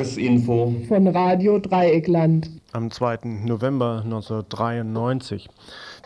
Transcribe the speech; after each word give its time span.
Tagesinfo 0.00 0.74
von 0.88 1.08
Radio 1.08 1.58
Dreieckland. 1.58 2.48
Am 2.72 2.90
2. 2.90 3.18
November 3.44 4.00
1993. 4.02 5.46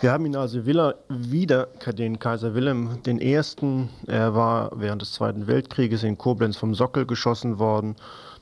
Wir 0.00 0.10
haben 0.10 0.26
ihn 0.26 0.34
also 0.34 0.66
wieder, 0.66 1.68
den 1.96 2.18
Kaiser 2.18 2.56
Wilhelm 2.56 2.98
I. 3.06 3.40
Er 4.08 4.34
war 4.34 4.72
während 4.74 5.00
des 5.00 5.12
Zweiten 5.12 5.46
Weltkrieges 5.46 6.02
in 6.02 6.18
Koblenz 6.18 6.56
vom 6.56 6.74
Sockel 6.74 7.06
geschossen 7.06 7.60
worden. 7.60 7.94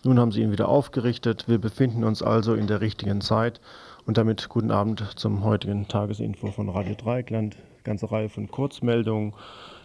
Nun 0.04 0.18
haben 0.18 0.32
sie 0.32 0.40
ihn 0.40 0.52
wieder 0.52 0.70
aufgerichtet. 0.70 1.44
Wir 1.48 1.58
befinden 1.58 2.02
uns 2.02 2.22
also 2.22 2.54
in 2.54 2.66
der 2.66 2.80
richtigen 2.80 3.20
Zeit. 3.20 3.60
Und 4.06 4.16
damit 4.16 4.48
guten 4.48 4.70
Abend 4.70 5.04
zum 5.16 5.44
heutigen 5.44 5.86
Tagesinfo 5.86 6.50
von 6.50 6.70
Radio 6.70 6.94
Dreieckland. 6.94 7.56
Ganze 7.84 8.10
Reihe 8.10 8.30
von 8.30 8.50
Kurzmeldungen 8.50 9.34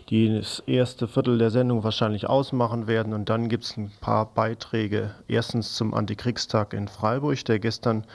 die 0.10 0.38
das 0.38 0.64
erste 0.66 1.08
Viertel 1.08 1.38
der 1.38 1.52
Sendung 1.52 1.84
wahrscheinlich 1.84 2.28
ausmachen 2.28 2.88
werden. 2.88 3.14
Und 3.14 3.30
dann 3.30 3.50
gibt 3.50 3.66
es 3.66 3.78
ein 3.78 3.92
paar 4.00 4.26
Beiträge. 4.26 5.12
Erstens 5.28 5.76
zum 5.76 5.94
Antikriegstag 5.94 6.74
in 6.74 6.88
Freiburg, 6.88 7.44
der 7.46 7.60
gestern 7.60 8.06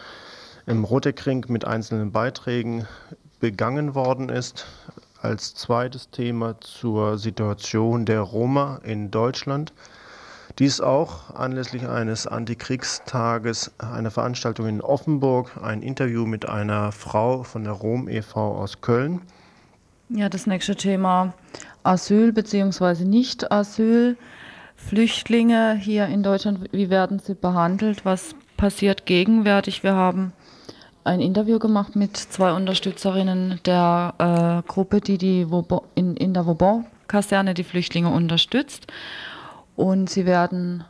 im 0.66 0.84
Rotekring 0.84 1.44
mit 1.48 1.66
einzelnen 1.66 2.12
Beiträgen 2.12 2.86
begangen 3.40 3.94
worden 3.94 4.28
ist. 4.28 4.66
Als 5.20 5.54
zweites 5.54 6.10
Thema 6.10 6.60
zur 6.60 7.18
Situation 7.18 8.06
der 8.06 8.20
Roma 8.20 8.80
in 8.82 9.10
Deutschland. 9.10 9.72
Dies 10.58 10.80
auch 10.80 11.34
anlässlich 11.34 11.88
eines 11.88 12.26
Antikriegstages 12.26 13.72
eine 13.78 14.10
Veranstaltung 14.10 14.66
in 14.66 14.80
Offenburg, 14.80 15.52
ein 15.62 15.80
Interview 15.82 16.26
mit 16.26 16.48
einer 16.48 16.92
Frau 16.92 17.42
von 17.42 17.64
der 17.64 17.72
Rom 17.72 18.08
e.V. 18.08 18.58
aus 18.58 18.80
Köln. 18.80 19.22
Ja, 20.10 20.28
das 20.28 20.46
nächste 20.46 20.76
Thema 20.76 21.32
Asyl 21.82 22.32
bzw. 22.32 23.04
Nicht-Asyl. 23.04 24.16
Flüchtlinge 24.76 25.74
hier 25.74 26.06
in 26.06 26.22
Deutschland, 26.22 26.72
wie 26.72 26.90
werden 26.90 27.18
sie 27.20 27.34
behandelt? 27.34 28.04
Was 28.04 28.34
passiert 28.56 29.06
gegenwärtig? 29.06 29.82
Wir 29.82 29.94
haben 29.94 30.32
ein 31.04 31.20
Interview 31.20 31.58
gemacht 31.58 31.96
mit 31.96 32.16
zwei 32.16 32.52
Unterstützerinnen 32.52 33.60
der 33.64 34.14
äh, 34.18 34.68
Gruppe, 34.68 35.00
die, 35.00 35.18
die 35.18 35.46
in, 35.94 36.16
in 36.16 36.34
der 36.34 36.46
Vauban-Kaserne 36.46 37.54
die 37.54 37.64
Flüchtlinge 37.64 38.10
unterstützt. 38.10 38.86
Und 39.76 40.10
sie 40.10 40.26
werden 40.26 40.84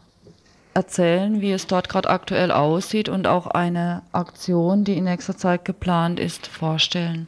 erzählen, 0.75 1.41
wie 1.41 1.53
es 1.53 1.67
dort 1.67 1.89
gerade 1.89 2.09
aktuell 2.09 2.51
aussieht 2.51 3.09
und 3.09 3.27
auch 3.27 3.47
eine 3.47 4.03
Aktion, 4.13 4.85
die 4.85 4.97
in 4.97 5.05
nächster 5.05 5.37
Zeit 5.37 5.65
geplant 5.65 6.19
ist, 6.19 6.47
vorstellen. 6.47 7.27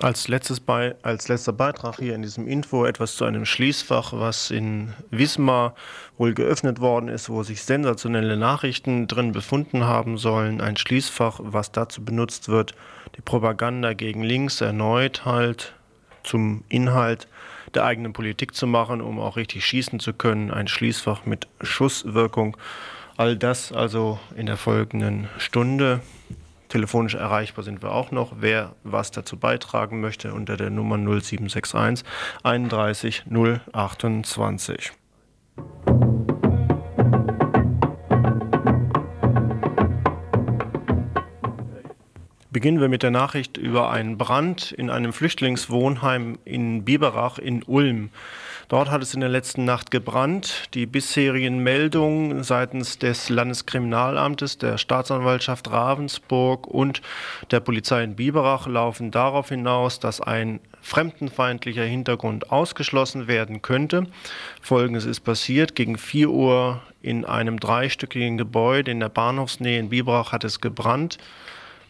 Als, 0.00 0.28
letztes 0.28 0.60
Be 0.60 0.94
als 1.00 1.28
letzter 1.28 1.54
Beitrag 1.54 1.96
hier 1.96 2.14
in 2.14 2.20
diesem 2.20 2.46
Info 2.46 2.84
etwas 2.84 3.16
zu 3.16 3.24
einem 3.24 3.46
Schließfach, 3.46 4.12
was 4.12 4.50
in 4.50 4.92
Wismar 5.10 5.74
wohl 6.18 6.34
geöffnet 6.34 6.80
worden 6.80 7.08
ist, 7.08 7.30
wo 7.30 7.42
sich 7.42 7.62
sensationelle 7.62 8.36
Nachrichten 8.36 9.06
drin 9.06 9.32
befunden 9.32 9.84
haben 9.84 10.18
sollen. 10.18 10.60
Ein 10.60 10.76
Schließfach, 10.76 11.40
was 11.42 11.72
dazu 11.72 12.04
benutzt 12.04 12.50
wird, 12.50 12.74
die 13.16 13.22
Propaganda 13.22 13.94
gegen 13.94 14.22
links 14.22 14.60
erneut 14.60 15.24
halt 15.24 15.72
zum 16.24 16.62
Inhalt 16.68 17.26
der 17.74 17.84
eigenen 17.84 18.12
Politik 18.12 18.54
zu 18.54 18.66
machen, 18.66 19.00
um 19.00 19.18
auch 19.18 19.36
richtig 19.36 19.64
schießen 19.64 19.98
zu 19.98 20.12
können. 20.12 20.50
Ein 20.50 20.68
Schließfach 20.68 21.24
mit 21.24 21.46
Schusswirkung. 21.62 22.58
All 23.16 23.36
das 23.36 23.72
also 23.72 24.18
in 24.36 24.44
der 24.44 24.58
folgenden 24.58 25.28
Stunde. 25.38 26.00
Telefonisch 26.68 27.14
erreichbar 27.14 27.64
sind 27.64 27.82
wir 27.82 27.92
auch 27.92 28.10
noch. 28.10 28.32
Wer 28.40 28.74
was 28.82 29.10
dazu 29.10 29.36
beitragen 29.36 30.00
möchte, 30.00 30.34
unter 30.34 30.56
der 30.56 30.70
Nummer 30.70 30.96
0761 30.96 32.04
31 32.42 33.24
028. 33.72 34.92
Beginnen 42.56 42.80
wir 42.80 42.88
mit 42.88 43.02
der 43.02 43.10
Nachricht 43.10 43.58
über 43.58 43.90
einen 43.90 44.16
Brand 44.16 44.72
in 44.72 44.88
einem 44.88 45.12
Flüchtlingswohnheim 45.12 46.38
in 46.46 46.86
Biberach 46.86 47.38
in 47.38 47.62
Ulm. 47.62 48.08
Dort 48.68 48.90
hat 48.90 49.00
es 49.00 49.14
in 49.14 49.20
der 49.20 49.28
letzten 49.28 49.64
Nacht 49.64 49.92
gebrannt. 49.92 50.74
Die 50.74 50.86
bisherigen 50.86 51.58
Meldungen 51.58 52.42
seitens 52.42 52.98
des 52.98 53.28
Landeskriminalamtes, 53.28 54.58
der 54.58 54.76
Staatsanwaltschaft 54.76 55.70
Ravensburg 55.70 56.66
und 56.66 57.00
der 57.52 57.60
Polizei 57.60 58.02
in 58.02 58.16
Biberach 58.16 58.66
laufen 58.66 59.12
darauf 59.12 59.50
hinaus, 59.50 60.00
dass 60.00 60.20
ein 60.20 60.58
fremdenfeindlicher 60.82 61.84
Hintergrund 61.84 62.50
ausgeschlossen 62.50 63.28
werden 63.28 63.62
könnte. 63.62 64.08
Folgendes 64.60 65.04
ist 65.04 65.20
passiert. 65.20 65.76
Gegen 65.76 65.96
4 65.96 66.30
Uhr 66.30 66.82
in 67.02 67.24
einem 67.24 67.60
dreistöckigen 67.60 68.36
Gebäude 68.36 68.90
in 68.90 68.98
der 68.98 69.10
Bahnhofsnähe 69.10 69.78
in 69.78 69.90
Biberach 69.90 70.32
hat 70.32 70.42
es 70.42 70.60
gebrannt. 70.60 71.18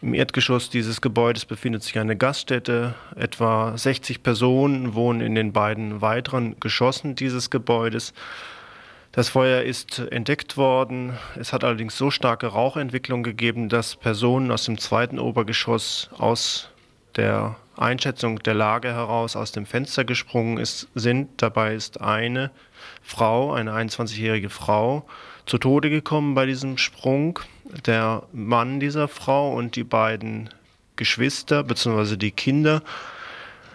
Im 0.01 0.13
Erdgeschoss 0.13 0.69
dieses 0.69 1.01
Gebäudes 1.01 1.45
befindet 1.45 1.81
sich 1.81 1.97
eine 1.97 2.15
Gaststätte. 2.15 2.93
Etwa 3.15 3.75
60 3.75 4.21
Personen 4.21 4.93
wohnen 4.93 5.21
in 5.21 5.33
den 5.33 5.53
beiden 5.53 6.01
weiteren 6.01 6.59
Geschossen 6.59 7.15
dieses 7.15 7.49
Gebäudes. 7.49 8.13
Das 9.11 9.29
Feuer 9.29 9.63
ist 9.63 9.97
entdeckt 9.97 10.55
worden. 10.55 11.17
Es 11.39 11.51
hat 11.51 11.63
allerdings 11.63 11.97
so 11.97 12.11
starke 12.11 12.45
Rauchentwicklung 12.45 13.23
gegeben, 13.23 13.69
dass 13.69 13.95
Personen 13.95 14.51
aus 14.51 14.65
dem 14.65 14.77
zweiten 14.77 15.17
Obergeschoss 15.17 16.11
aus 16.15 16.69
der 17.15 17.55
Einschätzung 17.75 18.37
der 18.39 18.53
Lage 18.53 18.89
heraus 18.89 19.35
aus 19.35 19.51
dem 19.51 19.65
Fenster 19.65 20.05
gesprungen 20.05 20.59
ist, 20.59 20.87
sind. 20.93 21.41
Dabei 21.41 21.73
ist 21.73 22.01
eine 22.01 22.51
Frau, 23.01 23.53
eine 23.53 23.71
21-jährige 23.71 24.49
Frau, 24.49 25.07
zu 25.47 25.57
Tode 25.57 25.89
gekommen 25.89 26.35
bei 26.35 26.45
diesem 26.45 26.77
Sprung. 26.77 27.39
Der 27.85 28.23
Mann 28.33 28.79
dieser 28.79 29.07
Frau 29.07 29.53
und 29.53 29.75
die 29.75 29.83
beiden 29.83 30.49
Geschwister 30.95 31.63
bzw. 31.63 32.17
die 32.17 32.31
Kinder, 32.31 32.83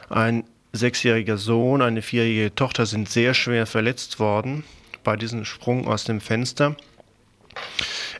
ein 0.08 0.44
sechsjähriger 0.72 1.38
Sohn, 1.38 1.82
eine 1.82 2.02
vierjährige 2.02 2.54
Tochter 2.54 2.86
sind 2.86 3.08
sehr 3.08 3.34
schwer 3.34 3.66
verletzt 3.66 4.20
worden 4.20 4.64
bei 5.02 5.16
diesem 5.16 5.44
Sprung 5.44 5.86
aus 5.86 6.04
dem 6.04 6.20
Fenster. 6.20 6.76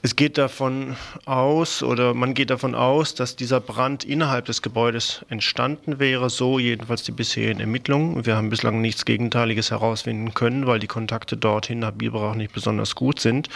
Es 0.05 0.17
geht 0.17 0.37
davon 0.37 0.97
aus 1.27 1.81
oder 1.81 2.13
man 2.13 2.35
geht 2.35 2.51
davon 2.51 2.75
aus, 2.75 3.15
dass 3.15 3.37
dieser 3.37 3.61
Brand 3.61 4.03
innerhalb 4.03 4.47
des 4.47 4.61
Gebäudes 4.61 5.25
entstanden 5.29 6.01
wäre, 6.01 6.29
so 6.29 6.59
jedenfalls 6.59 7.05
die 7.05 7.13
bisherigen 7.13 7.61
Ermittlungen. 7.61 8.27
Wir 8.27 8.35
haben 8.35 8.51
bislang 8.51 8.81
nichts 8.81 9.05
Gegenteiliges 9.05 9.71
herausfinden 9.71 10.35
können, 10.35 10.67
weil 10.67 10.81
die 10.81 10.89
Kontakte 10.89 11.37
dorthin 11.37 11.79
nach 11.79 11.93
Biberach 11.93 12.35
nicht 12.35 12.53
besonders 12.53 12.97
gut 12.97 13.21
sind. 13.21 13.49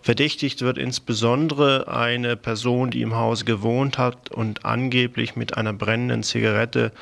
Verdächtigt 0.00 0.62
wird 0.62 0.78
insbesondere 0.78 1.94
eine 1.94 2.34
Person, 2.34 2.90
die 2.90 3.02
im 3.02 3.14
Haus 3.14 3.44
gewohnt 3.44 3.98
hat 3.98 4.30
und 4.30 4.64
angeblich 4.64 5.36
mit 5.36 5.58
einer 5.58 5.74
brennenden 5.74 6.22
Zigarette 6.22 6.92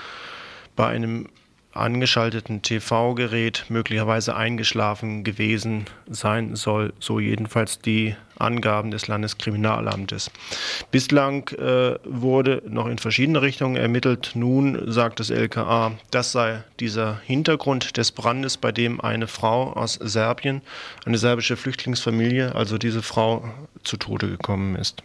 bei 0.74 0.88
einem 0.88 1.28
angeschalteten 1.78 2.62
TV-Gerät 2.62 3.66
möglicherweise 3.68 4.36
eingeschlafen 4.36 5.24
gewesen 5.24 5.86
sein 6.08 6.56
soll, 6.56 6.92
so 6.98 7.20
jedenfalls 7.20 7.78
die 7.78 8.14
Angaben 8.38 8.90
des 8.90 9.08
Landeskriminalamtes. 9.08 10.30
Bislang 10.90 11.48
äh, 11.48 11.96
wurde 12.04 12.62
noch 12.68 12.86
in 12.86 12.98
verschiedene 12.98 13.42
Richtungen 13.42 13.76
ermittelt. 13.76 14.32
Nun 14.34 14.90
sagt 14.90 15.20
das 15.20 15.30
LKA, 15.30 15.92
das 16.10 16.32
sei 16.32 16.62
dieser 16.80 17.20
Hintergrund 17.24 17.96
des 17.96 18.12
Brandes, 18.12 18.56
bei 18.56 18.72
dem 18.72 19.00
eine 19.00 19.26
Frau 19.26 19.72
aus 19.72 19.94
Serbien, 19.94 20.62
eine 21.04 21.18
serbische 21.18 21.56
Flüchtlingsfamilie, 21.56 22.54
also 22.54 22.78
diese 22.78 23.02
Frau 23.02 23.44
zu 23.82 23.96
Tode 23.96 24.28
gekommen 24.28 24.76
ist. 24.76 25.02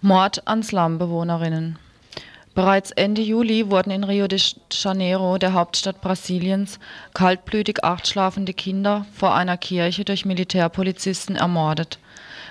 Mord 0.00 0.46
an 0.46 0.62
Slumbewohnerinnen. 0.62 1.76
Bereits 2.54 2.92
Ende 2.92 3.20
Juli 3.20 3.68
wurden 3.68 3.90
in 3.90 4.04
Rio 4.04 4.28
de 4.28 4.40
Janeiro, 4.70 5.38
der 5.38 5.54
Hauptstadt 5.54 6.00
Brasiliens, 6.00 6.78
kaltblütig 7.14 7.82
acht 7.82 8.06
schlafende 8.06 8.54
Kinder 8.54 9.06
vor 9.12 9.34
einer 9.34 9.56
Kirche 9.56 10.04
durch 10.04 10.24
Militärpolizisten 10.24 11.34
ermordet. 11.34 11.98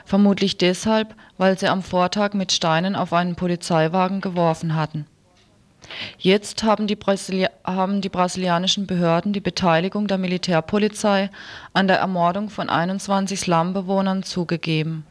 Vermutlich 0.04 0.58
deshalb, 0.58 1.16
weil 1.38 1.58
sie 1.58 1.70
am 1.70 1.84
Vortag 1.84 2.34
mit 2.34 2.52
Steinen 2.52 2.98
auf 2.98 3.14
einen 3.14 3.36
Polizeiwagen 3.36 4.20
geworfen 4.20 4.76
hatten. 4.76 5.06
Jetzt 6.18 6.64
haben 6.64 6.86
die, 6.86 6.98
Brasilia 6.98 7.50
haben 7.64 8.02
die 8.02 8.10
brasilianischen 8.10 8.88
Behörden 8.88 9.32
die 9.32 9.40
Beteiligung 9.40 10.08
der 10.08 10.18
Militärpolizei 10.18 11.30
an 11.72 11.88
der 11.88 12.00
Ermordung 12.00 12.50
von 12.50 12.70
21 12.70 13.40
Slumbewohnern 13.40 14.24
zugegeben 14.24 15.06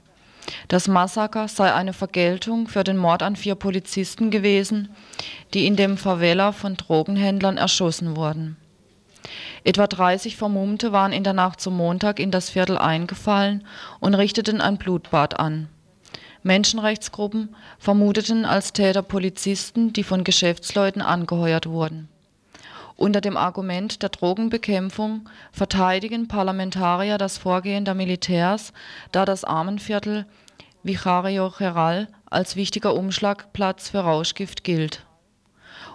das 0.68 0.88
Massaker 0.88 1.48
sei 1.48 1.72
eine 1.72 1.92
Vergeltung 1.92 2.68
für 2.68 2.84
den 2.84 2.96
Mord 2.96 3.22
an 3.22 3.36
vier 3.36 3.54
Polizisten 3.54 4.30
gewesen, 4.30 4.88
die 5.54 5.66
in 5.66 5.76
dem 5.76 5.96
Favela 5.96 6.52
von 6.52 6.76
Drogenhändlern 6.76 7.56
erschossen 7.56 8.16
wurden. 8.16 8.56
Etwa 9.64 9.86
30 9.86 10.36
Vermummte 10.36 10.92
waren 10.92 11.12
in 11.12 11.24
der 11.24 11.32
Nacht 11.32 11.60
zum 11.60 11.76
Montag 11.76 12.20
in 12.20 12.30
das 12.30 12.50
Viertel 12.50 12.78
eingefallen 12.78 13.66
und 13.98 14.14
richteten 14.14 14.60
ein 14.60 14.78
Blutbad 14.78 15.38
an. 15.40 15.68
Menschenrechtsgruppen 16.44 17.56
vermuteten 17.78 18.44
als 18.44 18.72
Täter 18.72 19.02
Polizisten, 19.02 19.92
die 19.92 20.04
von 20.04 20.22
Geschäftsleuten 20.22 21.02
angeheuert 21.02 21.66
wurden. 21.66 22.08
Unter 22.96 23.20
dem 23.20 23.36
Argument 23.36 24.02
der 24.02 24.08
Drogenbekämpfung 24.08 25.28
verteidigen 25.52 26.28
Parlamentarier 26.28 27.18
das 27.18 27.36
Vorgehen 27.36 27.84
der 27.84 27.94
Militärs, 27.94 28.72
da 29.12 29.24
das 29.24 29.44
Armenviertel 29.44 30.26
Vicario 30.82 31.50
Geral 31.50 32.08
als 32.30 32.56
wichtiger 32.56 32.94
Umschlagplatz 32.94 33.90
für 33.90 33.98
Rauschgift 34.00 34.64
gilt. 34.64 35.04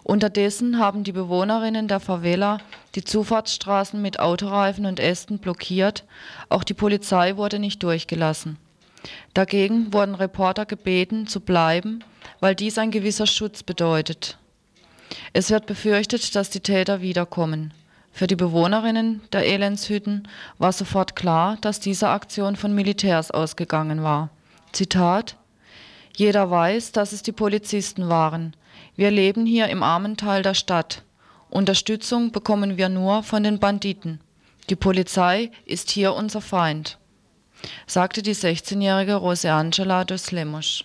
Unterdessen 0.04 0.80
haben 0.80 1.04
die 1.04 1.12
Bewohnerinnen 1.12 1.88
der 1.88 2.00
Favela 2.00 2.60
die 2.96 3.04
Zufahrtsstraßen 3.04 4.02
mit 4.02 4.20
Autoreifen 4.20 4.86
und 4.86 5.00
Ästen 5.00 5.40
blockiert, 5.40 6.06
auch 6.50 6.64
die 6.64 6.74
Polizei 6.74 7.38
wurde 7.38 7.60
nicht 7.60 7.82
durchgelassen. 7.84 8.58
Dagegen 9.34 9.94
wurden 9.94 10.16
Reporter 10.16 10.66
gebeten, 10.66 11.28
zu 11.28 11.40
bleiben, 11.40 12.04
weil 12.40 12.56
dies 12.56 12.78
ein 12.78 12.92
gewisser 12.92 13.28
Schutz 13.28 13.64
bedeutet. 13.64 14.38
Es 15.34 15.50
wird 15.50 15.66
befürchtet, 15.66 16.36
dass 16.36 16.50
die 16.50 16.60
Täter 16.60 17.02
wiederkommen. 17.02 17.74
Für 18.12 18.28
die 18.28 18.36
Bewohnerinnen 18.36 19.22
der 19.32 19.46
Elendshütten 19.46 20.28
war 20.58 20.74
sofort 20.74 21.16
klar, 21.16 21.58
dass 21.62 21.80
diese 21.80 22.10
Aktion 22.10 22.56
von 22.56 22.74
Militärs 22.74 23.32
ausgegangen 23.32 24.04
war. 24.04 24.30
Zitat 24.72 25.38
Jeder 26.16 26.50
weiß, 26.52 26.92
dass 26.92 27.14
es 27.14 27.24
die 27.24 27.32
Polizisten 27.32 28.10
waren. 28.10 28.56
Wir 28.96 29.12
leben 29.12 29.46
hier 29.46 29.68
im 29.68 29.84
armen 29.84 30.18
Teil 30.18 30.44
der 30.44 30.54
Stadt. 30.54 31.04
Unterstützung 31.50 32.32
bekommen 32.32 32.78
wir 32.78 32.90
nur 32.90 33.24
von 33.24 33.44
den 33.44 33.60
Banditen. 33.60 34.20
Die 34.70 34.76
Polizei 34.76 35.52
ist 35.66 35.90
hier 35.90 36.14
unser 36.14 36.42
Feind 36.42 36.98
sagte 37.88 38.22
die 38.22 38.36
16-jährige 38.36 39.16
Roseangela 39.16 40.04
dos 40.04 40.32
Lemos. 40.32 40.84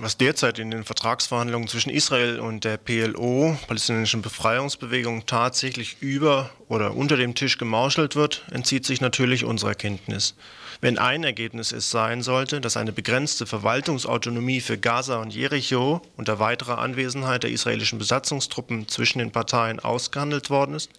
Was 0.00 0.16
derzeit 0.16 0.60
in 0.60 0.70
den 0.70 0.84
Vertragsverhandlungen 0.84 1.66
zwischen 1.66 1.90
Israel 1.90 2.38
und 2.38 2.62
der 2.62 2.76
PLO, 2.76 3.58
palästinensischen 3.66 4.22
Befreiungsbewegung, 4.22 5.26
tatsächlich 5.26 5.96
über 6.00 6.50
oder 6.68 6.94
unter 6.94 7.16
dem 7.16 7.34
Tisch 7.34 7.58
gemauschelt 7.58 8.14
wird, 8.14 8.44
entzieht 8.52 8.86
sich 8.86 9.00
natürlich 9.00 9.44
unserer 9.44 9.74
Kenntnis. 9.74 10.36
Wenn 10.80 10.98
ein 10.98 11.24
Ergebnis 11.24 11.72
es 11.72 11.90
sein 11.90 12.22
sollte, 12.22 12.60
dass 12.60 12.76
eine 12.76 12.92
begrenzte 12.92 13.44
Verwaltungsautonomie 13.44 14.60
für 14.60 14.78
Gaza 14.78 15.16
und 15.16 15.34
Jericho 15.34 16.00
unter 16.16 16.38
weiterer 16.38 16.78
Anwesenheit 16.78 17.42
der 17.42 17.50
israelischen 17.50 17.98
Besatzungstruppen 17.98 18.86
zwischen 18.86 19.18
den 19.18 19.32
Parteien 19.32 19.80
ausgehandelt 19.80 20.48
worden 20.48 20.76
ist, 20.76 20.90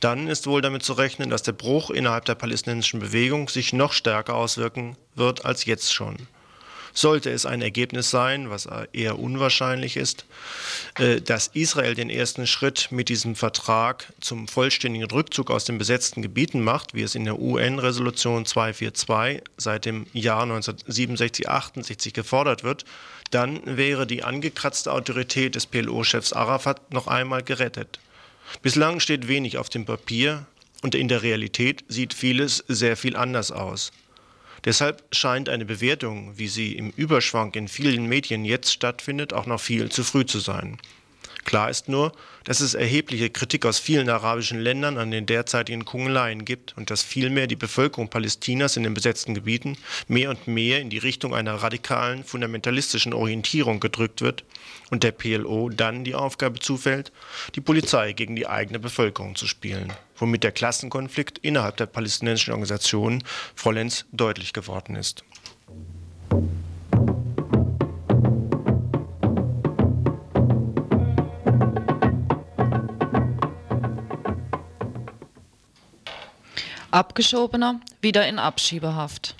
dann 0.00 0.28
ist 0.28 0.46
wohl 0.46 0.60
damit 0.60 0.82
zu 0.82 0.92
rechnen, 0.92 1.30
dass 1.30 1.44
der 1.44 1.52
Bruch 1.52 1.88
innerhalb 1.88 2.26
der 2.26 2.34
palästinensischen 2.34 3.00
Bewegung 3.00 3.48
sich 3.48 3.72
noch 3.72 3.94
stärker 3.94 4.34
auswirken 4.34 4.98
wird 5.14 5.46
als 5.46 5.64
jetzt 5.64 5.94
schon. 5.94 6.28
Sollte 6.94 7.30
es 7.30 7.44
ein 7.44 7.60
Ergebnis 7.60 8.10
sein, 8.10 8.50
was 8.50 8.68
eher 8.92 9.18
unwahrscheinlich 9.18 9.96
ist, 9.96 10.24
äh, 10.98 11.20
dass 11.20 11.48
Israel 11.48 11.96
den 11.96 12.08
ersten 12.08 12.46
Schritt 12.46 12.92
mit 12.92 13.08
diesem 13.08 13.34
Vertrag 13.34 14.12
zum 14.20 14.46
vollständigen 14.46 15.10
Rückzug 15.10 15.50
aus 15.50 15.64
den 15.64 15.76
besetzten 15.76 16.22
Gebieten 16.22 16.62
macht, 16.62 16.94
wie 16.94 17.02
es 17.02 17.16
in 17.16 17.24
der 17.24 17.40
UN-Resolution 17.40 18.46
242 18.46 19.42
seit 19.56 19.84
dem 19.84 20.06
Jahr 20.12 20.44
1967-68 20.44 22.12
gefordert 22.12 22.62
wird, 22.62 22.84
dann 23.32 23.60
wäre 23.64 24.06
die 24.06 24.22
angekratzte 24.22 24.92
Autorität 24.92 25.56
des 25.56 25.66
PLO-Chefs 25.66 26.32
Arafat 26.32 26.92
noch 26.92 27.08
einmal 27.08 27.42
gerettet. 27.42 27.98
Bislang 28.62 29.00
steht 29.00 29.26
wenig 29.26 29.58
auf 29.58 29.68
dem 29.68 29.84
Papier 29.84 30.46
und 30.82 30.94
in 30.94 31.08
der 31.08 31.22
Realität 31.22 31.84
sieht 31.88 32.14
vieles 32.14 32.62
sehr 32.68 32.96
viel 32.96 33.16
anders 33.16 33.50
aus. 33.50 33.90
Deshalb 34.64 35.02
scheint 35.12 35.48
eine 35.48 35.64
Bewertung, 35.64 36.38
wie 36.38 36.48
sie 36.48 36.72
im 36.72 36.90
Überschwang 36.90 37.52
in 37.54 37.68
vielen 37.68 38.06
Medien 38.06 38.44
jetzt 38.44 38.72
stattfindet, 38.72 39.32
auch 39.32 39.46
noch 39.46 39.60
viel 39.60 39.90
zu 39.90 40.04
früh 40.04 40.24
zu 40.24 40.38
sein. 40.38 40.78
Klar 41.44 41.68
ist 41.68 41.88
nur, 41.88 42.12
dass 42.44 42.60
es 42.60 42.74
erhebliche 42.74 43.28
Kritik 43.28 43.66
aus 43.66 43.78
vielen 43.78 44.08
arabischen 44.08 44.60
Ländern 44.60 44.96
an 44.96 45.10
den 45.10 45.26
derzeitigen 45.26 45.84
Kungeleien 45.84 46.44
gibt 46.44 46.76
und 46.76 46.90
dass 46.90 47.02
vielmehr 47.02 47.46
die 47.46 47.56
Bevölkerung 47.56 48.08
Palästinas 48.08 48.76
in 48.76 48.82
den 48.82 48.94
besetzten 48.94 49.34
Gebieten 49.34 49.76
mehr 50.08 50.30
und 50.30 50.46
mehr 50.46 50.80
in 50.80 50.88
die 50.88 50.98
Richtung 50.98 51.34
einer 51.34 51.54
radikalen, 51.54 52.24
fundamentalistischen 52.24 53.12
Orientierung 53.12 53.78
gedrückt 53.78 54.22
wird 54.22 54.44
und 54.90 55.02
der 55.02 55.12
PLO 55.12 55.68
dann 55.68 56.04
die 56.04 56.14
Aufgabe 56.14 56.60
zufällt, 56.60 57.12
die 57.54 57.60
Polizei 57.60 58.12
gegen 58.12 58.36
die 58.36 58.46
eigene 58.46 58.78
Bevölkerung 58.78 59.34
zu 59.34 59.46
spielen, 59.46 59.92
womit 60.16 60.44
der 60.44 60.52
Klassenkonflikt 60.52 61.38
innerhalb 61.38 61.76
der 61.76 61.86
palästinensischen 61.86 62.52
Organisationen 62.52 63.22
vollends 63.54 64.06
deutlich 64.12 64.52
geworden 64.52 64.96
ist. 64.96 65.24
Abgeschobener 76.90 77.80
wieder 78.02 78.28
in 78.28 78.38
Abschiebehaft. 78.38 79.34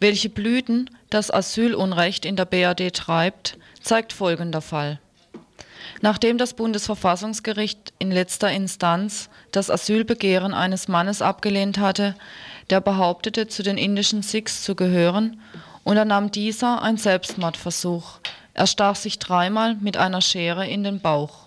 Welche 0.00 0.28
Blüten 0.28 0.90
das 1.10 1.30
Asylunrecht 1.30 2.24
in 2.24 2.34
der 2.34 2.44
BRD 2.44 2.92
treibt, 2.92 3.56
zeigt 3.80 4.12
folgender 4.12 4.60
Fall. 4.60 4.98
Nachdem 6.00 6.38
das 6.38 6.54
Bundesverfassungsgericht 6.54 7.92
in 7.98 8.10
letzter 8.10 8.50
Instanz 8.50 9.28
das 9.52 9.70
Asylbegehren 9.70 10.54
eines 10.54 10.88
Mannes 10.88 11.22
abgelehnt 11.22 11.78
hatte, 11.78 12.14
der 12.70 12.80
behauptete, 12.80 13.48
zu 13.48 13.62
den 13.62 13.78
indischen 13.78 14.22
Sikhs 14.22 14.62
zu 14.62 14.74
gehören, 14.74 15.40
unternahm 15.84 16.30
dieser 16.30 16.82
einen 16.82 16.98
Selbstmordversuch. 16.98 18.18
Er 18.54 18.66
stach 18.66 18.96
sich 18.96 19.18
dreimal 19.18 19.76
mit 19.76 19.96
einer 19.96 20.20
Schere 20.20 20.66
in 20.66 20.82
den 20.82 21.00
Bauch. 21.00 21.46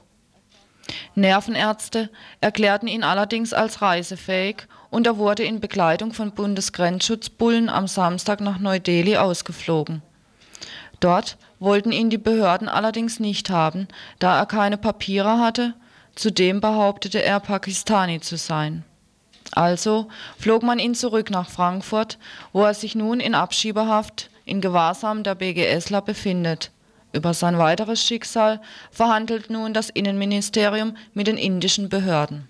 Nervenärzte 1.15 2.09
erklärten 2.41 2.87
ihn 2.87 3.03
allerdings 3.03 3.53
als 3.53 3.81
reisefähig 3.81 4.67
und 4.89 5.05
er 5.05 5.17
wurde 5.17 5.43
in 5.43 5.59
Begleitung 5.59 6.13
von 6.13 6.31
Bundesgrenzschutzbullen 6.31 7.69
am 7.69 7.87
Samstag 7.87 8.41
nach 8.41 8.59
Neu-Delhi 8.59 9.17
ausgeflogen. 9.17 10.01
Dort 10.99 11.37
wollten 11.59 11.91
ihn 11.91 12.09
die 12.09 12.17
Behörden 12.17 12.69
allerdings 12.69 13.19
nicht 13.19 13.49
haben, 13.49 13.87
da 14.19 14.37
er 14.37 14.45
keine 14.45 14.77
Papiere 14.77 15.39
hatte, 15.39 15.73
zudem 16.15 16.61
behauptete 16.61 17.23
er 17.23 17.39
Pakistani 17.39 18.19
zu 18.21 18.37
sein. 18.37 18.83
Also 19.51 20.07
flog 20.37 20.63
man 20.63 20.79
ihn 20.79 20.95
zurück 20.95 21.29
nach 21.31 21.49
Frankfurt, 21.49 22.17
wo 22.53 22.63
er 22.63 22.73
sich 22.73 22.95
nun 22.95 23.19
in 23.19 23.35
Abschiebehaft 23.35 24.29
in 24.45 24.61
Gewahrsam 24.61 25.23
der 25.23 25.35
BGSler 25.35 26.01
befindet. 26.01 26.71
Über 27.11 27.33
sein 27.33 27.57
weiteres 27.57 28.03
Schicksal 28.03 28.61
verhandelt 28.91 29.49
nun 29.49 29.73
das 29.73 29.89
Innenministerium 29.89 30.95
mit 31.13 31.27
den 31.27 31.37
indischen 31.37 31.89
Behörden. 31.89 32.47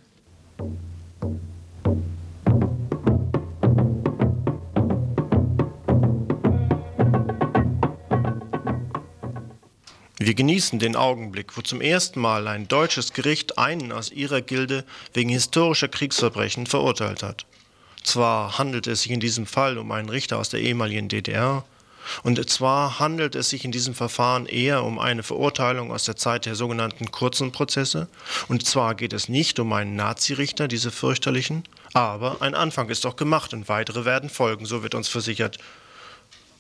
Wir 10.22 10.34
genießen 10.34 10.80
den 10.80 10.98
Augenblick, 10.98 11.56
wo 11.56 11.62
zum 11.62 11.80
ersten 11.80 12.20
Mal 12.20 12.50
ein 12.50 12.68
deutsches 12.68 13.14
Gericht 13.14 13.58
einen 13.58 13.94
aus 13.94 14.12
ihrer 14.12 14.42
Gilde 14.42 14.84
wegen 15.14 15.30
historischer 15.30 15.88
Kriegsverbrechen 15.88 16.68
verurteilt 16.68 17.24
hat. 17.24 17.46
Zwar 18.04 18.58
handelt 18.58 18.86
es 18.88 19.04
sich 19.04 19.14
in 19.14 19.22
diesem 19.22 19.46
Fall 19.46 19.78
um 19.78 19.94
einen 19.94 20.10
Richter 20.10 20.38
aus 20.38 20.50
der 20.50 20.60
ehemaligen 20.60 21.08
DDR, 21.08 21.64
und 22.24 22.50
zwar 22.50 23.00
handelt 23.00 23.36
es 23.36 23.50
sich 23.50 23.64
in 23.64 23.72
diesem 23.72 23.94
Verfahren 23.94 24.46
eher 24.46 24.84
um 24.84 25.00
eine 25.00 25.24
Verurteilung 25.24 25.90
aus 25.90 26.04
der 26.04 26.18
Zeit 26.18 26.46
der 26.46 26.56
sogenannten 26.56 27.12
kurzen 27.12 27.54
Prozesse, 27.54 28.10
und 28.50 28.66
zwar 28.66 28.96
geht 28.96 29.14
es 29.14 29.30
nicht 29.30 29.58
um 29.58 29.72
einen 29.72 29.96
Nazirichter, 29.96 30.68
diese 30.68 30.92
fürchterlichen, 30.92 31.64
aber 31.94 32.42
ein 32.42 32.56
Anfang 32.56 32.90
ist 32.90 33.06
doch 33.06 33.16
gemacht 33.16 33.54
und 33.54 33.70
weitere 33.70 34.04
werden 34.04 34.30
folgen, 34.30 34.66
so 34.66 34.84
wird 34.84 34.96
uns 34.96 35.08
versichert. 35.08 35.60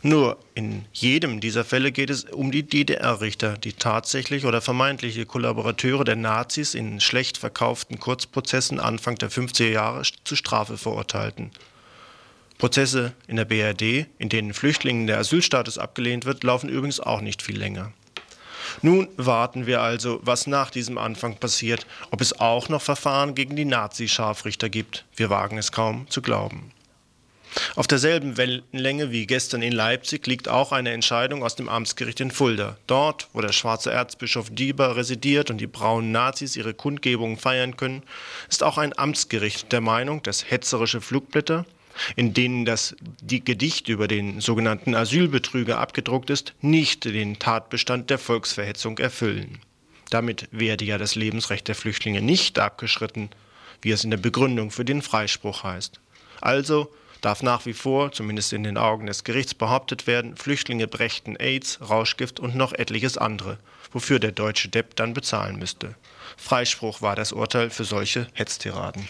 Nur 0.01 0.37
in 0.55 0.85
jedem 0.93 1.41
dieser 1.41 1.65
Fälle 1.65 1.91
geht 1.91 2.09
es 2.09 2.23
um 2.23 2.51
die 2.51 2.63
DDR-Richter, 2.63 3.57
die 3.57 3.73
tatsächlich 3.73 4.45
oder 4.45 4.61
vermeintliche 4.61 5.25
Kollaborateure 5.25 6.05
der 6.05 6.15
Nazis 6.15 6.73
in 6.73 7.01
schlecht 7.01 7.37
verkauften 7.37 7.99
Kurzprozessen 7.99 8.79
Anfang 8.79 9.15
der 9.15 9.29
50er 9.29 9.67
Jahre 9.67 10.03
zu 10.23 10.37
Strafe 10.37 10.77
verurteilten. 10.77 11.51
Prozesse 12.57 13.13
in 13.27 13.35
der 13.35 13.45
BRD, 13.45 14.07
in 14.19 14.29
denen 14.29 14.53
Flüchtlingen 14.53 15.05
der 15.05 15.17
Asylstatus 15.17 15.77
abgelehnt 15.77 16.23
wird, 16.23 16.43
laufen 16.45 16.69
übrigens 16.69 17.01
auch 17.01 17.19
nicht 17.19 17.41
viel 17.41 17.57
länger. 17.57 17.91
Nun 18.81 19.09
warten 19.17 19.65
wir 19.65 19.81
also, 19.81 20.21
was 20.23 20.47
nach 20.47 20.69
diesem 20.69 20.97
Anfang 20.97 21.35
passiert, 21.37 21.85
ob 22.11 22.21
es 22.21 22.39
auch 22.39 22.69
noch 22.69 22.81
Verfahren 22.81 23.35
gegen 23.35 23.57
die 23.57 23.65
Nazi-Scharfrichter 23.65 24.69
gibt. 24.69 25.03
Wir 25.15 25.29
wagen 25.29 25.57
es 25.57 25.73
kaum 25.73 26.09
zu 26.09 26.21
glauben. 26.21 26.71
Auf 27.75 27.87
derselben 27.87 28.37
Wellenlänge 28.37 29.11
wie 29.11 29.25
gestern 29.25 29.61
in 29.61 29.71
Leipzig 29.71 30.27
liegt 30.27 30.47
auch 30.47 30.71
eine 30.71 30.91
Entscheidung 30.91 31.43
aus 31.43 31.55
dem 31.55 31.69
Amtsgericht 31.69 32.19
in 32.19 32.31
Fulda. 32.31 32.77
Dort, 32.87 33.27
wo 33.33 33.41
der 33.41 33.51
schwarze 33.51 33.91
Erzbischof 33.91 34.49
Dieber 34.51 34.95
residiert 34.95 35.49
und 35.49 35.59
die 35.59 35.67
braunen 35.67 36.11
Nazis 36.11 36.55
ihre 36.55 36.73
Kundgebungen 36.73 37.37
feiern 37.37 37.77
können, 37.77 38.03
ist 38.49 38.63
auch 38.63 38.77
ein 38.77 38.97
Amtsgericht 38.97 39.71
der 39.71 39.81
Meinung, 39.81 40.21
dass 40.23 40.49
hetzerische 40.49 41.01
Flugblätter, 41.01 41.65
in 42.15 42.33
denen 42.33 42.65
das 42.65 42.95
Gedicht 43.27 43.89
über 43.89 44.07
den 44.07 44.41
sogenannten 44.41 44.95
Asylbetrüger 44.95 45.79
abgedruckt 45.79 46.29
ist, 46.29 46.53
nicht 46.61 47.05
den 47.05 47.39
Tatbestand 47.39 48.09
der 48.09 48.19
Volksverhetzung 48.19 48.97
erfüllen. 48.99 49.59
Damit 50.09 50.47
werde 50.51 50.85
ja 50.85 50.97
das 50.97 51.15
Lebensrecht 51.15 51.67
der 51.67 51.75
Flüchtlinge 51.75 52.21
nicht 52.21 52.57
abgeschritten, 52.57 53.29
wie 53.81 53.91
es 53.91 54.03
in 54.03 54.11
der 54.11 54.17
Begründung 54.17 54.71
für 54.71 54.85
den 54.85 55.01
Freispruch 55.01 55.63
heißt. 55.63 55.99
Also 56.41 56.91
darf 57.21 57.43
nach 57.43 57.65
wie 57.65 57.73
vor, 57.73 58.11
zumindest 58.11 58.53
in 58.53 58.63
den 58.63 58.77
Augen 58.77 59.07
des 59.07 59.23
Gerichts, 59.23 59.53
behauptet 59.53 60.07
werden, 60.07 60.35
Flüchtlinge 60.35 60.87
brächten 60.87 61.35
AIDS, 61.35 61.79
Rauschgift 61.89 62.39
und 62.39 62.55
noch 62.55 62.73
etliches 62.73 63.17
andere, 63.17 63.57
wofür 63.91 64.19
der 64.19 64.31
deutsche 64.31 64.69
Depp 64.69 64.95
dann 64.95 65.13
bezahlen 65.13 65.57
müsste. 65.57 65.95
Freispruch 66.37 67.01
war 67.01 67.15
das 67.15 67.31
Urteil 67.31 67.69
für 67.69 67.83
solche 67.83 68.27
Hetztiraden. 68.33 69.07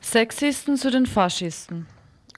Sexisten 0.00 0.78
zu 0.78 0.90
den 0.90 1.04
Faschisten. 1.04 1.86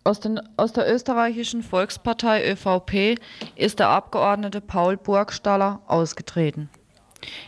Aus, 0.03 0.21
den, 0.21 0.41
aus, 0.57 0.73
der 0.73 0.93
österreichischen 0.93 1.63
Volkspartei 1.63 2.51
ÖVP 2.53 3.21
ist 3.55 3.79
der 3.79 3.89
Abgeordnete 3.89 4.61
Paul 4.61 4.97
Burgstaller 4.97 5.83
ausgetreten. 5.87 6.71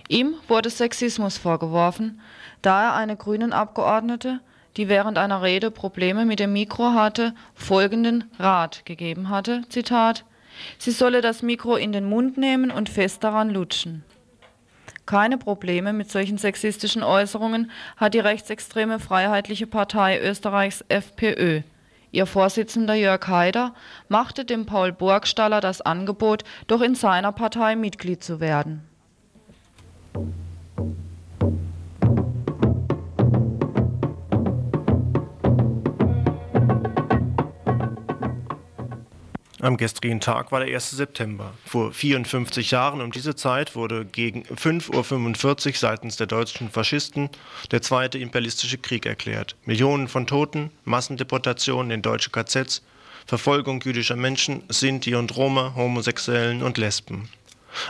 Ihm 0.08 0.34
wurde 0.48 0.68
Sexismus 0.68 1.38
vorgeworfen, 1.38 2.20
da 2.60 2.88
er 2.88 2.94
eine 2.94 3.16
grünen 3.16 3.54
Abgeordnete, 3.54 4.40
die 4.76 4.88
während 4.88 5.16
einer 5.16 5.42
Rede 5.42 5.70
Probleme 5.70 6.26
mit 6.26 6.40
dem 6.40 6.52
Mikro 6.52 6.92
hatte, 6.92 7.34
folgenden 7.54 8.24
Rat 8.38 8.84
gegeben 8.84 9.30
hatte, 9.30 9.62
Zitat, 9.70 10.24
sie 10.78 10.90
solle 10.90 11.22
das 11.22 11.42
Mikro 11.42 11.76
in 11.76 11.92
den 11.92 12.04
Mund 12.04 12.36
nehmen 12.36 12.70
und 12.70 12.90
fest 12.90 13.24
daran 13.24 13.48
lutschen. 13.48 14.04
Keine 15.06 15.38
Probleme 15.38 15.92
mit 15.92 16.10
solchen 16.10 16.38
sexistischen 16.38 17.02
Äußerungen 17.02 17.70
hat 17.96 18.14
die 18.14 18.20
rechtsextreme 18.20 18.98
Freiheitliche 18.98 19.66
Partei 19.66 20.20
Österreichs 20.20 20.84
FPÖ. 20.88 21.62
Ihr 22.12 22.26
Vorsitzender 22.26 22.94
Jörg 22.94 23.26
Haider 23.26 23.74
machte 24.08 24.44
dem 24.44 24.66
Paul 24.66 24.92
Burgstaller 24.92 25.62
das 25.62 25.80
Angebot, 25.80 26.44
doch 26.66 26.82
in 26.82 26.94
seiner 26.94 27.32
Partei 27.32 27.74
Mitglied 27.74 28.22
zu 28.22 28.38
werden. 28.38 28.82
Am 39.62 39.76
gestrigen 39.76 40.18
Tag 40.18 40.50
war 40.50 40.58
der 40.58 40.74
1. 40.74 40.90
September. 40.90 41.54
Vor 41.64 41.92
54 41.92 42.72
Jahren 42.72 43.00
um 43.00 43.12
diese 43.12 43.36
Zeit 43.36 43.76
wurde 43.76 44.04
gegen 44.04 44.42
5.45 44.42 45.66
Uhr 45.68 45.72
seitens 45.76 46.16
der 46.16 46.26
deutschen 46.26 46.68
Faschisten 46.68 47.30
der 47.70 47.80
Zweite 47.80 48.18
Imperialistische 48.18 48.78
Krieg 48.78 49.06
erklärt. 49.06 49.54
Millionen 49.64 50.08
von 50.08 50.26
Toten, 50.26 50.72
Massendeportationen 50.84 51.92
in 51.92 52.02
deutsche 52.02 52.30
KZs, 52.30 52.82
Verfolgung 53.24 53.80
jüdischer 53.82 54.16
Menschen, 54.16 54.64
Sinti 54.68 55.14
und 55.14 55.36
Roma, 55.36 55.74
Homosexuellen 55.76 56.64
und 56.64 56.76
Lesben. 56.76 57.28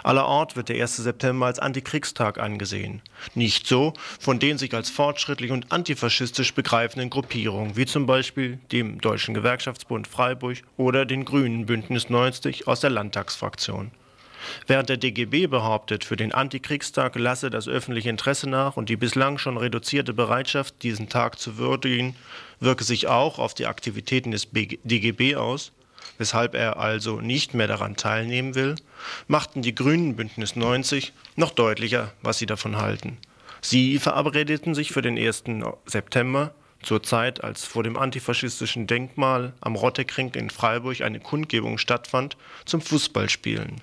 Allerort 0.02 0.56
wird 0.56 0.68
der 0.68 0.80
1. 0.80 0.96
September 0.96 1.46
als 1.46 1.58
Antikriegstag 1.58 2.38
angesehen. 2.38 3.02
Nicht 3.34 3.66
so 3.66 3.94
von 4.20 4.38
den 4.38 4.58
sich 4.58 4.74
als 4.74 4.90
fortschrittlich 4.90 5.50
und 5.50 5.72
antifaschistisch 5.72 6.54
begreifenden 6.54 7.10
Gruppierungen, 7.10 7.76
wie 7.76 7.86
zum 7.86 8.06
Beispiel 8.06 8.58
dem 8.70 9.00
Deutschen 9.00 9.34
Gewerkschaftsbund 9.34 10.06
Freiburg 10.06 10.58
oder 10.76 11.06
den 11.06 11.24
Grünen 11.24 11.66
Bündnis 11.66 12.10
90 12.10 12.66
aus 12.68 12.80
der 12.80 12.90
Landtagsfraktion. 12.90 13.90
Während 14.66 14.88
der 14.88 14.96
DGB 14.96 15.46
behauptet, 15.46 16.04
für 16.04 16.16
den 16.16 16.32
Antikriegstag 16.32 17.16
lasse 17.16 17.50
das 17.50 17.68
öffentliche 17.68 18.10
Interesse 18.10 18.48
nach 18.48 18.76
und 18.76 18.88
die 18.88 18.96
bislang 18.96 19.38
schon 19.38 19.56
reduzierte 19.56 20.12
Bereitschaft, 20.12 20.82
diesen 20.82 21.08
Tag 21.08 21.38
zu 21.38 21.58
würdigen, 21.58 22.16
wirke 22.60 22.84
sich 22.84 23.06
auch 23.06 23.38
auf 23.38 23.54
die 23.54 23.66
Aktivitäten 23.66 24.30
des 24.32 24.48
DGB 24.50 25.36
aus, 25.36 25.72
weshalb 26.18 26.54
er 26.54 26.78
also 26.78 27.20
nicht 27.20 27.54
mehr 27.54 27.66
daran 27.66 27.96
teilnehmen 27.96 28.54
will, 28.54 28.76
machten 29.28 29.62
die 29.62 29.74
Grünen 29.74 30.16
Bündnis 30.16 30.56
90 30.56 31.12
noch 31.36 31.50
deutlicher, 31.50 32.12
was 32.22 32.38
sie 32.38 32.46
davon 32.46 32.76
halten. 32.76 33.18
Sie 33.60 33.98
verabredeten 33.98 34.74
sich 34.74 34.92
für 34.92 35.02
den 35.02 35.16
1. 35.18 35.44
September, 35.86 36.52
zur 36.82 37.02
Zeit, 37.02 37.44
als 37.44 37.64
vor 37.64 37.84
dem 37.84 37.96
antifaschistischen 37.96 38.86
Denkmal 38.86 39.52
am 39.60 39.76
Rottekring 39.76 40.34
in 40.34 40.50
Freiburg 40.50 41.00
eine 41.00 41.20
Kundgebung 41.20 41.78
stattfand, 41.78 42.36
zum 42.64 42.80
Fußballspielen. 42.80 43.80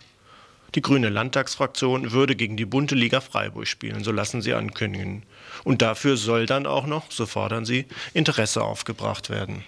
Die 0.76 0.82
grüne 0.82 1.10
Landtagsfraktion 1.10 2.12
würde 2.12 2.36
gegen 2.36 2.56
die 2.56 2.66
bunte 2.66 2.94
Liga 2.94 3.22
Freiburg 3.22 3.68
spielen, 3.68 4.04
so 4.04 4.12
lassen 4.12 4.42
sie 4.42 4.54
ankündigen. 4.54 5.24
Und 5.64 5.82
dafür 5.82 6.16
soll 6.16 6.46
dann 6.46 6.68
auch 6.68 6.86
noch, 6.86 7.10
so 7.10 7.26
fordern 7.26 7.66
sie, 7.66 7.86
Interesse 8.14 8.62
aufgebracht 8.62 9.30
werden. 9.30 9.64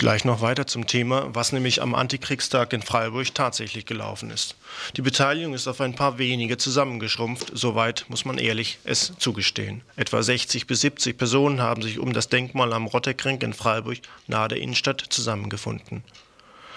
Gleich 0.00 0.24
noch 0.24 0.40
weiter 0.40 0.66
zum 0.66 0.86
Thema, 0.86 1.28
was 1.34 1.52
nämlich 1.52 1.82
am 1.82 1.94
Antikriegstag 1.94 2.72
in 2.72 2.80
Freiburg 2.80 3.34
tatsächlich 3.34 3.84
gelaufen 3.84 4.30
ist. 4.30 4.56
Die 4.96 5.02
Beteiligung 5.02 5.52
ist 5.52 5.68
auf 5.68 5.82
ein 5.82 5.94
paar 5.94 6.16
wenige 6.16 6.56
zusammengeschrumpft, 6.56 7.50
soweit 7.52 8.06
muss 8.08 8.24
man 8.24 8.38
ehrlich 8.38 8.78
es 8.84 9.12
zugestehen. 9.18 9.82
Etwa 9.96 10.22
60 10.22 10.66
bis 10.66 10.80
70 10.80 11.18
Personen 11.18 11.60
haben 11.60 11.82
sich 11.82 11.98
um 11.98 12.14
das 12.14 12.30
Denkmal 12.30 12.72
am 12.72 12.86
Rotterkring 12.86 13.42
in 13.42 13.52
Freiburg 13.52 13.98
nahe 14.26 14.48
der 14.48 14.62
Innenstadt 14.62 15.04
zusammengefunden. 15.10 16.02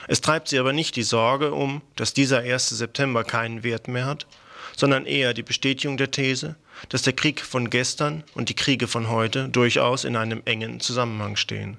Es 0.10 0.20
treibt 0.20 0.50
sie 0.50 0.60
aber 0.60 0.74
nicht 0.74 0.98
die 0.98 1.04
Sorge 1.04 1.54
um, 1.54 1.82
dass 1.96 2.14
dieser 2.14 2.40
1. 2.40 2.72
September 2.72 3.24
keinen 3.24 3.64
Wert 3.64 3.88
mehr 3.88 4.06
hat, 4.06 4.28
sondern 4.76 5.06
eher 5.06 5.34
die 5.34 5.44
Bestätigung 5.44 5.96
der 5.96 6.12
These, 6.12 6.58
dass 6.90 7.04
der 7.04 7.14
Krieg 7.14 7.40
von 7.40 7.70
gestern 7.70 8.26
und 8.36 8.50
die 8.50 8.56
Kriege 8.56 8.90
von 8.90 9.10
heute 9.10 9.48
durchaus 9.48 10.04
in 10.04 10.18
einem 10.18 10.42
engen 10.44 10.82
Zusammenhang 10.82 11.38
stehen. 11.38 11.78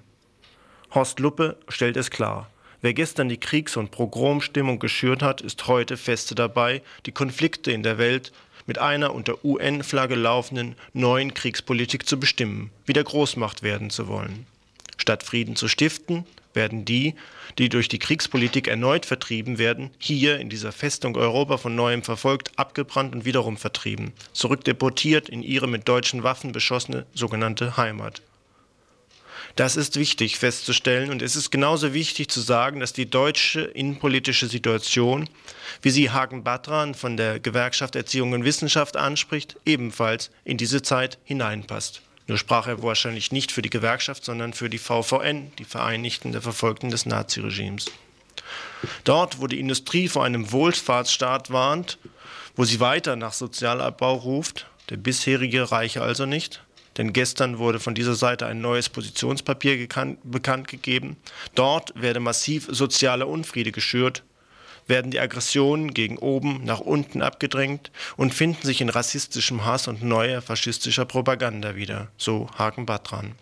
Horst 0.94 1.18
Luppe 1.18 1.56
stellt 1.68 1.96
es 1.96 2.10
klar. 2.10 2.48
Wer 2.80 2.94
gestern 2.94 3.28
die 3.28 3.40
Kriegs- 3.40 3.76
und 3.76 3.90
Pogromstimmung 3.90 4.78
geschürt 4.78 5.22
hat, 5.22 5.40
ist 5.40 5.66
heute 5.66 5.96
feste 5.96 6.36
dabei, 6.36 6.82
die 7.06 7.12
Konflikte 7.12 7.72
in 7.72 7.82
der 7.82 7.98
Welt 7.98 8.30
mit 8.66 8.78
einer 8.78 9.12
unter 9.12 9.44
UN-Flagge 9.44 10.14
laufenden 10.14 10.76
neuen 10.92 11.34
Kriegspolitik 11.34 12.06
zu 12.06 12.20
bestimmen, 12.20 12.70
wieder 12.86 13.02
Großmacht 13.02 13.64
werden 13.64 13.90
zu 13.90 14.06
wollen. 14.06 14.46
Statt 14.96 15.24
Frieden 15.24 15.56
zu 15.56 15.66
stiften, 15.66 16.24
werden 16.52 16.84
die, 16.84 17.14
die 17.58 17.68
durch 17.68 17.88
die 17.88 17.98
Kriegspolitik 17.98 18.68
erneut 18.68 19.04
vertrieben 19.04 19.58
werden, 19.58 19.90
hier 19.98 20.38
in 20.38 20.48
dieser 20.48 20.70
Festung 20.70 21.16
Europa 21.16 21.56
von 21.56 21.74
neuem 21.74 22.04
verfolgt, 22.04 22.52
abgebrannt 22.56 23.16
und 23.16 23.24
wiederum 23.24 23.56
vertrieben, 23.56 24.12
zurückdeportiert 24.32 25.28
in 25.28 25.42
ihre 25.42 25.66
mit 25.66 25.88
deutschen 25.88 26.22
Waffen 26.22 26.52
beschossene 26.52 27.06
sogenannte 27.14 27.76
Heimat. 27.76 28.22
Das 29.56 29.76
ist 29.76 29.96
wichtig 29.96 30.36
festzustellen 30.36 31.10
und 31.10 31.22
es 31.22 31.36
ist 31.36 31.50
genauso 31.50 31.94
wichtig 31.94 32.28
zu 32.28 32.40
sagen, 32.40 32.80
dass 32.80 32.92
die 32.92 33.08
deutsche 33.08 33.60
innenpolitische 33.60 34.48
Situation, 34.48 35.28
wie 35.80 35.90
sie 35.90 36.10
Hagen 36.10 36.42
Batran 36.42 36.94
von 36.94 37.16
der 37.16 37.38
Gewerkschaft 37.38 37.94
Erziehung 37.94 38.32
und 38.32 38.44
Wissenschaft 38.44 38.96
anspricht, 38.96 39.56
ebenfalls 39.64 40.30
in 40.44 40.56
diese 40.56 40.82
Zeit 40.82 41.18
hineinpasst. 41.22 42.02
Nur 42.26 42.38
sprach 42.38 42.66
er 42.66 42.82
wahrscheinlich 42.82 43.30
nicht 43.30 43.52
für 43.52 43.62
die 43.62 43.70
Gewerkschaft, 43.70 44.24
sondern 44.24 44.54
für 44.54 44.68
die 44.68 44.78
VVN, 44.78 45.52
die 45.58 45.64
Vereinigten 45.64 46.32
der 46.32 46.42
Verfolgten 46.42 46.90
des 46.90 47.06
Naziregimes. 47.06 47.86
Dort, 49.04 49.40
wo 49.40 49.46
die 49.46 49.60
Industrie 49.60 50.08
vor 50.08 50.24
einem 50.24 50.50
Wohlfahrtsstaat 50.50 51.52
warnt, 51.52 51.98
wo 52.56 52.64
sie 52.64 52.80
weiter 52.80 53.14
nach 53.14 53.32
Sozialabbau 53.32 54.14
ruft, 54.14 54.66
der 54.90 54.96
bisherige 54.96 55.70
reiche 55.70 56.02
also 56.02 56.26
nicht, 56.26 56.63
denn 56.96 57.12
gestern 57.12 57.58
wurde 57.58 57.80
von 57.80 57.94
dieser 57.94 58.14
Seite 58.14 58.46
ein 58.46 58.60
neues 58.60 58.88
Positionspapier 58.88 59.88
bekannt 60.22 60.68
gegeben. 60.68 61.16
Dort 61.54 61.92
werde 61.94 62.20
massiv 62.20 62.68
sozialer 62.70 63.28
Unfriede 63.28 63.72
geschürt, 63.72 64.22
werden 64.86 65.10
die 65.10 65.20
Aggressionen 65.20 65.94
gegen 65.94 66.18
oben 66.18 66.64
nach 66.64 66.80
unten 66.80 67.22
abgedrängt 67.22 67.90
und 68.16 68.34
finden 68.34 68.66
sich 68.66 68.80
in 68.80 68.88
rassistischem 68.88 69.64
Hass 69.64 69.88
und 69.88 70.02
neuer 70.02 70.42
faschistischer 70.42 71.04
Propaganda 71.04 71.74
wieder, 71.74 72.08
so 72.16 72.48
Haken 72.56 72.86
Batran. 72.86 73.34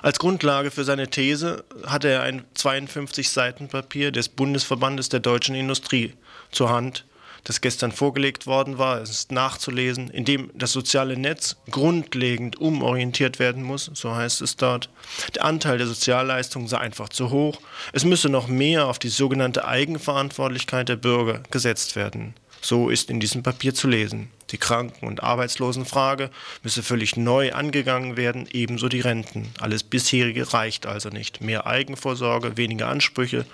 Als 0.00 0.18
Grundlage 0.18 0.70
für 0.70 0.84
seine 0.84 1.08
These 1.08 1.64
hatte 1.86 2.08
er 2.08 2.22
ein 2.22 2.44
52 2.54 3.28
Seiten 3.28 3.68
Papier 3.68 4.12
des 4.12 4.28
Bundesverbandes 4.28 5.08
der 5.10 5.20
deutschen 5.20 5.54
Industrie 5.54 6.14
zur 6.50 6.70
Hand, 6.70 7.04
das 7.44 7.60
gestern 7.60 7.92
vorgelegt 7.92 8.46
worden 8.46 8.78
war. 8.78 9.00
Es 9.00 9.10
ist 9.10 9.32
nachzulesen, 9.32 10.10
in 10.10 10.24
dem 10.24 10.50
das 10.54 10.72
soziale 10.72 11.16
Netz 11.16 11.56
grundlegend 11.70 12.60
umorientiert 12.60 13.38
werden 13.38 13.62
muss, 13.62 13.90
so 13.94 14.14
heißt 14.14 14.42
es 14.42 14.56
dort. 14.56 14.90
Der 15.34 15.44
Anteil 15.44 15.78
der 15.78 15.86
Sozialleistungen 15.86 16.68
sei 16.68 16.78
einfach 16.78 17.08
zu 17.08 17.30
hoch. 17.30 17.60
Es 17.92 18.04
müsse 18.04 18.28
noch 18.28 18.48
mehr 18.48 18.86
auf 18.86 18.98
die 18.98 19.08
sogenannte 19.08 19.66
Eigenverantwortlichkeit 19.66 20.88
der 20.88 20.96
Bürger 20.96 21.42
gesetzt 21.50 21.96
werden. 21.96 22.34
So 22.60 22.88
ist 22.88 23.08
in 23.10 23.20
diesem 23.20 23.42
Papier 23.42 23.74
zu 23.74 23.88
lesen. 23.88 24.30
Die 24.50 24.58
Kranken- 24.58 25.06
und 25.06 25.22
Arbeitslosenfrage 25.22 26.30
müsse 26.62 26.82
völlig 26.82 27.16
neu 27.16 27.52
angegangen 27.52 28.16
werden, 28.16 28.48
ebenso 28.52 28.88
die 28.88 29.00
Renten. 29.00 29.48
Alles 29.60 29.82
bisherige 29.82 30.52
reicht 30.52 30.86
also 30.86 31.08
nicht. 31.10 31.40
Mehr 31.40 31.66
Eigenvorsorge, 31.66 32.56
weniger 32.56 32.88
Ansprüche, 32.88 33.44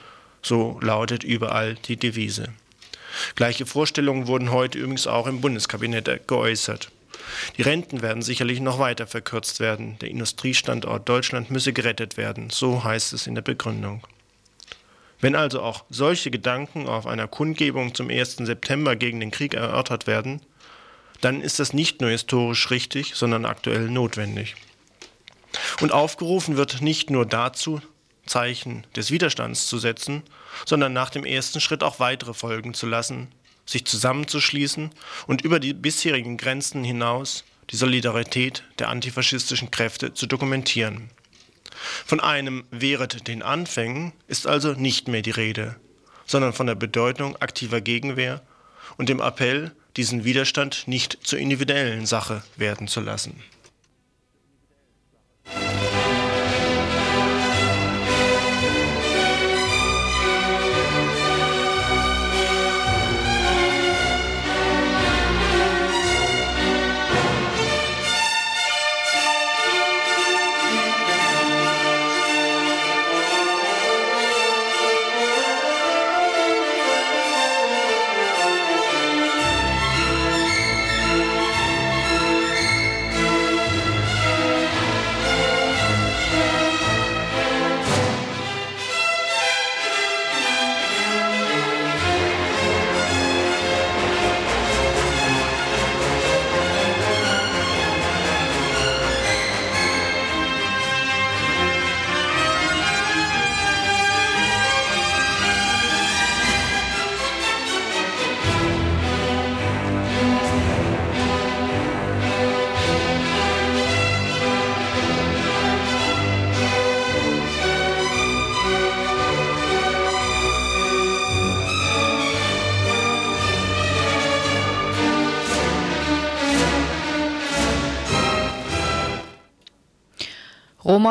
so 0.43 0.79
lautet 0.81 1.25
überall 1.25 1.75
die 1.75 1.97
Devise. 1.97 2.49
Gleiche 3.37 3.67
Vorstellungen 3.67 4.27
wurden 4.27 4.51
heute 4.51 4.79
übrigens 4.79 5.07
auch 5.07 5.27
im 5.27 5.41
Bundeskabinett 5.41 6.29
geäußert. 6.29 6.91
Die 7.57 7.63
Renten 7.63 8.03
werden 8.03 8.23
sicherlich 8.23 8.61
noch 8.61 8.79
weiter 8.79 9.07
verkürzt 9.07 9.61
werden. 9.61 9.99
Der 10.01 10.11
Industriestandort 10.11 11.09
Deutschland 11.09 11.51
müsse 11.51 11.73
gerettet 11.73 12.17
werden, 12.17 12.51
so 12.51 12.85
heißt 12.85 13.13
es 13.13 13.27
in 13.27 13.35
der 13.35 13.43
Begründung. 13.43 14.07
Wenn 15.21 15.37
also 15.37 15.63
auch 15.63 15.85
solche 15.89 16.31
Gedanken 16.31 16.87
auf 16.87 17.07
einer 17.07 17.29
Kundgebung 17.29 17.95
zum 17.95 18.11
1. 18.11 18.37
September 18.39 18.97
gegen 18.97 19.21
den 19.21 19.31
Krieg 19.31 19.55
erörtert 19.55 20.07
werden, 20.07 20.43
dann 21.21 21.41
ist 21.41 21.59
das 21.59 21.73
nicht 21.73 22.01
nur 22.01 22.11
historisch 22.11 22.71
richtig, 22.71 23.15
sondern 23.15 23.47
aktuell 23.47 23.89
notwendig. 23.89 24.57
Und 25.81 25.93
aufgerufen 25.93 26.57
wird 26.57 26.83
nicht 26.83 27.11
nur 27.11 27.25
dazu, 27.25 27.81
Zeichen 28.27 28.87
des 28.97 29.11
Widerstands 29.11 29.67
zu 29.67 29.79
setzen, 29.79 30.23
sondern 30.67 30.93
nach 30.93 31.11
dem 31.11 31.25
ersten 31.25 31.61
Schritt 31.61 31.83
auch 31.83 32.01
weitere 32.01 32.35
folgen 32.35 32.75
zu 32.75 32.87
lassen, 32.87 33.29
sich 33.67 33.85
zusammenzuschließen 33.85 34.91
und 35.27 35.43
über 35.43 35.61
die 35.61 35.75
bisherigen 35.75 36.37
Grenzen 36.37 36.85
hinaus 36.85 37.45
die 37.71 37.77
Solidarität 37.77 38.63
der 38.79 38.89
antifaschistischen 38.89 39.71
Kräfte 39.71 40.15
zu 40.15 40.27
dokumentieren. 40.27 41.11
Von 42.07 42.21
einem 42.21 42.65
Wehret 42.71 43.27
den 43.27 43.43
Anfängen 43.43 44.13
ist 44.29 44.47
also 44.47 44.73
nicht 44.73 45.09
mehr 45.09 45.23
die 45.23 45.31
Rede, 45.31 45.77
sondern 46.27 46.53
von 46.53 46.67
der 46.67 46.75
Bedeutung 46.75 47.37
aktiver 47.37 47.81
Gegenwehr 47.81 48.43
und 48.97 49.09
dem 49.09 49.21
Appell, 49.21 49.73
diesen 49.97 50.25
Widerstand 50.25 50.87
nicht 50.87 51.19
zur 51.23 51.39
individuellen 51.39 52.07
Sache 52.07 52.43
werden 52.57 52.89
zu 52.89 53.01
lassen. 53.01 53.43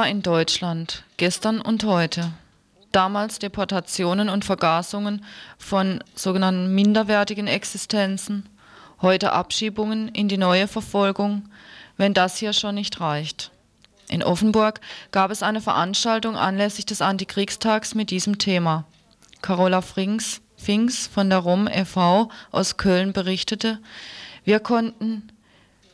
Roma 0.03 0.11
in 0.11 0.21
Deutschland, 0.21 1.05
gestern 1.15 1.61
und 1.61 1.85
heute. 1.85 2.33
Damals 2.91 3.39
Deportationen 3.39 4.27
und 4.27 4.43
Vergasungen 4.43 5.23
von 5.57 6.03
sogenannten 6.13 6.75
minderwertigen 6.75 7.47
Existenzen, 7.47 8.49
heute 9.01 9.31
Abschiebungen 9.31 10.09
in 10.09 10.27
die 10.27 10.37
neue 10.37 10.67
Verfolgung, 10.67 11.47
wenn 11.95 12.13
das 12.13 12.35
hier 12.35 12.51
schon 12.51 12.75
nicht 12.75 12.99
reicht. 12.99 13.51
In 14.09 14.23
Offenburg 14.23 14.81
gab 15.11 15.31
es 15.31 15.41
eine 15.41 15.61
Veranstaltung 15.61 16.35
anlässlich 16.35 16.85
des 16.85 17.01
Antikriegstags 17.01 17.95
mit 17.95 18.09
diesem 18.09 18.39
Thema. 18.39 18.83
Carola 19.41 19.81
Frings, 19.81 20.41
Finks 20.57 21.07
von 21.07 21.29
der 21.29 21.39
ROM 21.39 21.69
e.V. 21.69 22.29
aus 22.51 22.75
Köln 22.75 23.13
berichtete, 23.13 23.79
wir 24.43 24.59
konnten 24.59 25.29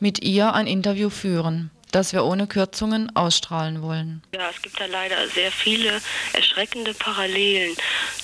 mit 0.00 0.24
ihr 0.24 0.52
ein 0.52 0.66
Interview 0.66 1.10
führen 1.10 1.70
das 1.90 2.12
wir 2.12 2.24
ohne 2.24 2.46
Kürzungen 2.46 3.14
ausstrahlen 3.16 3.82
wollen. 3.82 4.22
Ja, 4.34 4.50
es 4.50 4.60
gibt 4.62 4.80
da 4.80 4.86
leider 4.86 5.28
sehr 5.28 5.50
viele 5.50 6.00
erschreckende 6.32 6.94
Parallelen. 6.94 7.76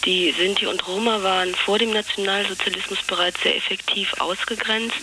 Die 0.04 0.32
Sinti 0.32 0.66
und 0.66 0.86
Roma 0.86 1.22
waren 1.22 1.54
vor 1.54 1.78
dem 1.78 1.90
Nationalsozialismus 1.90 3.02
bereits 3.02 3.42
sehr 3.42 3.56
effektiv 3.56 4.12
ausgegrenzt 4.20 4.96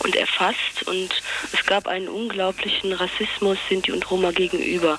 und 0.00 0.16
erfasst 0.16 0.82
und 0.86 1.10
es 1.52 1.64
gab 1.66 1.86
einen 1.86 2.08
unglaublichen 2.08 2.92
Rassismus 2.92 3.58
Sinti 3.68 3.92
und 3.92 4.10
Roma 4.10 4.30
gegenüber. 4.30 4.98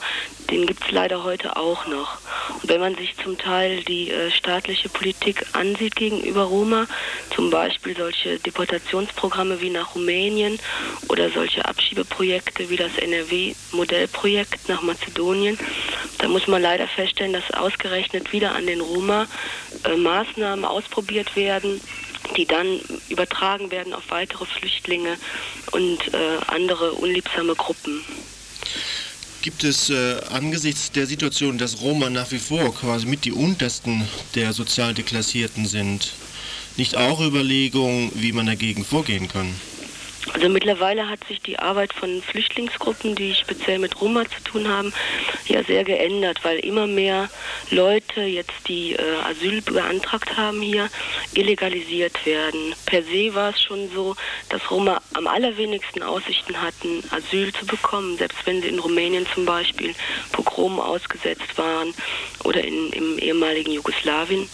Den 0.49 0.65
gibt 0.65 0.83
es 0.83 0.91
leider 0.91 1.23
heute 1.23 1.57
auch 1.57 1.85
noch. 1.87 2.17
Und 2.61 2.69
wenn 2.69 2.79
man 2.79 2.95
sich 2.95 3.15
zum 3.17 3.37
Teil 3.37 3.83
die 3.83 4.09
äh, 4.09 4.31
staatliche 4.31 4.89
Politik 4.89 5.45
ansieht 5.53 5.95
gegenüber 5.95 6.43
Roma, 6.43 6.87
zum 7.35 7.51
Beispiel 7.51 7.95
solche 7.95 8.39
Deportationsprogramme 8.39 9.61
wie 9.61 9.69
nach 9.69 9.95
Rumänien 9.95 10.59
oder 11.07 11.29
solche 11.29 11.65
Abschiebeprojekte 11.65 12.69
wie 12.69 12.77
das 12.77 12.97
NRW-Modellprojekt 12.97 14.67
nach 14.69 14.81
Mazedonien. 14.81 15.59
Da 16.17 16.27
muss 16.27 16.47
man 16.47 16.61
leider 16.61 16.87
feststellen, 16.87 17.33
dass 17.33 17.51
ausgerechnet 17.51 18.33
wieder 18.33 18.55
an 18.55 18.65
den 18.65 18.81
Roma 18.81 19.27
äh, 19.83 19.95
Maßnahmen 19.95 20.65
ausprobiert 20.65 21.35
werden, 21.35 21.79
die 22.35 22.45
dann 22.45 22.79
übertragen 23.09 23.71
werden 23.71 23.93
auf 23.93 24.09
weitere 24.09 24.45
Flüchtlinge 24.45 25.17
und 25.71 26.13
äh, 26.13 26.17
andere 26.47 26.93
unliebsame 26.93 27.55
Gruppen. 27.55 28.03
Gibt 29.41 29.63
es 29.63 29.89
äh, 29.89 30.19
angesichts 30.31 30.91
der 30.91 31.07
Situation, 31.07 31.57
dass 31.57 31.79
Roma 31.79 32.09
nach 32.09 32.29
wie 32.31 32.39
vor 32.39 32.75
quasi 32.75 33.05
mit 33.05 33.23
die 33.23 33.31
untersten 33.31 34.03
der 34.35 34.51
sozial 34.51 34.93
Deklassierten 34.93 35.65
sind, 35.65 36.11
nicht 36.75 36.97
auch 36.97 37.21
Überlegungen, 37.21 38.11
wie 38.15 38.33
man 38.33 38.47
dagegen 38.47 38.83
vorgehen 38.83 39.29
kann? 39.29 39.53
Also 40.33 40.47
mittlerweile 40.49 41.09
hat 41.09 41.23
sich 41.25 41.41
die 41.41 41.59
Arbeit 41.59 41.93
von 41.93 42.21
Flüchtlingsgruppen, 42.21 43.15
die 43.15 43.33
speziell 43.33 43.79
mit 43.79 43.99
Roma 43.99 44.23
zu 44.25 44.41
tun 44.43 44.67
haben, 44.67 44.93
ja 45.47 45.63
sehr 45.63 45.83
geändert, 45.83 46.39
weil 46.43 46.59
immer 46.59 46.87
mehr 46.87 47.29
Leute 47.71 48.21
jetzt, 48.21 48.53
die 48.67 48.93
äh, 48.93 49.01
Asyl 49.25 49.61
beantragt 49.61 50.37
haben 50.37 50.61
hier, 50.61 50.89
illegalisiert 51.33 52.25
werden. 52.25 52.75
Per 52.85 53.03
se 53.03 53.33
war 53.33 53.49
es 53.49 53.61
schon 53.61 53.89
so, 53.93 54.15
dass 54.49 54.69
Roma 54.69 55.01
am 55.13 55.27
allerwenigsten 55.27 56.03
Aussichten 56.03 56.61
hatten, 56.61 57.03
Asyl 57.11 57.51
zu 57.53 57.65
bekommen, 57.65 58.17
selbst 58.17 58.45
wenn 58.45 58.61
sie 58.61 58.69
in 58.69 58.79
Rumänien 58.79 59.25
zum 59.33 59.45
Beispiel 59.45 59.95
Pogrom 60.31 60.79
ausgesetzt 60.79 61.57
waren 61.57 61.93
oder 62.43 62.63
in, 62.63 62.91
im 62.91 63.17
ehemaligen 63.17 63.71
Jugoslawien 63.71 64.47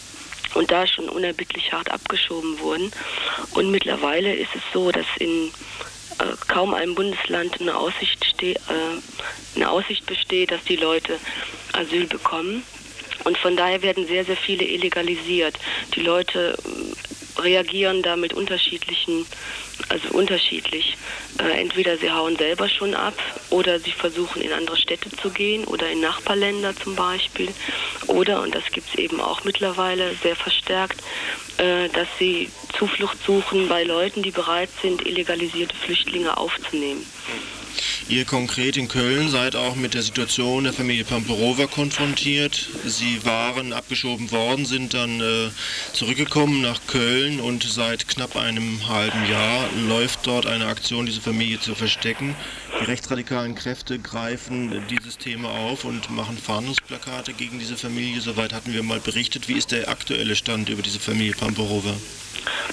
und 0.55 0.71
da 0.71 0.87
schon 0.87 1.09
unerbittlich 1.09 1.71
hart 1.71 1.91
abgeschoben 1.91 2.59
wurden. 2.59 2.91
Und 3.51 3.71
mittlerweile 3.71 4.33
ist 4.33 4.55
es 4.55 4.61
so, 4.73 4.91
dass 4.91 5.05
in 5.19 5.51
äh, 6.19 6.23
kaum 6.47 6.73
einem 6.73 6.95
Bundesland 6.95 7.59
eine 7.61 7.75
Aussicht, 7.75 8.41
äh, 8.41 8.55
eine 9.55 9.69
Aussicht 9.69 10.05
besteht, 10.05 10.51
dass 10.51 10.63
die 10.63 10.77
Leute 10.77 11.19
Asyl 11.73 12.07
bekommen. 12.07 12.63
Und 13.23 13.37
von 13.37 13.55
daher 13.55 13.81
werden 13.81 14.07
sehr, 14.07 14.23
sehr 14.23 14.37
viele 14.37 14.65
illegalisiert. 14.65 15.57
Die 15.95 16.01
Leute 16.01 16.57
reagieren 17.37 18.01
da 18.01 18.15
mit 18.15 18.33
unterschiedlichen, 18.33 19.25
also 19.89 20.09
unterschiedlich. 20.09 20.97
Äh, 21.39 21.61
entweder 21.61 21.97
sie 21.97 22.11
hauen 22.11 22.35
selber 22.37 22.69
schon 22.69 22.93
ab 22.93 23.15
oder 23.49 23.79
sie 23.79 23.91
versuchen 23.91 24.41
in 24.41 24.51
andere 24.51 24.77
Städte 24.77 25.09
zu 25.11 25.29
gehen 25.29 25.65
oder 25.65 25.89
in 25.89 26.01
Nachbarländer 26.01 26.75
zum 26.75 26.95
Beispiel. 26.95 27.49
Oder, 28.07 28.41
und 28.41 28.55
das 28.55 28.65
gibt 28.71 28.89
es 28.89 28.95
eben 28.95 29.19
auch 29.19 29.43
mittlerweile 29.43 30.15
sehr 30.21 30.35
verstärkt, 30.35 31.01
äh, 31.57 31.89
dass 31.89 32.07
sie 32.19 32.49
Zuflucht 32.77 33.17
suchen 33.25 33.67
bei 33.67 33.83
Leuten, 33.83 34.21
die 34.21 34.31
bereit 34.31 34.69
sind, 34.81 35.05
illegalisierte 35.05 35.75
Flüchtlinge 35.75 36.37
aufzunehmen. 36.37 37.05
Ihr 38.07 38.23
konkret 38.23 38.77
in 38.77 38.87
Köln 38.87 39.29
seid 39.29 39.55
auch 39.55 39.75
mit 39.75 39.95
der 39.95 40.03
Situation 40.03 40.65
der 40.65 40.73
Familie 40.73 41.03
Pamperova 41.03 41.65
konfrontiert. 41.65 42.69
Sie 42.85 43.25
waren 43.25 43.73
abgeschoben 43.73 44.31
worden, 44.31 44.67
sind 44.67 44.93
dann 44.93 45.19
äh, 45.21 45.49
zurückgekommen 45.91 46.61
nach 46.61 46.79
Köln 46.85 47.39
und 47.39 47.63
seit 47.63 48.07
knapp 48.07 48.35
einem 48.35 48.87
halben 48.87 49.27
Jahr 49.27 49.67
läuft 49.87 50.27
dort 50.27 50.45
eine 50.45 50.67
Aktion, 50.67 51.07
diese 51.07 51.19
Familie 51.19 51.59
zu 51.59 51.73
verstecken. 51.73 52.35
Die 52.79 52.85
rechtsradikalen 52.85 53.55
Kräfte 53.55 53.97
greifen 53.97 54.83
dieses 54.87 55.17
Thema 55.17 55.49
auf 55.49 55.83
und 55.83 56.11
machen 56.11 56.37
Fahndungsplakate 56.37 57.33
gegen 57.33 57.57
diese 57.57 57.75
Familie. 57.75 58.21
Soweit 58.21 58.53
hatten 58.53 58.71
wir 58.71 58.83
mal 58.83 58.99
berichtet. 58.99 59.47
Wie 59.47 59.53
ist 59.53 59.71
der 59.71 59.89
aktuelle 59.89 60.35
Stand 60.35 60.69
über 60.69 60.83
diese 60.83 60.99
Familie 60.99 61.33
Pamperova? 61.33 61.95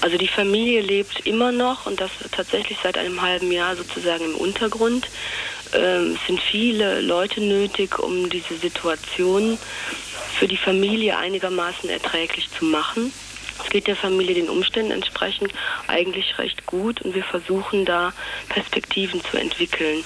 Also 0.01 0.17
die 0.19 0.29
Familie 0.29 0.81
lebt 0.81 1.27
immer 1.27 1.53
noch 1.53 1.87
und 1.87 2.01
das 2.01 2.11
tatsächlich 2.33 2.79
seit 2.83 2.99
einem 2.99 3.23
halben 3.23 3.51
Jahr 3.53 3.77
sozusagen 3.77 4.25
im 4.25 4.35
Untergrund. 4.35 5.09
Ähm, 5.75 6.17
es 6.21 6.27
sind 6.27 6.41
viele 6.41 7.01
Leute 7.01 7.41
nötig, 7.41 7.99
um 7.99 8.29
diese 8.29 8.57
Situation 8.57 9.59
für 10.39 10.49
die 10.49 10.57
Familie 10.57 11.17
einigermaßen 11.17 11.89
erträglich 11.89 12.49
zu 12.59 12.65
machen. 12.65 13.13
Es 13.63 13.71
geht 13.71 13.87
der 13.87 13.97
Familie 13.97 14.35
den 14.35 14.49
Umständen 14.49 14.93
entsprechend 14.93 15.53
eigentlich 15.87 16.39
recht 16.39 16.67
gut 16.67 17.01
und 17.03 17.15
wir 17.15 17.23
versuchen 17.23 17.85
da 17.85 18.13
Perspektiven 18.49 19.23
zu 19.25 19.37
entwickeln. 19.37 20.05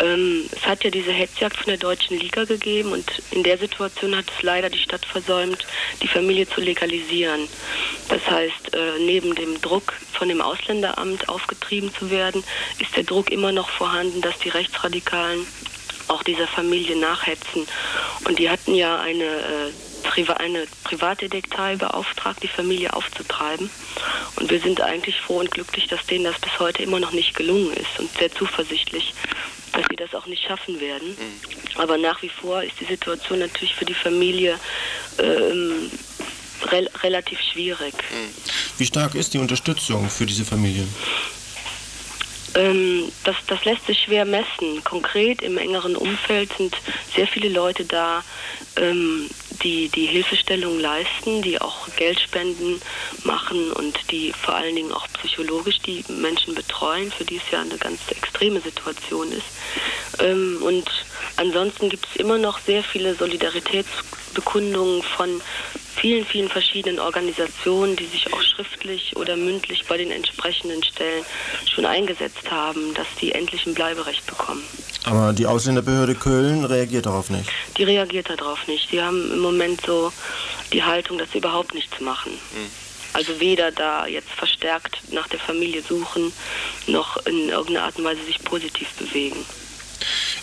Ähm, 0.00 0.48
es 0.52 0.66
hat 0.66 0.84
ja 0.84 0.90
diese 0.90 1.12
Hetzjagd 1.12 1.56
von 1.56 1.66
der 1.66 1.78
deutschen 1.78 2.18
Liga 2.18 2.44
gegeben 2.44 2.92
und 2.92 3.04
in 3.30 3.42
der 3.42 3.58
Situation 3.58 4.16
hat 4.16 4.26
es 4.36 4.42
leider 4.42 4.70
die 4.70 4.78
Stadt 4.78 5.04
versäumt, 5.04 5.66
die 6.02 6.08
Familie 6.08 6.48
zu 6.48 6.60
legalisieren. 6.60 7.48
Das 8.08 8.28
heißt, 8.28 8.74
äh, 8.74 8.98
neben 9.00 9.34
dem 9.34 9.60
Druck 9.60 9.94
von 10.12 10.28
dem 10.28 10.40
Ausländeramt 10.40 11.28
aufgetrieben 11.28 11.92
zu 11.94 12.10
werden, 12.10 12.44
ist 12.78 12.96
der 12.96 13.04
Druck 13.04 13.30
immer 13.30 13.52
noch 13.52 13.68
vorhanden, 13.70 14.20
dass 14.20 14.38
die 14.38 14.50
Rechtsradikalen 14.50 15.46
auch 16.08 16.22
dieser 16.22 16.46
Familie 16.46 16.96
nachhetzen. 16.96 17.66
Und 18.24 18.38
die 18.38 18.48
hatten 18.48 18.74
ja 18.74 19.00
eine 19.00 19.24
äh, 19.24 19.72
eine 20.38 20.66
Privatdetektei 20.84 21.76
beauftragt, 21.76 22.42
die 22.42 22.48
Familie 22.48 22.94
aufzutreiben. 22.94 23.68
Und 24.36 24.50
wir 24.50 24.60
sind 24.60 24.80
eigentlich 24.80 25.20
froh 25.20 25.40
und 25.40 25.50
glücklich, 25.50 25.88
dass 25.88 26.06
denen 26.06 26.24
das 26.24 26.38
bis 26.38 26.58
heute 26.58 26.82
immer 26.82 27.00
noch 27.00 27.12
nicht 27.12 27.34
gelungen 27.34 27.72
ist 27.72 27.98
und 27.98 28.10
sehr 28.16 28.32
zuversichtlich, 28.32 29.14
dass 29.76 29.86
sie 29.90 29.96
das 29.96 30.14
auch 30.14 30.26
nicht 30.26 30.42
schaffen 30.42 30.80
werden. 30.80 31.08
Mhm. 31.08 31.80
Aber 31.80 31.98
nach 31.98 32.22
wie 32.22 32.28
vor 32.28 32.62
ist 32.62 32.80
die 32.80 32.86
Situation 32.86 33.38
natürlich 33.38 33.74
für 33.74 33.84
die 33.84 33.94
Familie 33.94 34.58
ähm, 35.18 35.90
re 36.70 36.88
relativ 37.02 37.40
schwierig. 37.40 37.94
Mhm. 37.94 38.30
Wie 38.78 38.86
stark 38.86 39.14
ist 39.14 39.34
die 39.34 39.38
Unterstützung 39.38 40.08
für 40.08 40.26
diese 40.26 40.44
Familie? 40.44 40.86
Ähm, 42.54 43.12
das, 43.24 43.36
das 43.46 43.64
lässt 43.64 43.86
sich 43.86 44.00
schwer 44.00 44.24
messen. 44.24 44.82
Konkret 44.84 45.42
im 45.42 45.58
engeren 45.58 45.94
Umfeld 45.94 46.50
sind 46.56 46.74
sehr 47.14 47.26
viele 47.26 47.50
Leute 47.50 47.84
da, 47.84 48.24
ähm, 48.76 49.28
die 49.62 49.88
die 49.88 50.06
Hilfestellung 50.06 50.78
leisten, 50.78 51.42
die 51.42 51.60
auch 51.60 51.88
Geldspenden 51.96 52.80
machen 53.24 53.72
und 53.72 53.98
die 54.10 54.32
vor 54.32 54.54
allen 54.54 54.76
Dingen 54.76 54.92
auch 54.92 55.06
psychologisch 55.18 55.80
die 55.80 56.04
Menschen 56.08 56.54
betreuen, 56.54 57.10
für 57.10 57.24
die 57.24 57.36
es 57.36 57.50
ja 57.50 57.60
eine 57.60 57.78
ganz 57.78 58.00
extreme 58.10 58.60
Situation 58.60 59.30
ist. 59.32 59.46
Ähm, 60.20 60.58
und 60.62 60.88
ansonsten 61.36 61.88
gibt 61.88 62.06
es 62.08 62.16
immer 62.16 62.38
noch 62.38 62.58
sehr 62.60 62.82
viele 62.82 63.14
Solidaritätsbekundungen 63.14 65.02
von 65.02 65.40
vielen, 65.96 66.24
vielen 66.24 66.48
verschiedenen 66.48 66.98
Organisationen, 66.98 67.96
die 67.96 68.06
sich 68.06 68.32
auch 68.32 68.42
schriftlich 68.42 69.16
oder 69.16 69.36
mündlich 69.36 69.86
bei 69.86 69.96
den 69.96 70.10
entsprechenden 70.10 70.82
Stellen 70.84 71.24
schon 71.68 71.86
eingesetzt 71.86 72.50
haben, 72.50 72.94
dass 72.94 73.06
die 73.20 73.32
endlich 73.32 73.66
ein 73.66 73.74
Bleiberecht 73.74 74.26
bekommen. 74.26 74.62
Aber 75.04 75.32
die 75.32 75.46
Ausländerbehörde 75.46 76.14
Köln 76.14 76.64
reagiert 76.64 77.06
darauf 77.06 77.30
nicht? 77.30 77.48
Die 77.76 77.84
reagiert 77.84 78.28
darauf 78.28 78.66
nicht. 78.66 78.92
Die 78.92 79.02
haben 79.02 79.32
im 79.32 79.38
Moment 79.38 79.80
so 79.86 80.12
die 80.72 80.82
Haltung, 80.82 81.18
dass 81.18 81.30
sie 81.32 81.38
überhaupt 81.38 81.74
nichts 81.74 82.00
machen. 82.00 82.32
Hm. 82.32 82.70
Also 83.12 83.40
weder 83.40 83.72
da 83.72 84.06
jetzt 84.06 84.30
verstärkt 84.30 84.98
nach 85.12 85.26
der 85.28 85.38
Familie 85.38 85.80
suchen, 85.80 86.32
noch 86.86 87.16
in 87.24 87.48
irgendeiner 87.48 87.86
Art 87.86 87.96
und 87.96 88.04
Weise 88.04 88.22
sich 88.24 88.42
positiv 88.44 88.92
bewegen. 88.94 89.44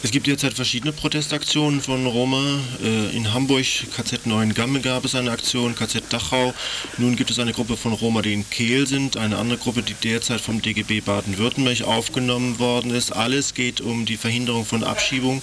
Es 0.03 0.11
gibt 0.11 0.27
derzeit 0.27 0.53
verschiedene 0.53 0.91
Protestaktionen 0.91 1.81
von 1.81 2.05
Roma. 2.05 2.59
Äh, 2.83 3.15
in 3.15 3.33
Hamburg, 3.33 3.65
KZ 3.95 4.25
Neuengamme 4.25 4.81
gab 4.81 5.05
es 5.05 5.15
eine 5.15 5.31
Aktion, 5.31 5.75
KZ 5.75 6.03
Dachau. 6.09 6.53
Nun 6.97 7.15
gibt 7.15 7.31
es 7.31 7.39
eine 7.39 7.53
Gruppe 7.53 7.77
von 7.77 7.93
Roma, 7.93 8.21
die 8.21 8.33
in 8.33 8.49
Kehl 8.49 8.87
sind, 8.87 9.17
eine 9.17 9.37
andere 9.37 9.57
Gruppe, 9.57 9.81
die 9.81 9.93
derzeit 9.93 10.41
vom 10.41 10.61
DGB 10.61 11.01
Baden-Württemberg 11.01 11.83
aufgenommen 11.83 12.59
worden 12.59 12.91
ist. 12.91 13.11
Alles 13.11 13.53
geht 13.53 13.81
um 13.81 14.05
die 14.05 14.17
Verhinderung 14.17 14.65
von 14.65 14.83
Abschiebung. 14.83 15.41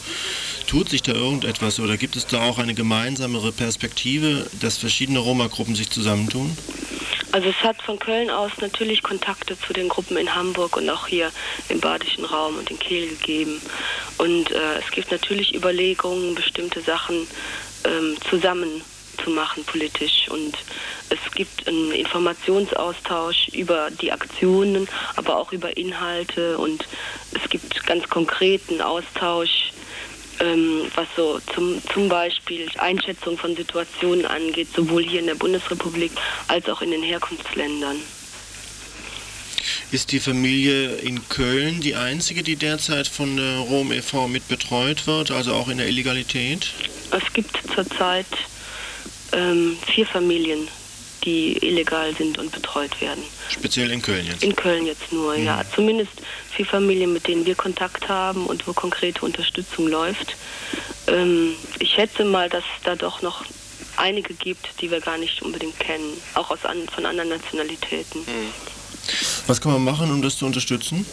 Tut 0.66 0.88
sich 0.88 1.02
da 1.02 1.12
irgendetwas 1.12 1.80
oder 1.80 1.96
gibt 1.96 2.16
es 2.16 2.26
da 2.26 2.42
auch 2.42 2.58
eine 2.58 2.74
gemeinsamere 2.74 3.52
Perspektive, 3.52 4.46
dass 4.60 4.78
verschiedene 4.78 5.18
Roma-Gruppen 5.18 5.74
sich 5.74 5.90
zusammentun? 5.90 6.56
Also 7.32 7.48
es 7.48 7.62
hat 7.62 7.80
von 7.82 7.98
Köln 7.98 8.28
aus 8.28 8.50
natürlich 8.60 9.02
Kontakte 9.02 9.58
zu 9.58 9.72
den 9.72 9.88
Gruppen 9.88 10.16
in 10.16 10.34
Hamburg 10.34 10.76
und 10.76 10.90
auch 10.90 11.06
hier 11.06 11.30
im 11.68 11.80
badischen 11.80 12.24
Raum 12.24 12.58
und 12.58 12.70
in 12.70 12.78
Kehl 12.78 13.08
gegeben. 13.08 13.60
Und 14.18 14.50
äh, 14.50 14.78
es 14.78 14.90
gibt 14.90 15.10
natürlich 15.12 15.54
Überlegungen, 15.54 16.34
bestimmte 16.34 16.80
Sachen 16.80 17.26
ähm, 17.84 18.16
zusammen 18.28 18.82
zu 19.22 19.30
machen 19.30 19.64
politisch. 19.64 20.28
Und 20.28 20.56
es 21.08 21.34
gibt 21.34 21.68
einen 21.68 21.92
Informationsaustausch 21.92 23.48
über 23.52 23.90
die 23.90 24.10
Aktionen, 24.10 24.88
aber 25.16 25.36
auch 25.36 25.52
über 25.52 25.76
Inhalte. 25.76 26.58
Und 26.58 26.84
es 27.32 27.48
gibt 27.48 27.86
ganz 27.86 28.08
konkreten 28.08 28.80
Austausch 28.80 29.72
ähm, 30.40 30.90
was 30.94 31.06
so 31.16 31.40
zum, 31.54 31.80
zum 31.92 32.08
Beispiel 32.08 32.68
Einschätzung 32.78 33.36
von 33.36 33.54
Situationen 33.54 34.26
angeht, 34.26 34.68
sowohl 34.74 35.04
hier 35.04 35.20
in 35.20 35.26
der 35.26 35.34
Bundesrepublik 35.34 36.12
als 36.48 36.68
auch 36.68 36.82
in 36.82 36.90
den 36.90 37.02
Herkunftsländern. 37.02 37.96
Ist 39.92 40.12
die 40.12 40.20
Familie 40.20 40.96
in 40.96 41.28
Köln 41.28 41.80
die 41.80 41.96
einzige, 41.96 42.42
die 42.42 42.56
derzeit 42.56 43.08
von 43.08 43.36
der 43.36 43.58
Rom 43.58 43.92
e.V. 43.92 44.28
mit 44.28 44.46
betreut 44.48 45.06
wird, 45.06 45.30
also 45.30 45.52
auch 45.52 45.68
in 45.68 45.78
der 45.78 45.88
Illegalität? 45.88 46.70
Es 47.10 47.32
gibt 47.32 47.58
zurzeit 47.74 48.26
ähm, 49.32 49.76
vier 49.86 50.06
Familien, 50.06 50.68
die 51.24 51.56
illegal 51.58 52.14
sind 52.16 52.38
und 52.38 52.52
betreut 52.52 53.00
werden. 53.00 53.22
Speziell 53.48 53.90
in 53.90 54.02
Köln 54.02 54.26
jetzt? 54.26 54.42
In 54.42 54.54
Köln 54.56 54.86
jetzt 54.86 55.12
nur, 55.12 55.36
mhm. 55.36 55.44
ja. 55.44 55.62
Zumindest 55.74 56.12
vier 56.50 56.66
Familien, 56.66 57.12
mit 57.12 57.26
denen 57.26 57.46
wir 57.46 57.54
Kontakt 57.54 58.08
haben 58.08 58.46
und 58.46 58.66
wo 58.66 58.72
konkrete 58.72 59.24
Unterstützung 59.24 59.88
läuft. 59.88 60.36
Ähm, 61.06 61.54
ich 61.78 61.90
schätze 61.90 62.24
mal, 62.24 62.48
dass 62.48 62.64
es 62.64 62.84
da 62.84 62.96
doch 62.96 63.22
noch 63.22 63.44
einige 63.96 64.34
gibt, 64.34 64.80
die 64.80 64.90
wir 64.90 65.00
gar 65.00 65.18
nicht 65.18 65.42
unbedingt 65.42 65.78
kennen, 65.78 66.16
auch 66.34 66.50
aus 66.50 66.64
an, 66.64 66.88
von 66.88 67.06
anderen 67.06 67.30
Nationalitäten. 67.30 68.20
Mhm. 68.20 68.52
Was 69.46 69.60
kann 69.60 69.72
man 69.72 69.84
machen, 69.84 70.10
um 70.10 70.22
das 70.22 70.38
zu 70.38 70.46
unterstützen? 70.46 71.06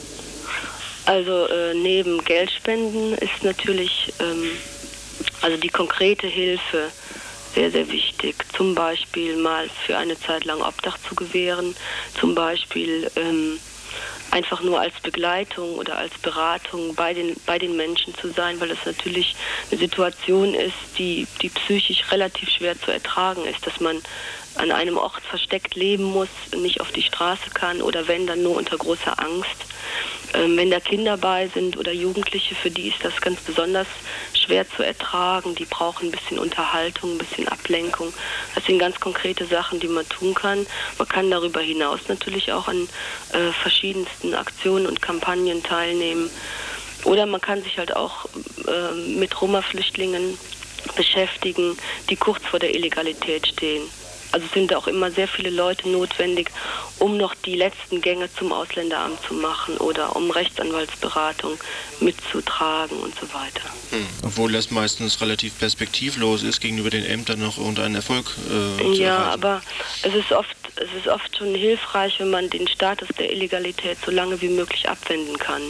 Also 1.06 1.48
äh, 1.48 1.74
neben 1.74 2.24
Geldspenden 2.24 3.14
ist 3.14 3.42
natürlich 3.42 4.14
ähm, 4.20 4.52
also 5.42 5.58
die 5.58 5.70
konkrete 5.70 6.28
Hilfe 6.28 6.92
sehr, 7.58 7.72
sehr 7.72 7.92
wichtig. 7.92 8.36
Zum 8.56 8.76
Beispiel 8.76 9.36
mal 9.38 9.68
für 9.88 9.98
eine 9.98 10.20
Zeit 10.20 10.46
lang 10.46 10.62
Obdach 10.62 11.00
zu 11.00 11.16
gewähren, 11.16 11.76
zum 12.20 12.36
Beispiel 12.36 13.10
ähm, 13.16 13.60
einfach 14.30 14.62
nur 14.62 14.80
als 14.80 14.94
Begleitung 15.02 15.74
oder 15.74 15.98
als 15.98 16.14
Beratung 16.20 16.94
bei 16.94 17.16
den, 17.16 17.36
bei 17.48 17.58
den 17.58 17.76
Menschen 17.76 18.14
zu 18.14 18.30
sein, 18.30 18.60
weil 18.60 18.68
das 18.68 18.86
natürlich 18.86 19.36
eine 19.72 19.80
Situation 19.80 20.54
ist, 20.54 20.76
die, 21.00 21.26
die 21.42 21.50
psychisch 21.50 22.12
relativ 22.12 22.48
schwer 22.52 22.80
zu 22.80 22.92
ertragen 22.92 23.44
ist, 23.46 23.66
dass 23.66 23.80
man 23.80 24.04
an 24.58 24.72
einem 24.72 24.98
Ort 24.98 25.22
versteckt 25.24 25.76
leben 25.76 26.04
muss, 26.04 26.30
nicht 26.56 26.82
auf 26.82 26.92
die 26.92 27.04
Straße 27.04 27.50
kann 27.54 27.82
oder 27.82 28.08
wenn, 28.08 28.28
dann 28.28 28.44
nur 28.44 28.56
unter 28.56 28.78
großer 28.78 29.20
Angst. 29.20 29.66
Ähm, 30.34 30.58
wenn 30.58 30.72
da 30.72 30.80
Kinder 30.80 31.18
bei 31.18 31.48
sind 31.48 31.78
oder 31.78 31.92
Jugendliche, 31.92 32.56
für 32.56 32.70
die 32.70 32.90
ist 32.90 33.04
das 33.04 33.20
ganz 33.22 33.40
besonders 33.42 33.88
schwer 34.34 34.70
zu 34.70 34.84
ertragen. 34.84 35.56
Die 35.56 35.66
brauchen 35.66 36.08
ein 36.08 36.12
bisschen 36.12 36.40
Unterhaltung, 36.40 37.14
ein 37.14 37.18
bisschen 37.18 37.48
Ablenkung. 37.48 38.14
Das 38.56 38.66
sind 38.66 38.80
ganz 38.80 39.00
konkrete 39.00 39.46
Sachen, 39.46 39.80
die 39.80 39.88
man 39.88 40.08
tun 40.10 40.34
kann. 40.34 40.66
Man 40.98 41.08
kann 41.08 41.32
darüber 41.32 41.62
hinaus 41.62 42.02
natürlich 42.08 42.52
auch 42.52 42.68
an 42.68 42.90
äh, 43.34 43.52
verschiedensten 43.62 44.34
Aktionen 44.34 44.86
und 44.86 45.02
Kampagnen 45.02 45.64
teilnehmen. 45.64 46.30
Oder 47.04 47.26
man 47.26 47.40
kann 47.40 47.64
sich 47.64 47.78
halt 47.78 47.96
auch 47.96 48.26
äh, 48.68 48.94
mit 49.18 49.40
Roma-Flüchtlingen 49.42 50.38
beschäftigen, 50.96 51.78
die 52.10 52.16
kurz 52.16 52.44
vor 52.46 52.60
der 52.60 52.74
Illegalität 52.74 53.48
stehen. 53.48 53.84
Also 54.38 54.50
sind 54.54 54.72
auch 54.76 54.86
immer 54.86 55.10
sehr 55.10 55.28
viele 55.28 55.50
Leute 55.50 55.90
notwendig, 55.90 56.52
um 57.00 57.18
noch 57.18 57.34
die 57.34 57.56
letzten 57.56 58.02
Gänge 58.02 58.30
zum 58.32 58.54
Ausländeramt 58.54 59.18
zu 59.28 59.34
machen 59.34 59.78
oder 59.78 60.16
um 60.16 60.30
Rechtsanwaltsberatung 60.30 61.58
mitzutragen 62.02 63.00
und 63.00 63.16
so 63.20 63.28
weiter. 63.34 63.64
Hm. 63.90 64.06
Obwohl 64.22 64.52
das 64.52 64.70
meistens 64.70 65.20
relativ 65.22 65.58
perspektivlos 65.58 66.44
ist, 66.44 66.62
gegenüber 66.62 66.92
den 66.92 67.04
Ämtern 67.04 67.40
noch 67.40 67.58
irgendeinen 67.58 67.96
Erfolg 67.96 68.28
äh, 68.46 68.84
zu 68.84 69.02
Ja, 69.02 69.16
erreichen. 69.16 69.32
aber 69.32 69.62
es 70.04 70.14
ist 70.14 70.32
oft 70.32 70.56
es 70.76 70.94
ist 70.96 71.08
oft 71.08 71.36
schon 71.36 71.56
hilfreich, 71.56 72.20
wenn 72.20 72.30
man 72.30 72.48
den 72.52 72.68
Status 72.68 73.08
der 73.18 73.32
Illegalität 73.34 73.98
so 74.06 74.12
lange 74.12 74.40
wie 74.44 74.50
möglich 74.50 74.88
abwenden 74.88 75.40
kann. 75.40 75.64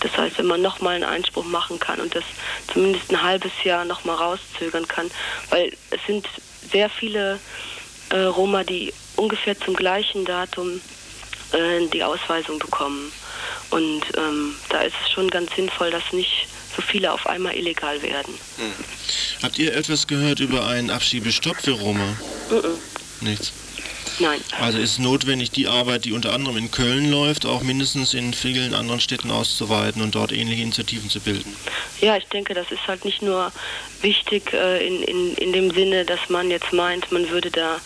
Das 0.00 0.16
heißt, 0.16 0.38
wenn 0.38 0.46
man 0.46 0.60
nochmal 0.62 0.96
einen 0.96 1.04
Einspruch 1.04 1.44
machen 1.44 1.78
kann 1.78 2.00
und 2.00 2.12
das 2.16 2.24
zumindest 2.72 3.12
ein 3.12 3.22
halbes 3.22 3.52
Jahr 3.62 3.84
nochmal 3.84 4.16
rauszögern 4.16 4.88
kann, 4.88 5.08
weil 5.50 5.72
es 5.90 6.00
sind 6.08 6.26
sehr 6.72 6.90
viele 6.90 7.38
äh, 8.10 8.22
Roma, 8.22 8.64
die 8.64 8.92
ungefähr 9.16 9.58
zum 9.58 9.74
gleichen 9.74 10.24
Datum 10.24 10.80
äh, 11.52 11.86
die 11.92 12.02
Ausweisung 12.02 12.58
bekommen. 12.58 13.12
Und 13.70 14.02
ähm, 14.16 14.54
da 14.68 14.82
ist 14.82 14.94
es 15.04 15.10
schon 15.10 15.28
ganz 15.28 15.54
sinnvoll, 15.54 15.90
dass 15.90 16.12
nicht 16.12 16.48
so 16.74 16.82
viele 16.82 17.12
auf 17.12 17.26
einmal 17.26 17.54
illegal 17.54 18.00
werden. 18.02 18.34
Hm. 18.58 18.72
Habt 19.42 19.58
ihr 19.58 19.74
etwas 19.74 20.06
gehört 20.06 20.40
über 20.40 20.66
einen 20.66 20.90
Abschiebestopp 20.90 21.56
für 21.56 21.72
Roma? 21.72 22.04
Mm 22.50 22.54
-mm. 22.54 22.76
Nichts. 23.20 23.52
Nein. 24.20 24.40
Also 24.60 24.78
ist 24.78 24.92
es 24.92 24.98
notwendig, 24.98 25.50
die 25.50 25.66
Arbeit, 25.66 26.04
die 26.04 26.12
unter 26.12 26.34
anderem 26.34 26.58
in 26.58 26.70
Köln 26.70 27.10
läuft, 27.10 27.46
auch 27.46 27.62
mindestens 27.62 28.12
in 28.12 28.34
vielen 28.34 28.74
anderen 28.74 29.00
Städten 29.00 29.30
auszuweiten 29.30 30.02
und 30.02 30.14
dort 30.14 30.30
ähnliche 30.30 30.62
Initiativen 30.62 31.08
zu 31.08 31.20
bilden? 31.20 31.56
Ja, 32.00 32.16
ich 32.16 32.26
denke, 32.26 32.52
das 32.52 32.70
ist 32.70 32.86
halt 32.86 33.04
nicht 33.06 33.22
nur 33.22 33.50
wichtig 34.02 34.52
äh, 34.52 34.86
in, 34.86 35.02
in, 35.02 35.34
in 35.36 35.52
dem 35.52 35.70
Sinne, 35.70 36.04
dass 36.04 36.28
man 36.28 36.50
jetzt 36.50 36.72
meint, 36.72 37.10
man 37.10 37.30
würde 37.30 37.50
da 37.50 37.80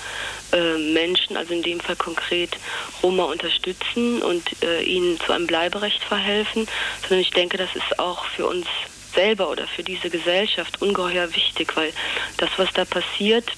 äh, 0.52 0.76
Menschen, 0.92 1.36
also 1.36 1.54
in 1.54 1.62
dem 1.62 1.78
Fall 1.78 1.96
konkret 1.96 2.56
Roma 3.02 3.24
unterstützen 3.24 4.20
und 4.20 4.42
äh, 4.62 4.82
ihnen 4.82 5.20
zu 5.20 5.32
einem 5.32 5.46
Bleiberecht 5.46 6.02
verhelfen, 6.02 6.66
sondern 7.02 7.20
ich 7.20 7.30
denke, 7.30 7.58
das 7.58 7.74
ist 7.76 7.98
auch 8.00 8.24
für 8.24 8.46
uns 8.46 8.66
selber 9.14 9.50
oder 9.50 9.68
für 9.68 9.84
diese 9.84 10.10
Gesellschaft 10.10 10.82
ungeheuer 10.82 11.32
wichtig, 11.34 11.76
weil 11.76 11.92
das, 12.38 12.50
was 12.56 12.72
da 12.72 12.84
passiert, 12.84 13.52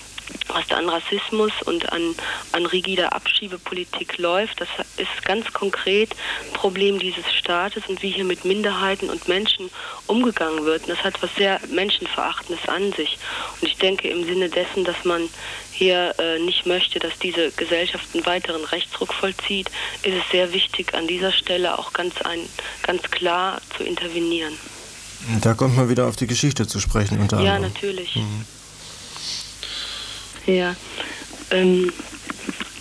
was 0.48 0.66
da 0.68 0.76
an 0.76 0.88
Rassismus 0.88 1.52
und 1.64 1.92
an, 1.92 2.14
an 2.52 2.66
rigider 2.66 3.12
Abschiebepolitik 3.12 4.18
läuft, 4.18 4.60
das 4.60 4.68
ist 4.96 5.24
ganz 5.24 5.52
konkret 5.52 6.14
ein 6.46 6.52
Problem 6.52 6.98
dieses 6.98 7.32
Staates 7.32 7.84
und 7.88 8.02
wie 8.02 8.10
hier 8.10 8.24
mit 8.24 8.44
Minderheiten 8.44 9.10
und 9.10 9.28
Menschen 9.28 9.70
umgegangen 10.06 10.64
wird. 10.64 10.82
Und 10.82 10.90
das 10.90 11.04
hat 11.04 11.22
was 11.22 11.34
sehr 11.34 11.60
Menschenverachtendes 11.70 12.68
an 12.68 12.92
sich. 12.92 13.18
Und 13.60 13.68
ich 13.68 13.76
denke 13.76 14.08
im 14.08 14.24
Sinne 14.24 14.48
dessen, 14.48 14.84
dass 14.84 15.04
man 15.04 15.28
hier 15.72 16.14
äh, 16.18 16.38
nicht 16.38 16.66
möchte, 16.66 16.98
dass 16.98 17.18
diese 17.18 17.50
Gesellschaft 17.52 18.06
einen 18.14 18.24
weiteren 18.24 18.64
Rechtsruck 18.64 19.12
vollzieht, 19.12 19.70
ist 20.02 20.14
es 20.14 20.30
sehr 20.30 20.52
wichtig, 20.52 20.94
an 20.94 21.06
dieser 21.06 21.32
Stelle 21.32 21.78
auch 21.78 21.92
ganz, 21.92 22.20
ein, 22.22 22.40
ganz 22.82 23.02
klar 23.10 23.60
zu 23.76 23.84
intervenieren. 23.84 24.54
Da 25.40 25.54
kommt 25.54 25.76
man 25.76 25.88
wieder 25.88 26.06
auf 26.06 26.16
die 26.16 26.26
Geschichte 26.26 26.66
zu 26.66 26.80
sprechen. 26.80 27.20
Unter 27.20 27.40
ja, 27.40 27.58
natürlich. 27.58 28.16
Mhm. 28.16 28.44
Ja. 30.46 30.74
Ähm, 31.50 31.92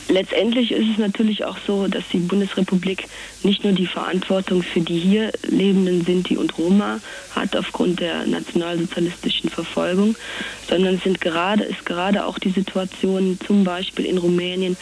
letztendlich 0.08 0.72
ist 0.72 0.88
es 0.92 0.98
natürlich 0.98 1.46
auch 1.46 1.58
so, 1.66 1.88
dass 1.88 2.04
die 2.12 2.20
Bundesrepublik 2.20 3.06
nicht 3.44 3.64
nur 3.64 3.74
die 3.74 3.88
Verantwortung 3.88 4.64
für 4.64 4.82
die 4.82 5.00
hier 5.00 5.32
lebenden 5.48 6.06
Sinti 6.06 6.38
und 6.38 6.58
Roma 6.58 7.00
hat 7.36 7.56
aufgrund 7.56 8.00
der 8.00 8.26
nationalsozialistischen 8.26 9.50
Verfolgung, 9.50 10.16
sondern 10.70 11.00
sind 11.00 11.22
gerade, 11.22 11.64
ist 11.64 11.86
gerade 11.86 12.26
auch 12.26 12.40
die 12.40 12.52
Situation 12.52 13.40
zum 13.46 13.64
Beispiel 13.64 14.06
in 14.06 14.18
Rumänien 14.18 14.78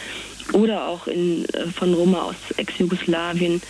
oder 0.52 0.88
auch 0.88 1.08
in, 1.08 1.46
äh, 1.50 1.68
von 1.68 1.94
Roma 1.94 2.24
aus 2.24 2.36
Ex-Jugoslawien, 2.58 3.62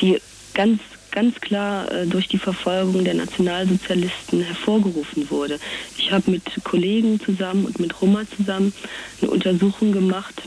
die 0.00 0.20
ganz 0.54 0.80
ganz 1.10 1.40
klar 1.40 1.90
äh, 1.90 2.06
durch 2.06 2.28
die 2.28 2.38
Verfolgung 2.38 3.04
der 3.04 3.14
Nationalsozialisten 3.14 4.42
hervorgerufen 4.42 5.30
wurde. 5.30 5.58
Ich 5.96 6.12
habe 6.12 6.30
mit 6.30 6.42
Kollegen 6.64 7.20
zusammen 7.20 7.66
und 7.66 7.78
mit 7.78 8.00
Roma 8.00 8.22
zusammen 8.36 8.72
eine 9.20 9.30
Untersuchung 9.30 9.92
gemacht 9.92 10.42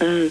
äh, 0.00 0.30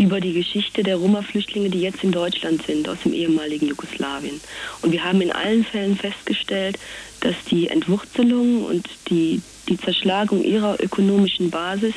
über 0.00 0.20
die 0.20 0.32
Geschichte 0.32 0.84
der 0.84 0.96
Roma-Flüchtlinge, 0.96 1.70
die 1.70 1.80
jetzt 1.80 2.04
in 2.04 2.12
Deutschland 2.12 2.64
sind, 2.64 2.88
aus 2.88 2.98
dem 3.04 3.12
ehemaligen 3.12 3.66
Jugoslawien. 3.66 4.40
Und 4.80 4.92
wir 4.92 5.04
haben 5.04 5.20
in 5.20 5.32
allen 5.32 5.64
Fällen 5.64 5.96
festgestellt, 5.96 6.78
dass 7.20 7.34
die 7.50 7.68
Entwurzelung 7.68 8.64
und 8.64 8.88
die, 9.10 9.42
die 9.68 9.76
Zerschlagung 9.76 10.44
ihrer 10.44 10.80
ökonomischen 10.80 11.50
Basis 11.50 11.94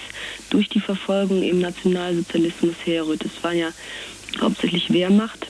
durch 0.50 0.68
die 0.68 0.80
Verfolgung 0.80 1.44
im 1.44 1.60
Nationalsozialismus 1.60 2.74
herrührt. 2.86 3.24
Es 3.24 3.44
war 3.44 3.54
ja 3.54 3.70
hauptsächlich 4.42 4.92
Wehrmacht 4.92 5.48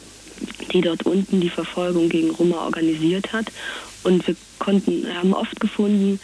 die 0.72 0.82
dort 0.82 1.06
unten 1.06 1.42
die 1.42 1.50
Verfolgung 1.50 2.10
gegen 2.10 2.32
Roma 2.32 2.66
organisiert 2.66 3.34
hat. 3.34 3.48
Und 4.04 4.28
wir 4.28 4.36
konnten, 4.60 5.06
haben 5.16 5.34
oft 5.34 5.60
gefunden, 5.60 6.20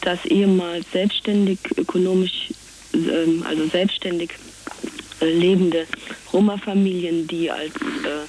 dass 0.00 0.24
ehemals 0.26 0.84
selbstständig 0.92 1.58
ökonomisch, 1.76 2.50
ähm, 2.92 3.44
also 3.48 3.66
selbstständig 3.66 4.30
äh, 5.20 5.30
lebende 5.30 5.86
Roma-Familien, 6.32 7.26
die 7.26 7.50
als 7.50 7.74
äh, 7.74 8.26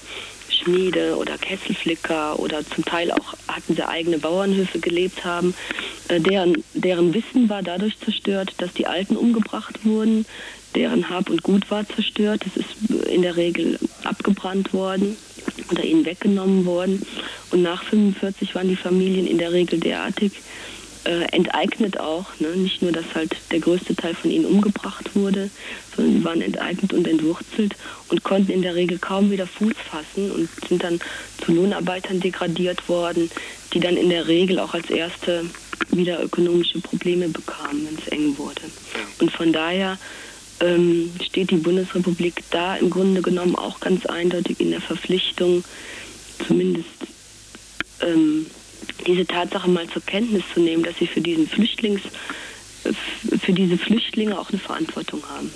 Schmiede 0.50 1.18
oder 1.18 1.38
Kesselflicker 1.38 2.40
oder 2.40 2.66
zum 2.66 2.86
Teil 2.86 3.12
auch 3.12 3.36
hatten 3.48 3.76
sie 3.76 3.88
eigene 3.88 4.20
Bauernhöfe 4.20 4.80
gelebt 4.80 5.26
haben, 5.26 5.54
äh, 6.08 6.20
deren, 6.20 6.64
deren 6.74 7.14
Wissen 7.14 7.50
war 7.50 7.62
dadurch 7.62 8.00
zerstört, 8.00 8.54
dass 8.58 8.74
die 8.74 8.88
Alten 8.88 9.16
umgebracht 9.16 9.86
wurden, 9.86 10.26
deren 10.76 11.10
Hab 11.10 11.30
und 11.30 11.44
Gut 11.44 11.70
war 11.72 11.88
zerstört, 11.88 12.44
es 12.46 12.58
ist 12.58 13.08
in 13.08 13.22
der 13.22 13.36
Regel 13.36 13.80
abgebrannt 14.04 14.74
worden 14.74 15.16
oder 15.72 15.84
ihnen 15.84 16.06
weggenommen 16.06 16.66
worden. 16.66 17.06
Und 17.52 17.62
nach 17.62 17.84
45 17.84 18.56
waren 18.56 18.70
die 18.70 18.76
Familien 18.76 19.28
in 19.28 19.38
der 19.38 19.52
Regel 19.52 19.80
derartig 19.80 20.34
äh, 21.06 21.24
enteignet 21.32 22.00
auch. 22.00 22.26
Ne? 22.40 22.50
Nicht 22.56 22.82
nur, 22.82 22.92
dass 22.92 23.06
halt 23.14 23.36
der 23.52 23.60
größte 23.60 23.96
Teil 23.96 24.16
von 24.16 24.32
ihnen 24.32 24.46
umgebracht 24.46 25.16
wurde, 25.16 25.50
sondern 25.96 26.14
sie 26.14 26.24
waren 26.24 26.42
enteignet 26.42 26.94
und 26.94 27.08
entwurzelt 27.08 27.76
und 28.10 28.24
konnten 28.24 28.52
in 28.52 28.62
der 28.62 28.76
Regel 28.76 28.98
kaum 28.98 29.32
wieder 29.32 29.48
Fuß 29.48 29.74
fassen 29.90 30.32
und 30.32 30.50
sind 30.68 30.84
dann 30.84 31.00
zu 31.44 31.54
Lohnarbeitern 31.54 32.20
degradiert 32.20 32.90
worden, 32.90 33.30
die 33.74 33.80
dann 33.80 33.98
in 33.98 34.10
der 34.10 34.28
Regel 34.28 34.60
auch 34.60 34.74
als 34.74 34.90
erste 34.90 35.46
wieder 35.92 36.24
ökonomische 36.24 36.80
Probleme 36.80 37.28
bekamen, 37.30 37.88
wenn 37.88 37.98
es 37.98 38.08
eng 38.08 38.38
wurde. 38.38 38.62
Und 39.20 39.32
von 39.32 39.54
daher 39.54 39.98
ähm, 40.60 41.12
steht 41.24 41.52
die 41.52 41.58
Bundesrepublik 41.58 42.44
da 42.52 42.76
im 42.76 42.90
Grunde 42.90 43.22
genommen 43.22 43.56
auch 43.56 43.80
ganz 43.80 44.06
eindeutig 44.06 44.60
in 44.60 44.72
der 44.72 44.82
Verpflichtung, 44.82 45.64
zumindest 46.48 46.88
ähm, 48.02 48.46
diese 49.06 49.26
Tatsache 49.26 49.70
mal 49.70 49.88
zur 49.88 50.02
Kenntnis 50.04 50.44
zu 50.54 50.60
nehmen, 50.60 50.84
dass 50.84 50.98
sie 50.98 51.08
für 51.08 51.22
diesen 51.22 51.48
Flüchtlings, 51.48 52.02
für 53.42 53.54
diese 53.54 53.78
Flüchtlinge 53.78 54.38
auch 54.40 54.50
eine 54.50 54.60
Verantwortung 54.60 55.24
haben. 55.30 55.52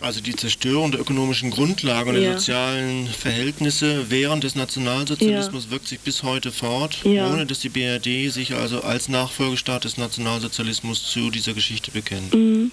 Also 0.00 0.20
die 0.20 0.34
Zerstörung 0.34 0.90
der 0.90 1.00
ökonomischen 1.00 1.50
Grundlagen 1.50 2.10
und 2.10 2.16
ja. 2.16 2.22
der 2.22 2.38
sozialen 2.38 3.06
Verhältnisse 3.06 4.10
während 4.10 4.42
des 4.42 4.56
Nationalsozialismus 4.56 5.66
ja. 5.66 5.70
wirkt 5.70 5.86
sich 5.86 6.00
bis 6.00 6.24
heute 6.24 6.50
fort, 6.50 6.98
ja. 7.04 7.30
ohne 7.30 7.46
dass 7.46 7.60
die 7.60 7.68
BRD 7.68 8.32
sich 8.32 8.54
also 8.54 8.80
als 8.80 9.08
Nachfolgestaat 9.08 9.84
des 9.84 9.98
Nationalsozialismus 9.98 11.08
zu 11.08 11.30
dieser 11.30 11.54
Geschichte 11.54 11.92
bekennt. 11.92 12.34
Mhm. 12.34 12.72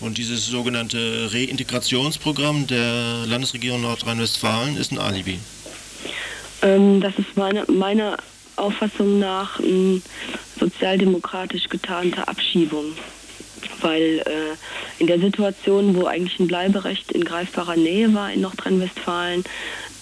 Und 0.00 0.18
dieses 0.18 0.46
sogenannte 0.46 1.30
Reintegrationsprogramm 1.32 2.66
der 2.66 3.24
Landesregierung 3.26 3.80
Nordrhein-Westfalen 3.80 4.76
ist 4.76 4.92
ein 4.92 4.98
Alibi. 4.98 5.38
Ähm, 6.62 7.00
das 7.00 7.14
ist 7.18 7.36
meine, 7.36 7.64
meiner 7.66 8.18
Auffassung 8.56 9.18
nach 9.18 9.58
eine 9.58 10.02
sozialdemokratisch 10.58 11.68
getarnte 11.68 12.28
Abschiebung. 12.28 12.92
Weil 13.80 14.22
äh, 14.26 14.54
in 14.98 15.06
der 15.06 15.18
Situation, 15.18 15.96
wo 15.96 16.06
eigentlich 16.06 16.38
ein 16.40 16.46
Bleiberecht 16.46 17.12
in 17.12 17.24
greifbarer 17.24 17.76
Nähe 17.76 18.12
war 18.14 18.32
in 18.32 18.42
Nordrhein-Westfalen, 18.42 19.44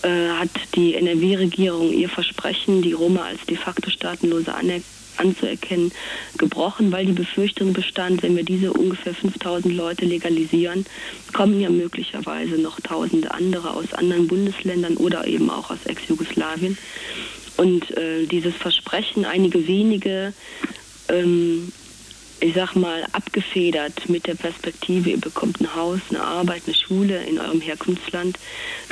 äh, 0.02 0.28
hat 0.38 0.50
die 0.74 0.96
NRW-Regierung 0.96 1.92
ihr 1.92 2.08
Versprechen, 2.08 2.82
die 2.82 2.92
Roma 2.92 3.22
als 3.22 3.40
de 3.46 3.56
facto 3.56 3.90
Staatenlose 3.90 4.52
anerkennen 4.52 5.03
anzuerkennen, 5.18 5.92
gebrochen, 6.38 6.92
weil 6.92 7.06
die 7.06 7.12
Befürchtung 7.12 7.72
bestand, 7.72 8.22
wenn 8.22 8.36
wir 8.36 8.44
diese 8.44 8.72
ungefähr 8.72 9.14
5000 9.14 9.74
Leute 9.74 10.04
legalisieren, 10.04 10.86
kommen 11.32 11.60
ja 11.60 11.70
möglicherweise 11.70 12.56
noch 12.60 12.80
tausende 12.80 13.32
andere 13.32 13.70
aus 13.70 13.92
anderen 13.92 14.26
Bundesländern 14.26 14.96
oder 14.96 15.26
eben 15.26 15.50
auch 15.50 15.70
aus 15.70 15.84
Ex-Jugoslawien. 15.84 16.78
Und 17.56 17.90
äh, 17.96 18.26
dieses 18.26 18.54
Versprechen, 18.54 19.24
einige 19.24 19.66
wenige 19.68 20.32
ähm, 21.08 21.72
ich 22.44 22.54
sag 22.54 22.76
mal, 22.76 23.06
abgefedert 23.12 24.10
mit 24.10 24.26
der 24.26 24.34
Perspektive, 24.34 25.08
ihr 25.08 25.20
bekommt 25.20 25.62
ein 25.62 25.74
Haus, 25.74 26.00
eine 26.10 26.22
Arbeit, 26.22 26.64
eine 26.66 26.74
Schule 26.74 27.24
in 27.24 27.38
eurem 27.38 27.62
Herkunftsland, 27.62 28.38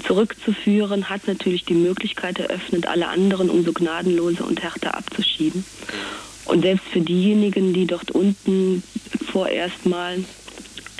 zurückzuführen, 0.07 1.11
hat 1.11 1.27
natürlich 1.27 1.67
die 1.67 1.75
Möglichkeit 1.75 2.39
eröffnet, 2.39 2.87
alle 2.87 3.09
anderen 3.09 3.51
umso 3.51 3.75
gnadenloser 3.75 4.47
und 4.47 4.63
härter 4.63 4.97
abzuschieben. 4.97 5.67
Und 6.47 6.63
selbst 6.63 6.87
für 6.87 7.03
diejenigen, 7.03 7.75
die 7.75 7.87
dort 7.87 8.11
unten 8.11 8.83
vorerst 9.31 9.85
mal 9.85 10.25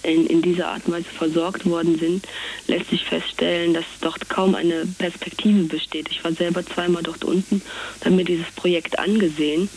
in, 0.03 0.27
in 0.27 0.43
dieser 0.43 0.69
Art 0.69 0.87
und 0.87 0.93
Weise 0.93 1.09
versorgt 1.09 1.65
worden 1.65 1.99
sind, 1.99 2.29
lässt 2.67 2.91
sich 2.91 3.05
feststellen, 3.05 3.73
dass 3.73 3.85
dort 4.03 4.29
kaum 4.29 4.55
eine 4.55 4.85
Perspektive 4.99 5.65
besteht. 5.65 6.09
Ich 6.11 6.23
war 6.23 6.33
selber 6.33 6.67
zweimal 6.67 7.03
dort 7.03 7.25
unten 7.25 7.63
habe 8.05 8.15
mir 8.15 8.25
dieses 8.25 8.51
Projekt 8.51 8.99
angesehen. 8.99 9.71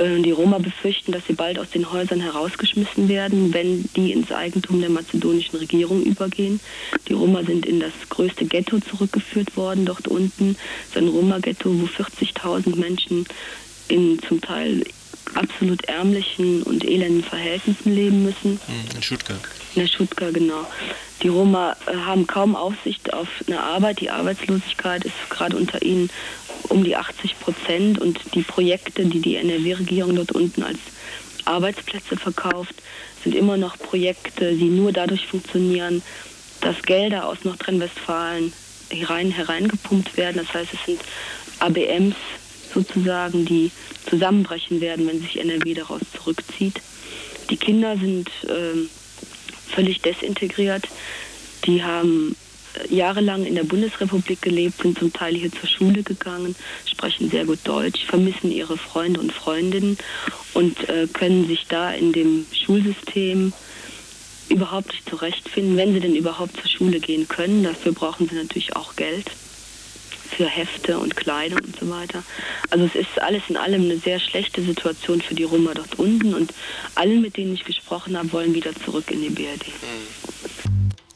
Äh, 0.00 0.22
die 0.22 0.30
Roma 0.30 0.58
befürchten, 0.58 1.12
dass 1.12 1.26
sie 1.26 1.34
bald 1.34 1.58
aus 1.58 1.70
den 1.70 1.92
Häusern 1.92 2.20
herausgeschmissen 2.20 3.08
werden, 3.08 3.52
wenn 3.52 3.84
die 3.94 4.12
ins 4.12 4.32
Eigentum 4.32 4.80
der 4.80 4.90
mazedonischen 4.90 5.58
Regierung 5.58 6.02
übergehen. 6.02 6.60
Die 7.08 7.12
Roma 7.12 7.42
sind 7.44 7.66
in 7.66 7.80
das 7.80 7.92
größte 8.08 8.46
Ghetto 8.46 8.80
zurückgeführt 8.80 9.56
worden, 9.56 9.84
dort 9.84 10.08
unten. 10.08 10.56
Es 10.84 10.90
ist 10.90 10.96
ein 10.96 11.08
Roma-Ghetto, 11.08 11.70
wo 11.70 11.86
40.000 11.86 12.76
Menschen 12.76 13.26
in 13.88 14.18
zum 14.26 14.40
Teil 14.40 14.84
absolut 15.34 15.84
ärmlichen 15.84 16.62
und 16.62 16.84
elenden 16.84 17.22
Verhältnissen 17.22 17.94
leben 17.94 18.24
müssen. 18.24 18.58
Hm, 18.66 18.96
in 18.96 19.02
Stuttgart. 19.02 19.40
In 19.74 19.82
der 19.82 19.88
Stuttgart, 19.88 20.32
genau. 20.32 20.66
Die 21.22 21.28
Roma 21.28 21.76
äh, 21.86 21.94
haben 21.94 22.26
kaum 22.26 22.56
Aussicht 22.56 23.12
auf 23.12 23.28
eine 23.46 23.60
Arbeit. 23.60 24.00
Die 24.00 24.10
Arbeitslosigkeit 24.10 25.04
ist 25.04 25.14
gerade 25.28 25.56
unter 25.56 25.82
ihnen 25.82 26.08
um 26.70 26.84
die 26.84 26.96
80 26.96 27.38
Prozent 27.40 27.98
und 27.98 28.18
die 28.34 28.42
Projekte, 28.42 29.04
die 29.04 29.20
die 29.20 29.36
NRW-Regierung 29.36 30.16
dort 30.16 30.32
unten 30.32 30.62
als 30.62 30.78
Arbeitsplätze 31.44 32.16
verkauft, 32.16 32.74
sind 33.22 33.34
immer 33.34 33.56
noch 33.56 33.78
Projekte, 33.78 34.54
die 34.54 34.68
nur 34.68 34.92
dadurch 34.92 35.26
funktionieren, 35.26 36.02
dass 36.60 36.82
Gelder 36.82 37.26
aus 37.26 37.44
Nordrhein-Westfalen 37.44 38.52
herein, 38.90 39.30
hereingepumpt 39.30 40.16
werden. 40.16 40.42
Das 40.44 40.54
heißt, 40.54 40.74
es 40.74 40.84
sind 40.86 41.00
ABMs 41.58 42.16
sozusagen, 42.72 43.44
die 43.44 43.70
zusammenbrechen 44.08 44.80
werden, 44.80 45.06
wenn 45.06 45.20
sich 45.20 45.38
NRW 45.40 45.74
daraus 45.74 46.00
zurückzieht. 46.16 46.80
Die 47.50 47.56
Kinder 47.56 47.96
sind 47.96 48.28
äh, 48.44 48.88
völlig 49.74 50.00
desintegriert. 50.02 50.84
Die 51.66 51.82
haben 51.82 52.36
jahrelang 52.88 53.44
in 53.44 53.54
der 53.54 53.64
Bundesrepublik 53.64 54.42
gelebt, 54.42 54.82
sind 54.82 54.98
zum 54.98 55.12
Teil 55.12 55.34
hier 55.34 55.52
zur 55.52 55.68
Schule 55.68 56.02
gegangen, 56.02 56.54
sprechen 56.86 57.30
sehr 57.30 57.44
gut 57.44 57.60
Deutsch, 57.64 58.04
vermissen 58.04 58.50
ihre 58.50 58.76
Freunde 58.76 59.20
und 59.20 59.32
Freundinnen 59.32 59.98
und 60.54 60.88
äh, 60.88 61.06
können 61.12 61.46
sich 61.46 61.66
da 61.68 61.92
in 61.92 62.12
dem 62.12 62.46
Schulsystem 62.52 63.52
überhaupt 64.48 64.88
nicht 64.88 65.08
zurechtfinden, 65.08 65.76
wenn 65.76 65.92
sie 65.92 66.00
denn 66.00 66.14
überhaupt 66.14 66.56
zur 66.56 66.68
Schule 66.68 67.00
gehen 67.00 67.28
können. 67.28 67.62
Dafür 67.62 67.92
brauchen 67.92 68.28
sie 68.28 68.34
natürlich 68.34 68.74
auch 68.76 68.96
Geld 68.96 69.30
für 70.30 70.46
Hefte 70.46 70.98
und 70.98 71.16
Kleidung 71.16 71.60
und 71.60 71.78
so 71.78 71.90
weiter. 71.90 72.22
Also 72.70 72.84
es 72.86 72.94
ist 72.94 73.20
alles 73.20 73.42
in 73.48 73.56
allem 73.56 73.82
eine 73.82 73.98
sehr 73.98 74.20
schlechte 74.20 74.62
Situation 74.62 75.20
für 75.20 75.34
die 75.34 75.44
Roma 75.44 75.74
dort 75.74 75.98
unten 75.98 76.34
und 76.34 76.52
allen, 76.94 77.20
mit 77.20 77.36
denen 77.36 77.54
ich 77.54 77.64
gesprochen 77.64 78.16
habe, 78.16 78.32
wollen 78.32 78.54
wieder 78.54 78.74
zurück 78.74 79.10
in 79.10 79.22
die 79.22 79.30
BRD. 79.30 79.66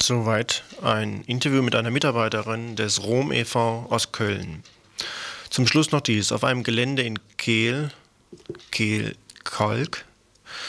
Soweit 0.07 0.64
ein 0.83 1.23
Interview 1.23 1.62
mit 1.62 1.75
einer 1.75 1.90
Mitarbeiterin 1.90 2.77
des 2.77 3.05
Rom 3.05 3.33
e.V. 3.33 3.87
aus 3.88 4.12
Köln. 4.12 4.62
Zum 5.49 5.67
Schluss 5.67 5.93
noch 5.93 6.03
dies. 6.03 6.31
Auf 6.31 6.45
einem 6.45 6.62
Gelände 6.62 7.01
in 7.01 7.19
Kehl, 7.38 7.90
Kehl-Kalk, 8.71 10.05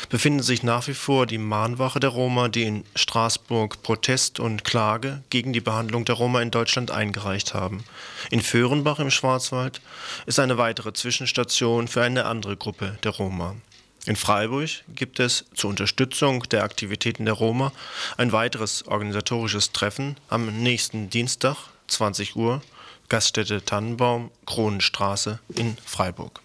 befindet 0.07 0.45
sich 0.45 0.63
nach 0.63 0.87
wie 0.87 0.93
vor 0.93 1.25
die 1.25 1.37
Mahnwache 1.37 1.99
der 1.99 2.11
Roma, 2.11 2.47
die 2.47 2.63
in 2.63 2.85
Straßburg 2.95 3.83
Protest 3.83 4.39
und 4.39 4.63
Klage 4.63 5.21
gegen 5.29 5.51
die 5.51 5.59
Behandlung 5.59 6.05
der 6.05 6.15
Roma 6.15 6.41
in 6.41 6.51
Deutschland 6.51 6.91
eingereicht 6.91 7.53
haben. 7.53 7.83
In 8.31 8.39
Föhrenbach 8.39 8.99
im 8.99 9.11
Schwarzwald 9.11 9.81
ist 10.27 10.39
eine 10.39 10.57
weitere 10.57 10.93
Zwischenstation 10.93 11.89
für 11.89 12.01
eine 12.01 12.23
andere 12.23 12.55
Gruppe 12.55 12.97
der 13.03 13.11
Roma. 13.11 13.57
In 14.05 14.15
Freiburg 14.15 14.69
gibt 14.87 15.19
es 15.19 15.45
zur 15.55 15.71
Unterstützung 15.71 16.43
der 16.43 16.63
Aktivitäten 16.63 17.25
der 17.25 17.33
Roma 17.33 17.71
ein 18.17 18.31
weiteres 18.31 18.87
organisatorisches 18.87 19.71
Treffen 19.71 20.17
am 20.29 20.61
nächsten 20.61 21.09
Dienstag, 21.09 21.57
20 21.87 22.35
Uhr, 22.35 22.61
Gaststätte 23.09 23.63
Tannenbaum, 23.65 24.31
Kronenstraße 24.45 25.39
in 25.55 25.77
Freiburg. 25.83 26.41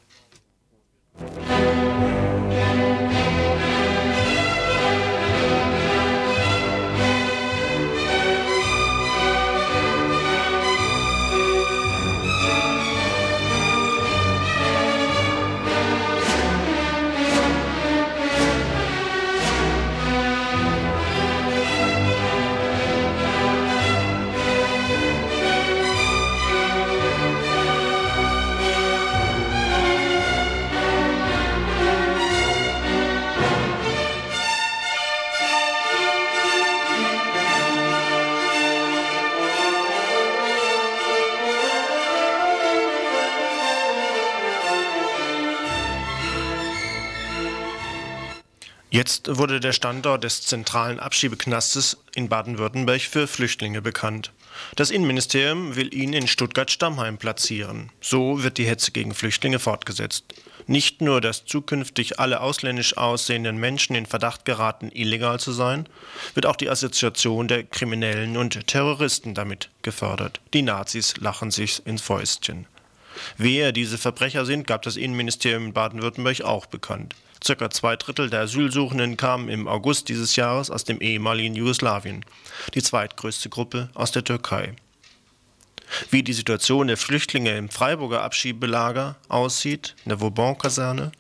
Jetzt 49.10 49.38
wurde 49.38 49.58
der 49.58 49.72
Standort 49.72 50.22
des 50.22 50.42
zentralen 50.42 51.00
Abschiebeknastes 51.00 51.96
in 52.14 52.28
Baden-Württemberg 52.28 53.00
für 53.00 53.26
Flüchtlinge 53.26 53.82
bekannt. 53.82 54.30
Das 54.76 54.92
Innenministerium 54.92 55.74
will 55.74 55.92
ihn 55.92 56.12
in 56.12 56.28
Stuttgart-Stammheim 56.28 57.18
platzieren. 57.18 57.90
So 58.00 58.44
wird 58.44 58.56
die 58.56 58.66
Hetze 58.66 58.92
gegen 58.92 59.12
Flüchtlinge 59.12 59.58
fortgesetzt. 59.58 60.26
Nicht 60.68 61.00
nur, 61.00 61.20
dass 61.20 61.44
zukünftig 61.44 62.20
alle 62.20 62.40
ausländisch 62.40 62.96
aussehenden 62.96 63.56
Menschen 63.56 63.96
in 63.96 64.06
Verdacht 64.06 64.44
geraten, 64.44 64.92
illegal 64.92 65.40
zu 65.40 65.50
sein, 65.50 65.88
wird 66.34 66.46
auch 66.46 66.54
die 66.54 66.70
Assoziation 66.70 67.48
der 67.48 67.64
Kriminellen 67.64 68.36
und 68.36 68.68
Terroristen 68.68 69.34
damit 69.34 69.70
gefördert. 69.82 70.40
Die 70.54 70.62
Nazis 70.62 71.16
lachen 71.16 71.50
sich 71.50 71.84
ins 71.84 72.00
Fäustchen. 72.00 72.66
Wer 73.38 73.72
diese 73.72 73.98
Verbrecher 73.98 74.46
sind, 74.46 74.68
gab 74.68 74.82
das 74.82 74.96
Innenministerium 74.96 75.66
in 75.66 75.72
Baden-Württemberg 75.72 76.42
auch 76.42 76.66
bekannt. 76.66 77.16
Circa 77.42 77.70
zwei 77.70 77.96
Drittel 77.96 78.28
der 78.28 78.40
Asylsuchenden 78.40 79.16
kamen 79.16 79.48
im 79.48 79.66
August 79.66 80.08
dieses 80.08 80.36
Jahres 80.36 80.70
aus 80.70 80.84
dem 80.84 81.00
ehemaligen 81.00 81.54
Jugoslawien, 81.54 82.24
die 82.74 82.82
zweitgrößte 82.82 83.48
Gruppe 83.48 83.88
aus 83.94 84.12
der 84.12 84.24
Türkei. 84.24 84.74
Wie 86.10 86.22
die 86.22 86.32
Situation 86.32 86.86
der 86.86 86.96
Flüchtlinge 86.96 87.56
im 87.56 87.68
Freiburger 87.68 88.22
Abschiebelager 88.22 89.16
aussieht, 89.28 89.96
in 90.04 90.10
der 90.10 90.20
Vauban-Kaserne, 90.20 91.12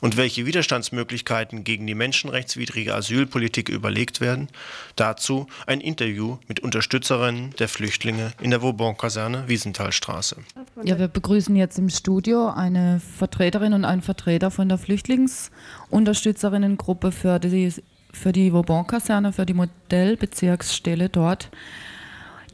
und 0.00 0.16
welche 0.16 0.46
Widerstandsmöglichkeiten 0.46 1.64
gegen 1.64 1.86
die 1.86 1.94
menschenrechtswidrige 1.94 2.94
Asylpolitik 2.94 3.68
überlegt 3.68 4.20
werden, 4.20 4.48
dazu 4.96 5.46
ein 5.66 5.80
Interview 5.80 6.38
mit 6.48 6.60
Unterstützerinnen 6.60 7.50
der 7.58 7.68
Flüchtlinge 7.68 8.32
in 8.40 8.50
der 8.50 8.62
Vauban-Kaserne 8.62 9.48
Wiesenthalstraße. 9.48 10.36
Ja, 10.82 10.98
wir 10.98 11.08
begrüßen 11.08 11.54
jetzt 11.56 11.78
im 11.78 11.88
Studio 11.88 12.48
eine 12.48 13.00
Vertreterin 13.00 13.72
und 13.74 13.84
einen 13.84 14.02
Vertreter 14.02 14.50
von 14.50 14.68
der 14.68 14.78
Flüchtlingsunterstützerinnengruppe 14.78 17.12
für 17.12 17.38
die, 17.38 17.72
für 18.12 18.32
die 18.32 18.52
Vauban-Kaserne, 18.52 19.32
für 19.32 19.46
die 19.46 19.54
Modellbezirksstelle 19.54 21.08
dort. 21.08 21.48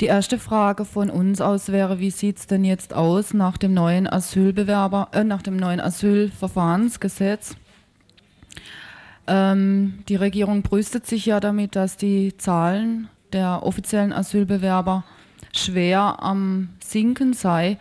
Die 0.01 0.07
erste 0.07 0.39
Frage 0.39 0.85
von 0.85 1.11
uns 1.11 1.41
aus 1.41 1.73
wäre, 1.73 1.99
wie 1.99 2.13
sieht 2.13 2.39
es 2.39 2.47
denn 2.47 2.65
jetzt 2.65 2.95
aus 2.95 3.35
nach 3.35 3.57
dem 3.57 3.75
neuen 3.75 4.07
Asylbewerber, 4.07 5.09
äh, 5.11 5.25
nach 5.25 5.43
dem 5.43 5.57
neuen 5.57 5.81
Asylverfahrensgesetz? 5.81 7.57
Ähm, 9.27 10.05
die 10.09 10.15
Regierung 10.15 10.63
brüstet 10.63 11.05
sich 11.05 11.27
ja 11.27 11.41
damit, 11.41 11.75
dass 11.75 11.97
die 11.97 12.37
Zahlen 12.37 13.09
der 13.33 13.65
offiziellen 13.65 14.13
Asylbewerber 14.13 15.03
schwer 15.53 16.23
am 16.23 16.69
Sinken 16.79 17.33
sei. 17.33 17.77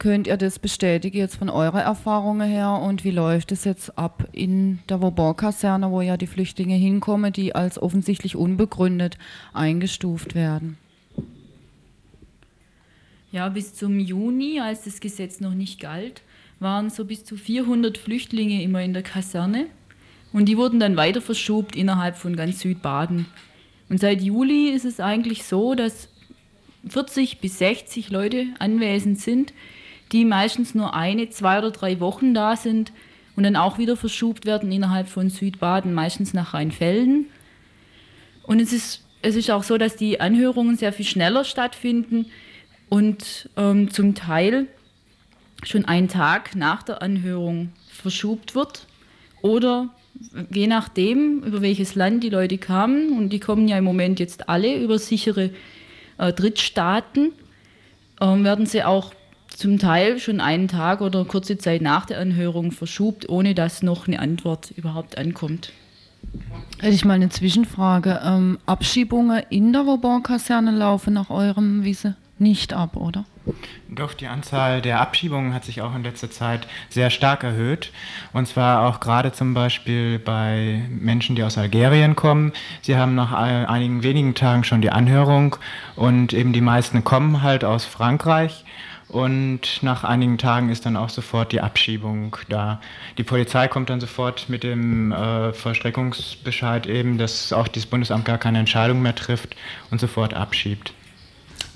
Könnt 0.00 0.26
ihr 0.26 0.38
das 0.38 0.58
bestätigen 0.58 1.18
jetzt 1.18 1.36
von 1.36 1.50
eurer 1.50 1.82
Erfahrung 1.82 2.40
her 2.40 2.80
und 2.82 3.04
wie 3.04 3.12
läuft 3.12 3.52
es 3.52 3.62
jetzt 3.62 3.96
ab 3.96 4.26
in 4.32 4.80
der 4.88 5.00
Vauban-Kaserne, 5.00 5.92
wo 5.92 6.00
ja 6.00 6.16
die 6.16 6.26
Flüchtlinge 6.26 6.74
hinkommen, 6.74 7.32
die 7.32 7.54
als 7.54 7.80
offensichtlich 7.80 8.34
unbegründet 8.34 9.18
eingestuft 9.52 10.34
werden? 10.34 10.76
Ja, 13.32 13.48
bis 13.48 13.74
zum 13.74 14.00
Juni, 14.00 14.58
als 14.60 14.84
das 14.84 14.98
Gesetz 14.98 15.40
noch 15.40 15.54
nicht 15.54 15.78
galt, 15.78 16.22
waren 16.58 16.90
so 16.90 17.04
bis 17.04 17.24
zu 17.24 17.36
400 17.36 17.96
Flüchtlinge 17.96 18.62
immer 18.62 18.82
in 18.82 18.92
der 18.92 19.04
Kaserne. 19.04 19.66
Und 20.32 20.46
die 20.46 20.56
wurden 20.56 20.80
dann 20.80 20.96
weiter 20.96 21.20
verschobt 21.20 21.76
innerhalb 21.76 22.16
von 22.16 22.34
ganz 22.34 22.60
Südbaden. 22.60 23.26
Und 23.88 24.00
seit 24.00 24.20
Juli 24.20 24.70
ist 24.70 24.84
es 24.84 25.00
eigentlich 25.00 25.44
so, 25.44 25.74
dass 25.74 26.08
40 26.88 27.38
bis 27.38 27.58
60 27.58 28.10
Leute 28.10 28.46
anwesend 28.58 29.20
sind, 29.20 29.52
die 30.12 30.24
meistens 30.24 30.74
nur 30.74 30.94
eine, 30.94 31.30
zwei 31.30 31.58
oder 31.58 31.70
drei 31.70 32.00
Wochen 32.00 32.34
da 32.34 32.56
sind 32.56 32.92
und 33.36 33.44
dann 33.44 33.56
auch 33.56 33.78
wieder 33.78 33.96
verschobt 33.96 34.44
werden 34.44 34.72
innerhalb 34.72 35.08
von 35.08 35.30
Südbaden, 35.30 35.94
meistens 35.94 36.34
nach 36.34 36.54
Rheinfelden. 36.54 37.26
Und 38.42 38.60
es 38.60 38.72
ist, 38.72 39.04
es 39.22 39.36
ist 39.36 39.50
auch 39.50 39.62
so, 39.62 39.78
dass 39.78 39.94
die 39.94 40.20
Anhörungen 40.20 40.76
sehr 40.76 40.92
viel 40.92 41.06
schneller 41.06 41.44
stattfinden 41.44 42.26
und 42.90 43.48
ähm, 43.56 43.90
zum 43.90 44.14
Teil 44.14 44.66
schon 45.62 45.86
einen 45.86 46.08
Tag 46.08 46.54
nach 46.54 46.82
der 46.82 47.00
Anhörung 47.00 47.72
verschubt 47.88 48.54
wird 48.54 48.86
oder 49.40 49.88
je 50.50 50.66
nachdem, 50.66 51.42
über 51.44 51.62
welches 51.62 51.94
Land 51.94 52.22
die 52.22 52.28
Leute 52.28 52.58
kamen, 52.58 53.16
und 53.16 53.30
die 53.30 53.40
kommen 53.40 53.68
ja 53.68 53.78
im 53.78 53.84
Moment 53.84 54.20
jetzt 54.20 54.48
alle 54.48 54.76
über 54.76 54.98
sichere 54.98 55.50
äh, 56.18 56.32
Drittstaaten, 56.32 57.32
äh, 58.20 58.24
werden 58.24 58.66
sie 58.66 58.84
auch 58.84 59.14
zum 59.48 59.78
Teil 59.78 60.18
schon 60.18 60.40
einen 60.40 60.68
Tag 60.68 61.00
oder 61.00 61.24
kurze 61.24 61.58
Zeit 61.58 61.82
nach 61.82 62.06
der 62.06 62.18
Anhörung 62.18 62.72
verschubt, 62.72 63.28
ohne 63.28 63.54
dass 63.54 63.82
noch 63.82 64.08
eine 64.08 64.18
Antwort 64.18 64.72
überhaupt 64.76 65.16
ankommt. 65.16 65.72
Hätte 66.80 66.94
ich 66.94 67.04
mal 67.04 67.14
eine 67.14 67.30
Zwischenfrage. 67.30 68.20
Ähm, 68.24 68.58
Abschiebungen 68.66 69.42
in 69.48 69.72
der 69.72 69.86
Vauban-Kaserne 69.86 70.70
laufen 70.70 71.14
nach 71.14 71.30
eurem 71.30 71.84
Wissen 71.84 72.16
nicht 72.40 72.72
ab, 72.72 72.96
oder? 72.96 73.24
Doch, 73.88 74.14
die 74.14 74.26
Anzahl 74.26 74.80
der 74.80 75.00
Abschiebungen 75.00 75.54
hat 75.54 75.64
sich 75.64 75.82
auch 75.82 75.94
in 75.94 76.02
letzter 76.02 76.30
Zeit 76.30 76.66
sehr 76.88 77.10
stark 77.10 77.44
erhöht. 77.44 77.92
Und 78.32 78.46
zwar 78.46 78.86
auch 78.88 79.00
gerade 79.00 79.32
zum 79.32 79.54
Beispiel 79.54 80.18
bei 80.18 80.82
Menschen, 80.88 81.36
die 81.36 81.42
aus 81.42 81.58
Algerien 81.58 82.16
kommen. 82.16 82.52
Sie 82.82 82.96
haben 82.96 83.14
nach 83.14 83.32
einigen 83.32 84.02
wenigen 84.02 84.34
Tagen 84.34 84.64
schon 84.64 84.80
die 84.80 84.90
Anhörung 84.90 85.56
und 85.96 86.32
eben 86.32 86.52
die 86.52 86.60
meisten 86.60 87.04
kommen 87.04 87.42
halt 87.42 87.64
aus 87.64 87.84
Frankreich. 87.84 88.64
Und 89.08 89.82
nach 89.82 90.04
einigen 90.04 90.38
Tagen 90.38 90.68
ist 90.68 90.86
dann 90.86 90.96
auch 90.96 91.08
sofort 91.08 91.50
die 91.50 91.60
Abschiebung 91.60 92.36
da. 92.48 92.80
Die 93.18 93.24
Polizei 93.24 93.66
kommt 93.66 93.90
dann 93.90 94.00
sofort 94.00 94.48
mit 94.48 94.62
dem 94.62 95.10
äh, 95.10 95.52
Vollstreckungsbescheid 95.52 96.86
eben, 96.86 97.18
dass 97.18 97.52
auch 97.52 97.66
das 97.66 97.86
Bundesamt 97.86 98.24
gar 98.24 98.38
keine 98.38 98.60
Entscheidung 98.60 99.02
mehr 99.02 99.16
trifft 99.16 99.56
und 99.90 100.00
sofort 100.00 100.32
abschiebt. 100.32 100.92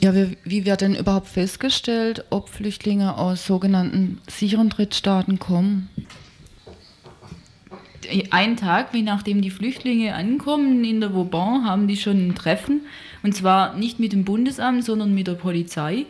Ja, 0.01 0.15
wie, 0.15 0.37
wie 0.45 0.65
wird 0.65 0.81
denn 0.81 0.95
überhaupt 0.95 1.29
festgestellt, 1.29 2.25
ob 2.31 2.49
Flüchtlinge 2.49 3.17
aus 3.17 3.47
sogenannten 3.47 4.21
sicheren 4.29 4.69
Drittstaaten 4.69 5.39
kommen? 5.39 5.89
Einen 8.31 8.57
Tag, 8.57 8.93
wie 8.93 9.03
nachdem 9.03 9.41
die 9.41 9.51
Flüchtlinge 9.51 10.15
ankommen 10.15 10.85
in 10.85 11.01
der 11.01 11.15
Vauban, 11.15 11.65
haben 11.65 11.89
die 11.89 11.97
schon 11.97 12.29
ein 12.29 12.35
Treffen. 12.35 12.83
Und 13.23 13.35
zwar 13.35 13.77
nicht 13.77 13.99
mit 13.99 14.13
dem 14.13 14.25
Bundesamt, 14.25 14.85
sondern 14.85 15.15
mit 15.15 15.27
der 15.27 15.35
Polizei. 15.35 16.05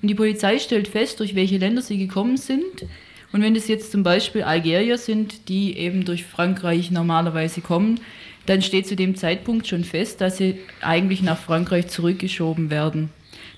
Und 0.00 0.08
die 0.08 0.14
Polizei 0.14 0.58
stellt 0.58 0.86
fest, 0.86 1.18
durch 1.18 1.34
welche 1.34 1.58
Länder 1.58 1.82
sie 1.82 1.98
gekommen 1.98 2.36
sind. 2.36 2.86
Und 3.32 3.42
wenn 3.42 3.56
es 3.56 3.68
jetzt 3.68 3.92
zum 3.92 4.02
Beispiel 4.02 4.42
Algerier 4.42 4.98
sind, 4.98 5.48
die 5.48 5.76
eben 5.76 6.04
durch 6.04 6.24
Frankreich 6.24 6.90
normalerweise 6.90 7.60
kommen, 7.60 8.00
dann 8.46 8.62
steht 8.62 8.86
zu 8.86 8.96
dem 8.96 9.14
Zeitpunkt 9.16 9.66
schon 9.66 9.84
fest, 9.84 10.20
dass 10.20 10.36
sie 10.36 10.58
eigentlich 10.80 11.22
nach 11.22 11.38
Frankreich 11.38 11.88
zurückgeschoben 11.88 12.70
werden. 12.70 13.10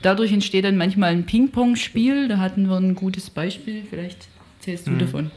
Dadurch 0.03 0.32
entsteht 0.32 0.64
dann 0.64 0.76
manchmal 0.76 1.12
ein 1.12 1.24
Ping-Pong-Spiel. 1.24 2.28
Da 2.28 2.38
hatten 2.38 2.68
wir 2.68 2.76
ein 2.76 2.94
gutes 2.94 3.30
Beispiel. 3.30 3.84
Vielleicht 3.88 4.28
erzählst 4.59 4.86
du 4.86 4.90
mhm. 4.92 4.98
davon. 4.98 5.30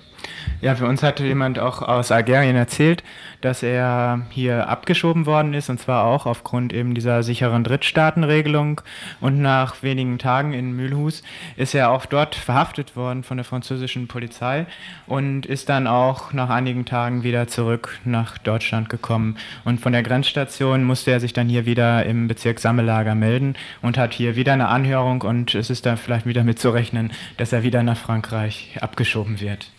Ja, 0.62 0.76
für 0.76 0.88
uns 0.88 1.04
hatte 1.04 1.24
jemand 1.26 1.60
auch 1.60 1.82
aus 1.82 2.12
Algerien 2.12 2.56
erzählt, 2.56 3.04
dass 3.42 3.62
er 3.62 4.26
hier 4.30 4.68
abgeschoben 4.68 5.26
worden 5.26 5.54
ist 5.54 5.70
und 5.70 5.80
zwar 5.80 6.06
auch 6.06 6.26
aufgrund 6.26 6.74
eben 6.74 6.96
dieser 6.96 7.22
sicheren 7.24 7.64
Drittstaatenregelung. 7.64 8.82
Und 9.22 9.42
nach 9.42 9.84
wenigen 9.84 10.18
Tagen 10.18 10.54
in 10.54 10.72
Mühlhus 10.72 11.22
ist 11.56 11.76
er 11.76 11.92
auch 11.92 12.06
dort 12.06 12.36
verhaftet 12.36 12.96
worden 12.96 13.24
von 13.24 13.38
der 13.38 13.44
französischen 13.44 14.08
Polizei 14.08 14.66
und 15.06 15.46
ist 15.46 15.70
dann 15.70 15.86
auch 15.88 16.34
nach 16.34 16.50
einigen 16.50 16.86
Tagen 16.86 17.24
wieder 17.24 17.48
zurück 17.48 18.00
nach 18.04 18.38
Deutschland 18.38 18.90
gekommen. 18.90 19.38
Und 19.66 19.82
von 19.82 19.94
der 19.94 20.04
Grenzstation 20.04 20.84
musste 20.84 21.12
er 21.12 21.20
sich 21.20 21.34
dann 21.34 21.50
hier 21.50 21.66
wieder 21.66 22.06
im 22.06 22.28
Bezirk 22.28 22.60
Sammellager 22.60 23.14
melden 23.14 23.56
und 23.82 23.98
hat 23.98 24.14
hier 24.14 24.36
wieder 24.36 24.54
eine 24.54 24.70
Anhörung 24.70 25.22
und 25.22 25.54
es 25.54 25.70
ist 25.70 25.86
dann 25.86 25.98
vielleicht 25.98 26.26
wieder 26.26 26.44
mitzurechnen, 26.44 27.12
dass 27.38 27.54
er 27.54 27.64
wieder 27.64 27.84
nach 27.84 27.98
Frankreich 27.98 28.78
abgeschoben 28.82 29.40
wird. 29.40 29.75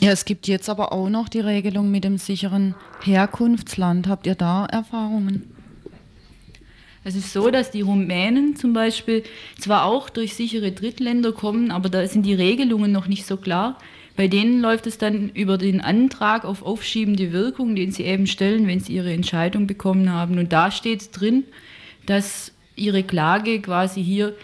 Ja, 0.00 0.10
es 0.10 0.26
gibt 0.26 0.46
jetzt 0.46 0.68
aber 0.68 0.92
auch 0.92 1.08
noch 1.08 1.28
die 1.28 1.40
Regelung 1.40 1.90
mit 1.90 2.04
dem 2.04 2.18
sicheren 2.18 2.74
Herkunftsland. 3.02 4.08
Habt 4.08 4.26
ihr 4.26 4.34
da 4.34 4.66
Erfahrungen? 4.66 5.50
Es 7.02 7.14
ist 7.14 7.32
so, 7.32 7.50
dass 7.50 7.70
die 7.70 7.80
Rumänen 7.80 8.56
zum 8.56 8.74
Beispiel 8.74 9.22
zwar 9.58 9.84
auch 9.84 10.10
durch 10.10 10.34
sichere 10.34 10.72
Drittländer 10.72 11.32
kommen, 11.32 11.70
aber 11.70 11.88
da 11.88 12.06
sind 12.06 12.26
die 12.26 12.34
Regelungen 12.34 12.92
noch 12.92 13.06
nicht 13.06 13.24
so 13.24 13.38
klar. 13.38 13.78
Bei 14.16 14.28
denen 14.28 14.60
läuft 14.60 14.86
es 14.86 14.98
dann 14.98 15.30
über 15.30 15.56
den 15.56 15.80
Antrag 15.80 16.44
auf 16.44 16.62
aufschiebende 16.62 17.32
Wirkung, 17.32 17.74
den 17.74 17.90
sie 17.90 18.04
eben 18.04 18.26
stellen, 18.26 18.66
wenn 18.66 18.80
sie 18.80 18.94
ihre 18.94 19.12
Entscheidung 19.12 19.66
bekommen 19.66 20.12
haben. 20.12 20.38
Und 20.38 20.52
da 20.52 20.70
steht 20.70 21.08
drin, 21.18 21.44
dass 22.04 22.52
ihre 22.74 23.02
Klage 23.02 23.60
quasi 23.62 24.02
hier 24.02 24.34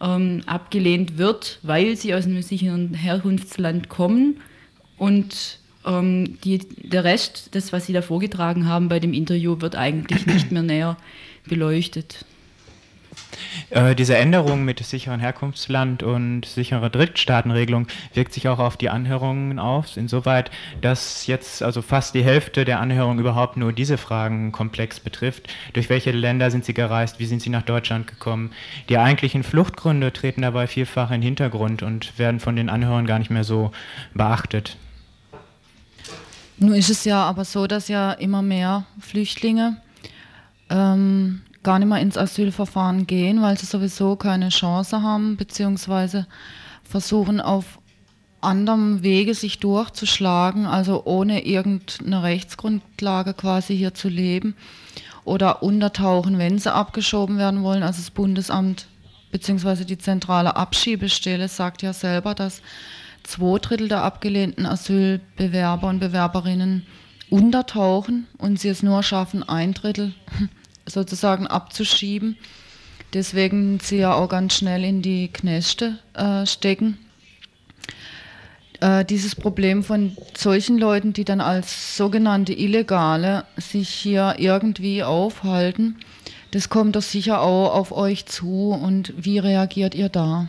ähm, 0.00 0.42
abgelehnt 0.46 1.16
wird, 1.16 1.60
weil 1.62 1.96
sie 1.96 2.14
aus 2.14 2.24
einem 2.24 2.42
sicheren 2.42 2.94
Herkunftsland 2.94 3.88
kommen 3.88 4.40
und 4.98 5.58
ähm, 5.86 6.38
die, 6.42 6.58
der 6.58 7.04
Rest, 7.04 7.54
das, 7.54 7.72
was 7.72 7.86
Sie 7.86 7.92
da 7.92 8.02
vorgetragen 8.02 8.66
haben 8.66 8.88
bei 8.88 9.00
dem 9.00 9.12
Interview, 9.12 9.60
wird 9.60 9.76
eigentlich 9.76 10.26
nicht 10.26 10.52
mehr 10.52 10.62
näher 10.62 10.96
beleuchtet. 11.48 12.24
Äh, 13.70 13.94
diese 13.94 14.16
Änderung 14.16 14.64
mit 14.64 14.84
sicheren 14.84 15.20
Herkunftsland 15.20 16.02
und 16.02 16.44
sicherer 16.44 16.90
Drittstaatenregelung 16.90 17.86
wirkt 18.14 18.32
sich 18.32 18.48
auch 18.48 18.58
auf 18.58 18.76
die 18.76 18.90
Anhörungen 18.90 19.58
aus, 19.58 19.96
insoweit, 19.96 20.50
dass 20.80 21.26
jetzt 21.26 21.62
also 21.62 21.82
fast 21.82 22.14
die 22.14 22.24
Hälfte 22.24 22.64
der 22.64 22.80
Anhörungen 22.80 23.18
überhaupt 23.18 23.56
nur 23.56 23.72
diese 23.72 23.98
Fragenkomplex 23.98 25.00
betrifft. 25.00 25.48
Durch 25.72 25.88
welche 25.88 26.12
Länder 26.12 26.50
sind 26.50 26.64
sie 26.64 26.74
gereist? 26.74 27.18
Wie 27.18 27.26
sind 27.26 27.42
sie 27.42 27.50
nach 27.50 27.62
Deutschland 27.62 28.06
gekommen? 28.06 28.50
Die 28.88 28.98
eigentlichen 28.98 29.42
Fluchtgründe 29.42 30.12
treten 30.12 30.42
dabei 30.42 30.66
vielfach 30.66 31.10
in 31.10 31.20
den 31.20 31.22
Hintergrund 31.22 31.82
und 31.82 32.18
werden 32.18 32.40
von 32.40 32.56
den 32.56 32.68
Anhörern 32.68 33.06
gar 33.06 33.18
nicht 33.18 33.30
mehr 33.30 33.44
so 33.44 33.72
beachtet. 34.14 34.76
Nun 36.58 36.74
ist 36.74 36.90
es 36.90 37.04
ja 37.04 37.22
aber 37.22 37.44
so, 37.44 37.66
dass 37.66 37.88
ja 37.88 38.12
immer 38.12 38.42
mehr 38.42 38.86
Flüchtlinge 38.98 39.76
ähm, 40.70 41.42
gar 41.62 41.78
nicht 41.78 41.88
mehr 41.88 42.00
ins 42.00 42.16
Asylverfahren 42.16 43.06
gehen, 43.06 43.42
weil 43.42 43.58
sie 43.58 43.66
sowieso 43.66 44.16
keine 44.16 44.48
Chance 44.48 45.02
haben, 45.02 45.36
beziehungsweise 45.36 46.26
versuchen 46.82 47.40
auf 47.40 47.78
anderem 48.40 49.02
Wege 49.02 49.34
sich 49.34 49.58
durchzuschlagen, 49.58 50.66
also 50.66 51.04
ohne 51.04 51.44
irgendeine 51.44 52.22
Rechtsgrundlage 52.22 53.34
quasi 53.34 53.76
hier 53.76 53.94
zu 53.94 54.08
leben 54.08 54.54
oder 55.24 55.62
untertauchen, 55.62 56.38
wenn 56.38 56.58
sie 56.58 56.72
abgeschoben 56.72 57.38
werden 57.38 57.62
wollen. 57.62 57.82
Also 57.82 58.00
das 58.00 58.10
Bundesamt 58.10 58.86
beziehungsweise 59.32 59.84
die 59.84 59.98
zentrale 59.98 60.56
Abschiebestelle 60.56 61.48
sagt 61.48 61.82
ja 61.82 61.92
selber, 61.92 62.34
dass 62.34 62.62
zwei 63.26 63.58
Drittel 63.58 63.88
der 63.88 64.02
abgelehnten 64.02 64.66
Asylbewerber 64.66 65.88
und 65.88 65.98
Bewerberinnen 65.98 66.86
untertauchen 67.28 68.26
und 68.38 68.60
sie 68.60 68.68
es 68.68 68.82
nur 68.82 69.02
schaffen, 69.02 69.42
ein 69.42 69.74
Drittel 69.74 70.14
sozusagen 70.86 71.46
abzuschieben. 71.46 72.36
Deswegen 73.12 73.80
sie 73.80 73.98
ja 73.98 74.14
auch 74.14 74.28
ganz 74.28 74.54
schnell 74.54 74.84
in 74.84 75.02
die 75.02 75.28
Knäste 75.28 75.98
äh, 76.14 76.46
stecken. 76.46 76.98
Äh, 78.80 79.04
dieses 79.04 79.34
Problem 79.34 79.82
von 79.82 80.16
solchen 80.36 80.78
Leuten, 80.78 81.12
die 81.12 81.24
dann 81.24 81.40
als 81.40 81.96
sogenannte 81.96 82.52
Illegale 82.52 83.44
sich 83.56 83.88
hier 83.88 84.36
irgendwie 84.38 85.02
aufhalten, 85.02 85.96
das 86.50 86.68
kommt 86.68 86.96
doch 86.96 87.02
sicher 87.02 87.40
auch 87.40 87.74
auf 87.74 87.92
euch 87.92 88.26
zu. 88.26 88.70
Und 88.70 89.12
wie 89.16 89.38
reagiert 89.38 89.94
ihr 89.94 90.08
da? 90.08 90.48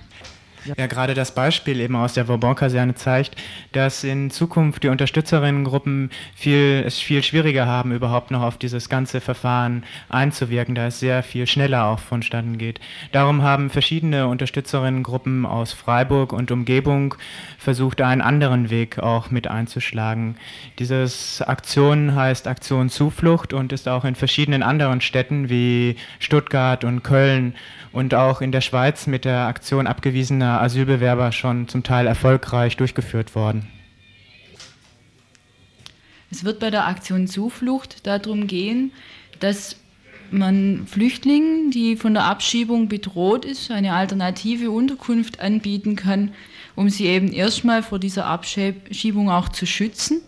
Ja, 0.76 0.88
gerade 0.88 1.14
das 1.14 1.34
Beispiel 1.34 1.80
eben 1.80 1.96
aus 1.96 2.14
der 2.14 2.28
Vauban-Kaserne 2.28 2.96
zeigt, 2.96 3.36
dass 3.72 4.04
in 4.04 4.32
Zukunft 4.32 4.84
die 4.84 4.90
Unterstützerinnengruppen 4.90 6.10
viel, 6.36 6.84
es 6.86 7.00
viel 7.00 7.24
schwieriger 7.24 7.66
haben, 7.66 7.92
überhaupt 7.92 8.32
noch 8.32 8.42
auf 8.42 8.58
dieses 8.58 8.90
ganze 8.90 9.22
Verfahren 9.22 9.84
einzuwirken, 10.10 10.76
da 10.76 10.88
es 10.88 11.00
sehr 11.00 11.24
viel 11.24 11.48
schneller 11.48 11.86
auch 11.86 12.00
vonstatten 12.00 12.58
geht. 12.58 12.80
Darum 13.12 13.44
haben 13.44 13.70
verschiedene 13.70 14.28
Unterstützerinnengruppen 14.28 15.46
aus 15.46 15.74
Freiburg 15.74 16.34
und 16.34 16.52
Umgebung 16.52 17.16
versucht, 17.58 18.02
einen 18.02 18.22
anderen 18.22 18.70
Weg 18.70 19.00
auch 19.00 19.32
mit 19.32 19.48
einzuschlagen. 19.48 20.36
Dieses 20.80 21.42
Aktion 21.42 22.16
heißt 22.16 22.48
Aktion 22.48 22.90
Zuflucht 22.90 23.54
und 23.54 23.72
ist 23.74 23.88
auch 23.88 24.06
in 24.06 24.16
verschiedenen 24.16 24.64
anderen 24.64 25.02
Städten 25.02 25.50
wie 25.50 25.96
Stuttgart 26.20 26.84
und 26.84 27.04
Köln 27.04 27.56
und 27.92 28.14
auch 28.14 28.42
in 28.42 28.52
der 28.52 28.62
Schweiz 28.62 29.08
mit 29.08 29.26
der 29.26 29.48
Aktion 29.48 29.88
abgewiesener 29.88 30.57
Asylbewerber 30.62 31.32
schon 31.32 31.68
zum 31.68 31.84
Teil 31.84 32.08
erfolgreich 32.08 32.78
durchgeführt 32.78 33.36
worden. 33.36 33.68
Es 36.30 36.44
wird 36.44 36.60
bei 36.60 36.70
der 36.70 36.88
Aktion 36.88 37.28
Zuflucht 37.28 38.06
darum 38.06 38.48
gehen, 38.48 38.92
dass 39.40 39.78
man 40.30 40.86
Flüchtlingen, 40.88 41.72
die 41.72 41.96
von 41.96 42.14
der 42.14 42.26
Abschiebung 42.26 42.90
bedroht 42.90 43.46
ist, 43.46 43.72
eine 43.72 43.94
alternative 43.94 44.72
Unterkunft 44.72 45.40
anbieten 45.40 45.96
kann, 45.96 46.34
um 46.76 46.90
sie 46.90 47.06
eben 47.06 47.32
erstmal 47.32 47.82
vor 47.82 47.98
dieser 47.98 48.26
Abschiebung 48.26 49.30
auch 49.30 49.50
zu 49.50 49.66
schützen 49.66 50.22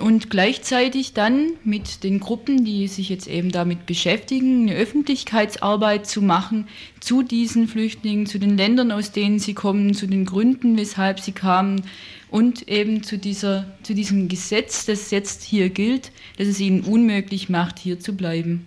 und 0.00 0.30
gleichzeitig 0.30 1.12
dann 1.12 1.52
mit 1.62 2.02
den 2.02 2.18
Gruppen, 2.18 2.64
die 2.64 2.88
sich 2.88 3.08
jetzt 3.08 3.28
eben 3.28 3.52
damit 3.52 3.86
beschäftigen, 3.86 4.62
eine 4.62 4.76
Öffentlichkeitsarbeit 4.76 6.06
zu 6.06 6.22
machen 6.22 6.66
zu 6.98 7.22
diesen 7.22 7.68
Flüchtlingen, 7.68 8.26
zu 8.26 8.38
den 8.38 8.56
Ländern, 8.56 8.90
aus 8.90 9.12
denen 9.12 9.38
sie 9.38 9.54
kommen, 9.54 9.94
zu 9.94 10.06
den 10.06 10.24
Gründen, 10.24 10.76
weshalb 10.76 11.20
sie 11.20 11.32
kamen 11.32 11.82
und 12.30 12.68
eben 12.68 13.04
zu, 13.04 13.16
dieser, 13.16 13.66
zu 13.84 13.94
diesem 13.94 14.28
Gesetz, 14.28 14.86
das 14.86 15.12
jetzt 15.12 15.44
hier 15.44 15.70
gilt, 15.70 16.10
dass 16.36 16.48
es 16.48 16.58
ihnen 16.58 16.80
unmöglich 16.80 17.48
macht, 17.48 17.78
hier 17.78 18.00
zu 18.00 18.16
bleiben. 18.16 18.66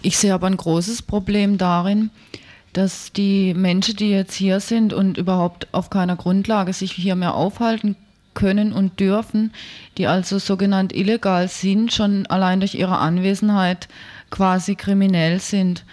Ich 0.00 0.16
sehe 0.16 0.32
aber 0.32 0.46
ein 0.46 0.56
großes 0.56 1.02
Problem 1.02 1.58
darin, 1.58 2.08
dass 2.72 3.12
die 3.12 3.52
Menschen, 3.52 3.96
die 3.96 4.10
jetzt 4.10 4.34
hier 4.34 4.60
sind 4.60 4.94
und 4.94 5.18
überhaupt 5.18 5.68
auf 5.72 5.90
keiner 5.90 6.16
Grundlage 6.16 6.72
sich 6.72 6.92
hier 6.92 7.16
mehr 7.16 7.34
aufhalten 7.34 7.96
können 8.40 8.72
und 8.72 8.98
dürfen, 9.00 9.52
die 9.98 10.06
also 10.06 10.38
sogenannt 10.38 10.94
illegal 10.94 11.46
sind, 11.48 11.92
schon 11.92 12.26
allein 12.26 12.60
durch 12.60 12.74
ihre 12.74 12.96
Anwesenheit 12.96 13.88
quasi 14.30 14.76
kriminell 14.76 15.40
sind. 15.40 15.84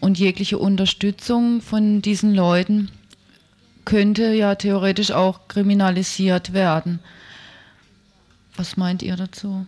Und 0.00 0.16
jegliche 0.16 0.58
Unterstützung 0.58 1.60
von 1.60 2.00
diesen 2.00 2.32
Leuten 2.34 2.90
könnte 3.84 4.32
ja 4.32 4.54
theoretisch 4.54 5.10
auch 5.10 5.48
kriminalisiert 5.48 6.52
werden. 6.52 7.00
Was 8.54 8.76
meint 8.76 9.02
ihr 9.02 9.16
dazu? 9.16 9.66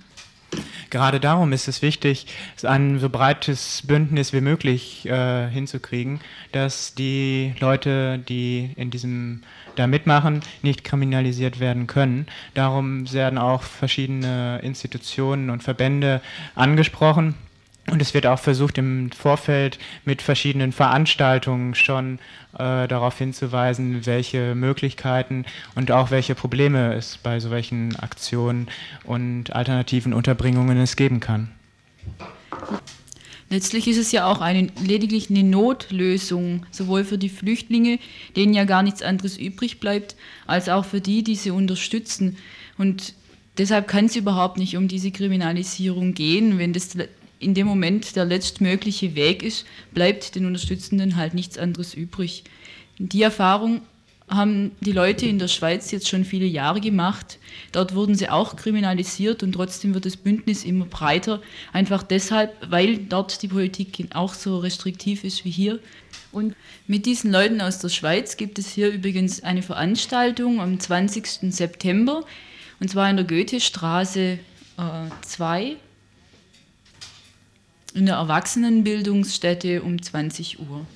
Gerade 0.91 1.21
darum 1.21 1.53
ist 1.53 1.69
es 1.69 1.83
wichtig, 1.83 2.27
ein 2.63 2.99
so 2.99 3.09
breites 3.09 3.83
Bündnis 3.87 4.33
wie 4.33 4.41
möglich 4.41 5.07
äh, 5.07 5.49
hinzukriegen, 5.49 6.21
dass 6.53 6.95
die 6.95 7.55
Leute, 7.61 8.19
die 8.19 8.73
in 8.77 8.91
diesem 8.91 9.43
da 9.77 9.87
mitmachen, 9.87 10.41
nicht 10.63 10.85
kriminalisiert 10.85 11.61
werden 11.61 11.87
können. 11.87 12.27
Darum 12.55 13.11
werden 13.13 13.39
auch 13.39 13.63
verschiedene 13.63 14.61
Institutionen 14.63 15.51
und 15.51 15.63
Verbände 15.63 16.21
angesprochen. 16.55 17.35
Und 17.91 18.01
es 18.01 18.15
wird 18.15 18.27
auch 18.27 18.39
versucht, 18.39 18.79
im 18.79 19.11
Vorfeld 19.11 19.79
mit 20.05 20.23
verschiedenen 20.23 20.73
Veranstaltungen 20.73 21.75
schon 21.75 22.21
äh, 22.55 22.87
darauf 22.87 23.19
hinzuweisen, 23.19 24.07
welche 24.07 24.55
Möglichkeiten 24.55 25.45
und 25.75 25.91
auch 25.91 26.11
welche 26.13 26.37
Probleme 26.37 26.95
es 26.95 27.19
bei 27.19 27.41
solchen 27.41 27.97
Aktionen 27.97 28.69
und 29.05 29.55
alternativen 29.55 30.15
Unterbringungen 30.15 30.79
es 30.79 30.95
geben 30.95 31.19
kann. 31.19 31.51
Letztlich 33.49 33.89
ist 33.89 33.99
es 33.99 34.13
ja 34.13 34.27
auch 34.27 34.41
eine, 34.41 34.69
lediglich 34.81 35.29
eine 35.29 35.43
Notlösung, 35.43 36.67
sowohl 36.71 37.03
für 37.03 37.19
die 37.19 37.29
Flüchtlinge, 37.29 37.99
denen 38.37 38.55
ja 38.55 38.63
gar 38.65 38.85
nichts 38.85 39.03
anderes 39.03 39.37
übrig 39.37 39.81
bleibt, 39.81 40.15
als 40.47 40.69
auch 40.69 40.85
für 40.85 41.01
die, 41.01 41.25
die 41.25 41.35
sie 41.35 41.51
unterstützen. 41.51 42.37
Und 42.79 43.15
deshalb 43.59 43.89
kann 43.89 44.05
es 44.05 44.15
überhaupt 44.15 44.59
nicht 44.59 44.77
um 44.77 44.87
diese 44.87 45.11
Kriminalisierung 45.11 46.15
gehen. 46.15 46.59
Wenn 46.59 46.73
das 46.73 46.97
in 47.41 47.55
dem 47.55 47.67
Moment 47.67 48.15
der 48.15 48.25
letztmögliche 48.25 49.15
Weg 49.17 49.43
ist, 49.43 49.67
bleibt 49.93 50.35
den 50.37 50.47
Unterstützenden 50.47 51.17
halt 51.17 51.35
nichts 51.35 51.59
anderes 51.59 51.95
übrig. 51.95 52.45
Die 52.99 53.23
Erfahrung 53.23 53.81
haben 54.29 54.71
die 54.81 54.93
Leute 54.93 55.27
in 55.27 55.41
der 55.41 55.49
Schweiz 55.49 55.91
jetzt 55.91 56.09
schon 56.09 56.25
viele 56.25 56.47
Jahre 56.47 56.81
gemacht. 56.81 57.39
Dort 57.73 57.95
wurden 57.97 58.15
sie 58.15 58.29
auch 58.29 58.55
kriminalisiert 58.55 59.43
und 59.43 59.53
trotzdem 59.53 59.93
wird 59.93 60.07
das 60.07 60.17
Bündnis 60.17 60.65
immer 60.65 60.85
breiter. 60.85 61.43
Einfach 61.73 62.05
deshalb, 62.05 62.55
weil 62.71 62.99
dort 62.99 63.43
die 63.43 63.49
Politik 63.49 64.07
auch 64.15 64.35
so 64.35 64.59
restriktiv 64.59 65.25
ist 65.25 65.45
wie 65.45 65.51
hier. 65.51 65.81
Und 66.31 66.55
mit 66.87 67.07
diesen 67.07 67.33
Leuten 67.33 67.61
aus 67.61 67.81
der 67.81 67.89
Schweiz 67.89 68.37
gibt 68.37 68.61
es 68.61 68.71
hier 68.71 68.91
übrigens 68.91 69.43
eine 69.43 69.63
Veranstaltung 69.63 70.61
am 70.61 70.79
20. 70.79 71.53
September 71.53 72.25
und 72.79 72.89
zwar 72.89 73.11
in 73.11 73.17
der 73.17 73.27
Goethestraße 73.27 74.39
2 75.23 75.63
äh, 75.63 75.77
in 77.95 78.07
der 78.07 78.17
Erwachsenenbildungsstätte 78.17 79.83
um 79.83 80.01
20 80.01 80.61
Uhr. 80.61 80.87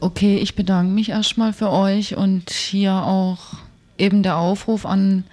Okay, 0.00 0.38
ich 0.38 0.56
bedanke 0.56 0.92
mich 0.92 1.10
erstmal 1.10 1.52
für 1.52 1.70
euch 1.70 2.16
und 2.16 2.50
hier 2.50 2.92
auch 2.92 3.54
eben 3.98 4.22
der 4.22 4.36
Aufruf 4.36 4.84
an 4.84 5.24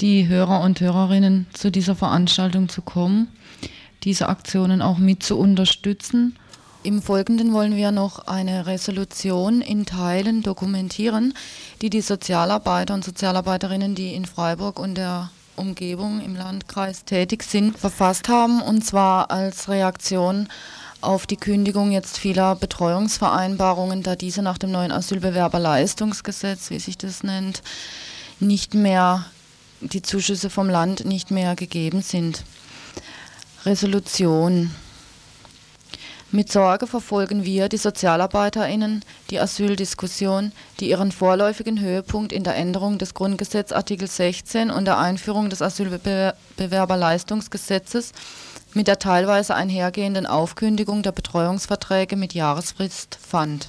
die 0.00 0.28
Hörer 0.28 0.62
und 0.62 0.80
Hörerinnen 0.80 1.46
zu 1.52 1.70
dieser 1.70 1.94
Veranstaltung 1.94 2.68
zu 2.68 2.82
kommen, 2.82 3.28
diese 4.02 4.28
Aktionen 4.28 4.82
auch 4.82 4.98
mit 4.98 5.22
zu 5.22 5.38
unterstützen. 5.38 6.36
Im 6.82 7.02
Folgenden 7.02 7.52
wollen 7.52 7.76
wir 7.76 7.92
noch 7.92 8.26
eine 8.26 8.66
Resolution 8.66 9.60
in 9.60 9.84
Teilen 9.84 10.42
dokumentieren, 10.42 11.34
die 11.82 11.90
die 11.90 12.00
Sozialarbeiter 12.00 12.94
und 12.94 13.04
Sozialarbeiterinnen, 13.04 13.94
die 13.94 14.14
in 14.14 14.24
Freiburg 14.24 14.78
und 14.78 14.94
der 14.94 15.30
Umgebung 15.60 16.20
im 16.20 16.34
Landkreis 16.34 17.04
tätig 17.04 17.44
sind, 17.44 17.78
verfasst 17.78 18.28
haben, 18.28 18.60
und 18.62 18.84
zwar 18.84 19.30
als 19.30 19.68
Reaktion 19.68 20.48
auf 21.00 21.26
die 21.26 21.36
Kündigung 21.36 21.92
jetzt 21.92 22.18
vieler 22.18 22.56
Betreuungsvereinbarungen, 22.56 24.02
da 24.02 24.16
diese 24.16 24.42
nach 24.42 24.58
dem 24.58 24.72
neuen 24.72 24.92
Asylbewerberleistungsgesetz, 24.92 26.70
wie 26.70 26.78
sich 26.78 26.98
das 26.98 27.22
nennt, 27.22 27.62
nicht 28.38 28.74
mehr, 28.74 29.26
die 29.80 30.02
Zuschüsse 30.02 30.50
vom 30.50 30.68
Land 30.68 31.04
nicht 31.04 31.30
mehr 31.30 31.54
gegeben 31.54 32.02
sind. 32.02 32.44
Resolution. 33.64 34.70
Mit 36.32 36.52
Sorge 36.52 36.86
verfolgen 36.86 37.44
wir, 37.44 37.68
die 37.68 37.76
SozialarbeiterInnen, 37.76 39.04
die 39.30 39.40
Asyldiskussion, 39.40 40.52
die 40.78 40.88
ihren 40.88 41.10
vorläufigen 41.10 41.80
Höhepunkt 41.80 42.32
in 42.32 42.44
der 42.44 42.54
Änderung 42.54 42.98
des 42.98 43.14
Grundgesetzes 43.14 43.76
Artikel 43.76 44.06
16 44.06 44.70
und 44.70 44.84
der 44.84 44.98
Einführung 44.98 45.50
des 45.50 45.60
Asylbewerberleistungsgesetzes 45.60 48.12
mit 48.74 48.86
der 48.86 49.00
teilweise 49.00 49.56
einhergehenden 49.56 50.26
Aufkündigung 50.26 51.02
der 51.02 51.10
Betreuungsverträge 51.10 52.14
mit 52.14 52.32
Jahresfrist 52.32 53.18
fand. 53.20 53.68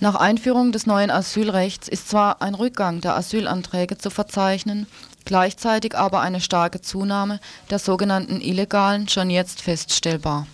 Nach 0.00 0.16
Einführung 0.16 0.72
des 0.72 0.86
neuen 0.86 1.12
Asylrechts 1.12 1.86
ist 1.86 2.08
zwar 2.08 2.42
ein 2.42 2.56
Rückgang 2.56 3.00
der 3.00 3.16
Asylanträge 3.16 3.98
zu 3.98 4.10
verzeichnen, 4.10 4.88
gleichzeitig 5.24 5.96
aber 5.96 6.20
eine 6.20 6.40
starke 6.40 6.80
Zunahme 6.80 7.40
der 7.70 7.78
sogenannten 7.78 8.40
Illegalen 8.40 9.08
schon 9.08 9.30
jetzt 9.30 9.62
feststellbar. 9.62 10.46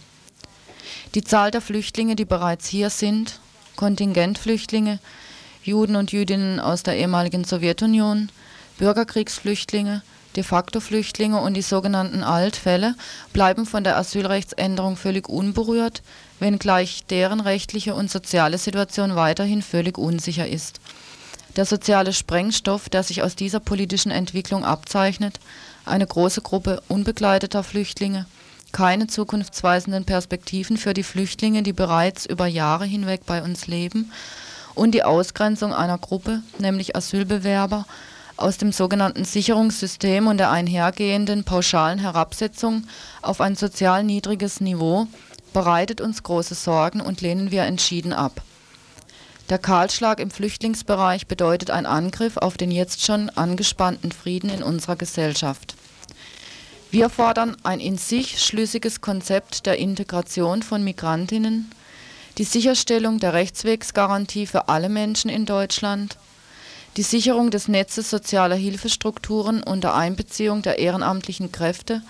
Die 1.15 1.25
Zahl 1.25 1.51
der 1.51 1.61
Flüchtlinge, 1.61 2.17
die 2.17 2.25
bereits 2.25 2.67
hier 2.69 2.91
sind, 2.91 3.41
Kontingentflüchtlinge, 3.77 4.99
Juden 5.63 5.97
und 5.97 6.13
Jüdinnen 6.13 6.61
aus 6.61 6.83
der 6.83 6.97
ehemaligen 6.97 7.45
Sowjetunion, 7.45 8.31
Bürgerkriegsflüchtlinge, 8.79 10.03
De 10.37 10.45
facto 10.45 10.79
Flüchtlinge 10.79 11.41
und 11.41 11.55
die 11.55 11.63
sogenannten 11.63 12.23
Altfälle 12.23 12.95
bleiben 13.33 13.67
von 13.67 13.83
der 13.83 13.97
Asylrechtsänderung 13.97 14.97
völlig 14.97 15.29
unberührt, 15.29 16.03
wenngleich 16.39 17.05
deren 17.11 17.41
rechtliche 17.41 17.97
und 17.97 18.11
soziale 18.11 18.57
Situation 18.57 19.17
weiterhin 19.17 19.61
völlig 19.61 19.99
unsicher 19.99 20.47
ist. 20.47 20.81
Der 21.61 21.67
soziale 21.67 22.15
Sprengstoff, 22.15 22.89
der 22.89 23.03
sich 23.03 23.23
aus 23.23 23.37
dieser 23.37 23.61
politischen 23.61 24.11
Entwicklung 24.11 24.65
abzeichnet, 24.65 25.41
eine 25.85 26.07
große 26.07 26.41
Gruppe 26.41 26.83
unbegleiteter 26.89 27.63
Flüchtlinge, 27.63 28.25
keine 28.73 29.09
zukunftsweisenden 29.09 30.07
Perspektiven 30.07 30.79
für 30.79 30.95
die 30.95 31.03
Flüchtlinge, 31.03 31.63
die 31.63 31.75
bereits 31.75 32.25
über 32.25 32.47
Jahre 32.47 32.87
hinweg 32.87 33.27
bei 33.27 33.43
uns 33.43 33.67
leben, 33.67 34.11
und 34.75 34.93
die 34.93 35.03
Ausgrenzung 35.03 35.75
einer 35.75 35.99
Gruppe, 35.99 36.41
nämlich 36.59 36.97
Asylbewerber, 36.97 37.85
aus 38.39 38.57
dem 38.57 38.73
sogenannten 38.73 39.27
Sicherungssystem 39.27 40.29
und 40.29 40.39
der 40.39 40.51
einhergehenden 40.51 41.45
pauschalen 41.45 41.99
Herabsetzung 41.99 42.85
auf 43.21 43.43
ein 43.43 43.55
sozial 43.55 44.03
niedriges 44.03 44.63
Niveau 44.63 45.09
bereitet 45.53 46.01
uns 46.01 46.23
große 46.23 46.55
Sorgen 46.55 47.03
und 47.03 47.21
lehnen 47.21 47.51
wir 47.51 47.65
entschieden 47.65 48.15
ab. 48.15 48.41
Der 49.51 49.59
Kahlschlag 49.59 50.21
im 50.21 50.31
Flüchtlingsbereich 50.31 51.27
bedeutet 51.27 51.71
ein 51.71 51.85
Angriff 51.85 52.37
auf 52.37 52.57
den 52.57 52.71
jetzt 52.71 53.05
schon 53.05 53.31
angespannten 53.31 54.13
Frieden 54.13 54.49
in 54.49 54.63
unserer 54.63 54.97
Gesellschaft. 54.97 55.75
Wir 56.93 57.11
fordern 57.11 57.57
ein 57.65 57.81
in 57.81 57.99
sich 57.99 58.41
schlüssiges 58.41 59.01
Konzept 59.01 59.67
der 59.67 59.79
Integration 59.79 60.63
von 60.63 60.85
Migrantinnen, 60.85 61.71
die 62.39 62.45
Sicherstellung 62.45 63.19
der 63.19 63.35
Rechtswegsgarantie 63.35 64.47
für 64.47 64.69
alle 64.69 64.89
Menschen 64.89 65.29
in 65.29 65.47
Deutschland 65.47 66.17
die 66.97 67.03
Sicherung 67.03 67.51
des 67.51 67.69
Netzes 67.69 68.11
sozialer 68.11 68.57
Hilfestrukturen 68.57 69.63
unter 69.63 69.95
Einbeziehung 69.95 70.63
der 70.63 70.79
ehrenamtlichen 70.79 71.53
Kräfte 71.53 72.03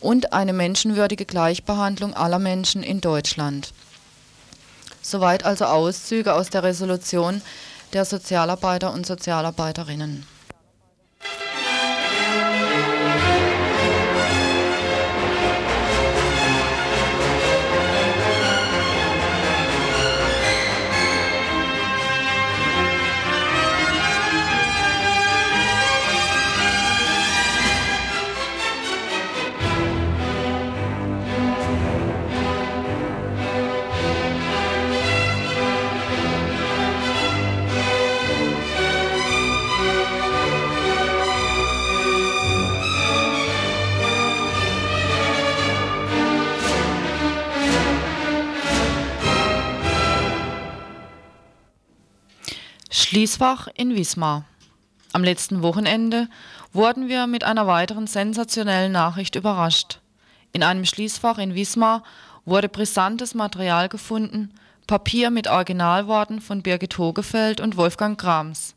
und 0.00 0.32
eine 0.32 0.52
menschenwürdige 0.52 1.24
Gleichbehandlung 1.24 2.14
aller 2.14 2.38
Menschen 2.38 2.82
in 2.82 3.00
Deutschland. 3.00 3.72
Soweit 5.10 5.44
also 5.44 5.64
Auszüge 5.64 6.34
aus 6.34 6.50
der 6.50 6.62
Resolution 6.62 7.42
der 7.92 8.04
Sozialarbeiter 8.04 8.92
und 8.92 9.04
Sozialarbeiterinnen. 9.04 10.24
Schließfach 53.10 53.66
in 53.74 53.96
Wismar. 53.96 54.44
Am 55.12 55.24
letzten 55.24 55.62
Wochenende 55.62 56.28
wurden 56.72 57.08
wir 57.08 57.26
mit 57.26 57.42
einer 57.42 57.66
weiteren 57.66 58.06
sensationellen 58.06 58.92
Nachricht 58.92 59.34
überrascht. 59.34 59.98
In 60.52 60.62
einem 60.62 60.84
Schließfach 60.84 61.38
in 61.38 61.56
Wismar 61.56 62.04
wurde 62.44 62.68
brisantes 62.68 63.34
Material 63.34 63.88
gefunden, 63.88 64.54
Papier 64.86 65.30
mit 65.30 65.48
Originalworten 65.48 66.40
von 66.40 66.62
Birgit 66.62 66.98
Hogefeld 66.98 67.60
und 67.60 67.76
Wolfgang 67.76 68.16
Grams. 68.16 68.76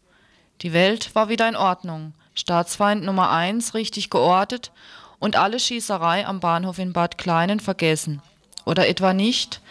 Die 0.64 0.74
Welt 0.74 1.14
war 1.14 1.30
wieder 1.30 1.48
in 1.48 1.56
Ordnung, 1.56 2.16
Staatsfeind 2.34 3.04
Nummer 3.04 3.30
1 3.30 3.76
richtig 3.76 4.10
geortet 4.10 4.72
und 5.20 5.36
alle 5.36 5.60
Schießerei 5.60 6.26
am 6.26 6.40
Bahnhof 6.40 6.80
in 6.80 6.92
Bad 6.92 7.20
Kleinen 7.20 7.60
vergessen. 7.60 8.20
Oder 8.66 8.88
etwa 8.88 9.14
nicht? 9.14 9.62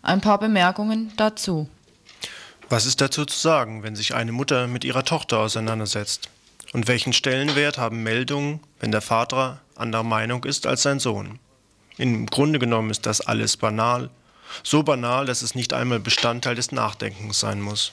Ein 0.00 0.20
paar 0.20 0.38
Bemerkungen 0.38 1.12
dazu. 1.16 1.68
Was 2.72 2.86
ist 2.86 3.02
dazu 3.02 3.26
zu 3.26 3.38
sagen, 3.38 3.82
wenn 3.82 3.96
sich 3.96 4.14
eine 4.14 4.32
Mutter 4.32 4.66
mit 4.66 4.82
ihrer 4.82 5.04
Tochter 5.04 5.40
auseinandersetzt? 5.40 6.30
Und 6.72 6.88
welchen 6.88 7.12
Stellenwert 7.12 7.76
haben 7.76 8.02
Meldungen, 8.02 8.60
wenn 8.80 8.90
der 8.90 9.02
Vater 9.02 9.60
anderer 9.76 10.04
Meinung 10.04 10.44
ist 10.44 10.66
als 10.66 10.80
sein 10.80 10.98
Sohn? 10.98 11.38
Im 11.98 12.24
Grunde 12.24 12.58
genommen 12.58 12.88
ist 12.88 13.04
das 13.04 13.20
alles 13.20 13.58
banal, 13.58 14.08
so 14.62 14.82
banal, 14.82 15.26
dass 15.26 15.42
es 15.42 15.54
nicht 15.54 15.74
einmal 15.74 16.00
Bestandteil 16.00 16.54
des 16.54 16.72
Nachdenkens 16.72 17.40
sein 17.40 17.60
muss. 17.60 17.92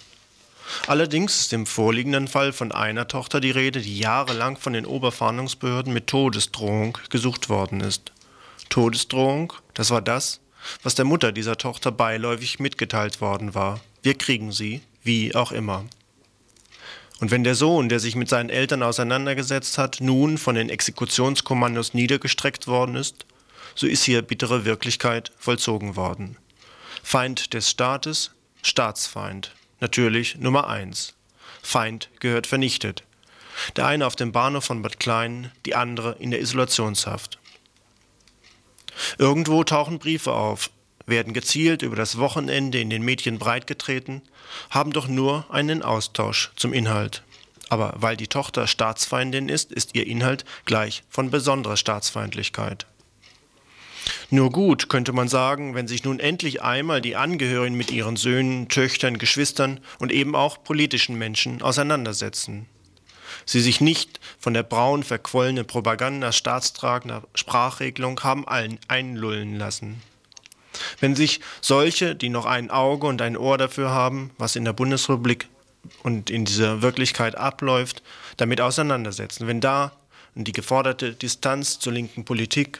Allerdings 0.87 1.41
ist 1.41 1.51
im 1.51 1.65
vorliegenden 1.65 2.29
Fall 2.29 2.53
von 2.53 2.71
einer 2.71 3.05
Tochter 3.05 3.41
die 3.41 3.51
Rede, 3.51 3.81
die 3.81 3.99
jahrelang 3.99 4.55
von 4.55 4.71
den 4.71 4.85
Oberfahndungsbehörden 4.85 5.91
mit 5.91 6.07
Todesdrohung 6.07 6.97
gesucht 7.09 7.49
worden 7.49 7.81
ist. 7.81 8.13
Todesdrohung, 8.69 9.51
das 9.73 9.89
war 9.89 10.01
das, 10.01 10.39
was 10.83 10.95
der 10.95 11.03
Mutter 11.03 11.33
dieser 11.33 11.57
Tochter 11.57 11.91
beiläufig 11.91 12.59
mitgeteilt 12.59 13.19
worden 13.19 13.53
war. 13.53 13.81
Wir 14.01 14.13
kriegen 14.15 14.51
sie, 14.51 14.81
wie 15.03 15.35
auch 15.35 15.51
immer. 15.51 15.85
Und 17.19 17.31
wenn 17.31 17.43
der 17.43 17.55
Sohn, 17.55 17.89
der 17.89 17.99
sich 17.99 18.15
mit 18.15 18.29
seinen 18.29 18.49
Eltern 18.49 18.81
auseinandergesetzt 18.81 19.77
hat, 19.77 19.97
nun 19.99 20.37
von 20.37 20.55
den 20.55 20.69
Exekutionskommandos 20.69 21.93
niedergestreckt 21.93 22.67
worden 22.67 22.95
ist, 22.95 23.25
so 23.75 23.87
ist 23.87 24.03
hier 24.03 24.21
bittere 24.21 24.65
Wirklichkeit 24.65 25.31
vollzogen 25.37 25.95
worden. 25.95 26.37
Feind 27.03 27.53
des 27.53 27.69
Staates, 27.69 28.31
Staatsfeind, 28.61 29.53
natürlich 29.79 30.37
Nummer 30.37 30.67
eins. 30.67 31.15
Feind 31.61 32.09
gehört 32.19 32.47
vernichtet. 32.47 33.03
Der 33.75 33.85
eine 33.85 34.07
auf 34.07 34.15
dem 34.15 34.31
Bahnhof 34.31 34.65
von 34.65 34.81
Bad 34.81 34.99
Klein, 34.99 35.51
die 35.65 35.75
andere 35.75 36.15
in 36.19 36.31
der 36.31 36.39
Isolationshaft. 36.39 37.37
Irgendwo 39.17 39.63
tauchen 39.63 39.99
Briefe 39.99 40.33
auf, 40.33 40.71
werden 41.09 41.33
gezielt 41.33 41.81
über 41.81 41.95
das 41.95 42.17
Wochenende 42.17 42.79
in 42.79 42.89
den 42.89 43.03
Medien 43.03 43.39
breitgetreten, 43.39 44.21
haben 44.69 44.91
doch 44.91 45.07
nur 45.07 45.45
einen 45.49 45.83
Austausch 45.83 46.51
zum 46.55 46.73
Inhalt. 46.73 47.23
Aber 47.69 47.93
weil 47.97 48.17
die 48.17 48.27
Tochter 48.27 48.67
Staatsfeindin 48.67 49.47
ist, 49.47 49.71
ist 49.71 49.95
ihr 49.95 50.07
Inhalt 50.07 50.43
gleich 50.65 51.03
von 51.09 51.29
besonderer 51.29 51.77
Staatsfeindlichkeit. 51.77 52.87
Nur 54.31 54.51
gut, 54.51 54.89
könnte 54.89 55.13
man 55.13 55.27
sagen, 55.27 55.75
wenn 55.75 55.87
sich 55.87 56.03
nun 56.03 56.19
endlich 56.19 56.61
einmal 56.61 57.01
die 57.01 57.15
Angehörigen 57.15 57.75
mit 57.75 57.91
ihren 57.91 58.15
Söhnen, 58.15 58.67
Töchtern, 58.67 59.17
Geschwistern 59.17 59.79
und 59.99 60.11
eben 60.11 60.35
auch 60.35 60.63
politischen 60.63 61.15
Menschen 61.17 61.61
auseinandersetzen. 61.61 62.65
Sie 63.45 63.61
sich 63.61 63.81
nicht 63.81 64.19
von 64.39 64.53
der 64.53 64.63
braun 64.63 65.03
verquollenen 65.03 65.65
Propaganda 65.65 66.31
staatstragender 66.31 67.23
Sprachregelung 67.35 68.19
haben 68.21 68.47
allen 68.47 68.79
einlullen 68.87 69.55
lassen. 69.57 70.01
Wenn 70.99 71.15
sich 71.15 71.39
solche, 71.61 72.15
die 72.15 72.29
noch 72.29 72.45
ein 72.45 72.69
Auge 72.69 73.07
und 73.07 73.21
ein 73.21 73.37
Ohr 73.37 73.57
dafür 73.57 73.89
haben, 73.89 74.31
was 74.37 74.55
in 74.55 74.65
der 74.65 74.73
Bundesrepublik 74.73 75.47
und 76.03 76.29
in 76.29 76.45
dieser 76.45 76.81
Wirklichkeit 76.81 77.35
abläuft, 77.35 78.03
damit 78.37 78.61
auseinandersetzen, 78.61 79.47
wenn 79.47 79.61
da 79.61 79.91
die 80.35 80.51
geforderte 80.51 81.13
Distanz 81.13 81.79
zur 81.79 81.93
linken 81.93 82.25
Politik, 82.25 82.79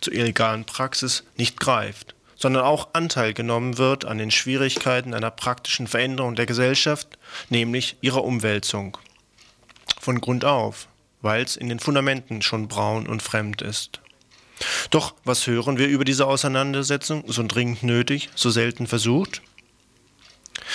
zur 0.00 0.12
illegalen 0.12 0.64
Praxis 0.64 1.24
nicht 1.36 1.58
greift, 1.58 2.14
sondern 2.36 2.64
auch 2.64 2.88
Anteil 2.92 3.34
genommen 3.34 3.78
wird 3.78 4.04
an 4.04 4.18
den 4.18 4.30
Schwierigkeiten 4.30 5.14
einer 5.14 5.30
praktischen 5.30 5.86
Veränderung 5.86 6.36
der 6.36 6.46
Gesellschaft, 6.46 7.18
nämlich 7.48 7.96
ihrer 8.00 8.24
Umwälzung. 8.24 8.96
Von 10.00 10.20
Grund 10.20 10.44
auf, 10.44 10.88
weil 11.20 11.44
es 11.44 11.56
in 11.56 11.68
den 11.68 11.80
Fundamenten 11.80 12.40
schon 12.42 12.68
braun 12.68 13.06
und 13.06 13.22
fremd 13.22 13.60
ist. 13.60 14.00
Doch 14.90 15.14
was 15.24 15.46
hören 15.46 15.78
wir 15.78 15.88
über 15.88 16.04
diese 16.04 16.26
Auseinandersetzung, 16.26 17.24
so 17.26 17.42
dringend 17.46 17.82
nötig, 17.82 18.30
so 18.34 18.50
selten 18.50 18.86
versucht? 18.86 19.42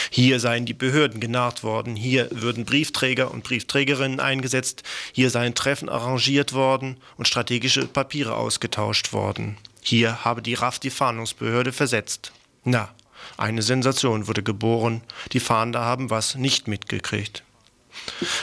Hier 0.10 0.40
seien 0.40 0.66
die 0.66 0.74
Behörden 0.74 1.20
genarrt 1.20 1.64
worden, 1.64 1.96
hier 1.96 2.28
würden 2.32 2.66
Briefträger 2.66 3.32
und 3.32 3.44
Briefträgerinnen 3.44 4.20
eingesetzt, 4.20 4.84
hier 5.12 5.30
seien 5.30 5.56
Treffen 5.56 5.90
arrangiert 5.90 6.54
worden 6.54 6.98
und 7.18 7.28
strategische 7.28 7.86
Papiere 7.88 8.36
ausgetauscht 8.36 9.14
worden. 9.14 9.58
Hier 9.82 10.26
habe 10.26 10.42
die 10.42 10.56
RAF 10.56 10.80
die 10.80 10.90
Fahndungsbehörde 10.90 11.72
versetzt. 11.72 12.32
Na, 12.64 12.90
eine 13.38 13.62
Sensation 13.62 14.28
wurde 14.28 14.44
geboren, 14.44 15.02
die 15.32 15.40
Fahnder 15.40 15.82
haben 15.82 16.10
was 16.10 16.36
nicht 16.36 16.68
mitgekriegt. 16.68 17.44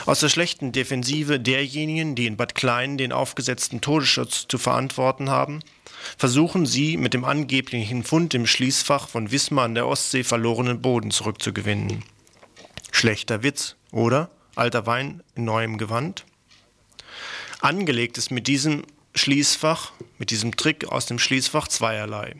Aus 0.06 0.20
der 0.20 0.28
schlechten 0.28 0.72
Defensive 0.72 1.40
derjenigen, 1.40 2.14
die 2.14 2.26
in 2.26 2.36
Bad 2.36 2.54
Klein 2.54 2.98
den 2.98 3.12
aufgesetzten 3.12 3.80
Todesschutz 3.80 4.46
zu 4.48 4.58
verantworten 4.58 5.30
haben, 5.30 5.60
versuchen 6.18 6.66
sie 6.66 6.96
mit 6.96 7.14
dem 7.14 7.24
angeblichen 7.24 8.02
Fund 8.02 8.34
im 8.34 8.46
Schließfach 8.46 9.08
von 9.08 9.30
Wismar 9.30 9.64
an 9.64 9.74
der 9.74 9.86
Ostsee 9.86 10.24
verlorenen 10.24 10.82
Boden 10.82 11.10
zurückzugewinnen. 11.10 12.04
Schlechter 12.90 13.42
Witz, 13.42 13.76
oder? 13.90 14.30
Alter 14.54 14.86
Wein 14.86 15.22
in 15.34 15.44
neuem 15.44 15.78
Gewand? 15.78 16.24
Angelegt 17.60 18.18
ist 18.18 18.30
mit 18.30 18.48
diesem 18.48 18.84
Schließfach, 19.14 19.92
mit 20.18 20.30
diesem 20.30 20.56
Trick 20.56 20.88
aus 20.88 21.06
dem 21.06 21.18
Schließfach 21.18 21.68
zweierlei. 21.68 22.36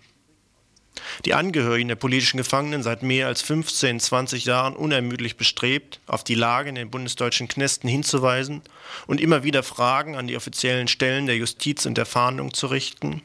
Die 1.24 1.34
Angehörigen 1.34 1.88
der 1.88 1.96
politischen 1.96 2.36
Gefangenen 2.36 2.82
seit 2.82 3.02
mehr 3.02 3.26
als 3.26 3.42
15, 3.42 4.00
20 4.00 4.44
Jahren 4.44 4.74
unermüdlich 4.74 5.36
bestrebt, 5.36 6.00
auf 6.06 6.24
die 6.24 6.34
Lage 6.34 6.68
in 6.68 6.74
den 6.74 6.90
bundesdeutschen 6.90 7.48
Knästen 7.48 7.88
hinzuweisen 7.88 8.62
und 9.06 9.20
immer 9.20 9.42
wieder 9.44 9.62
Fragen 9.62 10.16
an 10.16 10.26
die 10.26 10.36
offiziellen 10.36 10.88
Stellen 10.88 11.26
der 11.26 11.36
Justiz 11.36 11.86
und 11.86 11.96
der 11.96 12.06
Fahndung 12.06 12.54
zu 12.54 12.66
richten, 12.66 13.22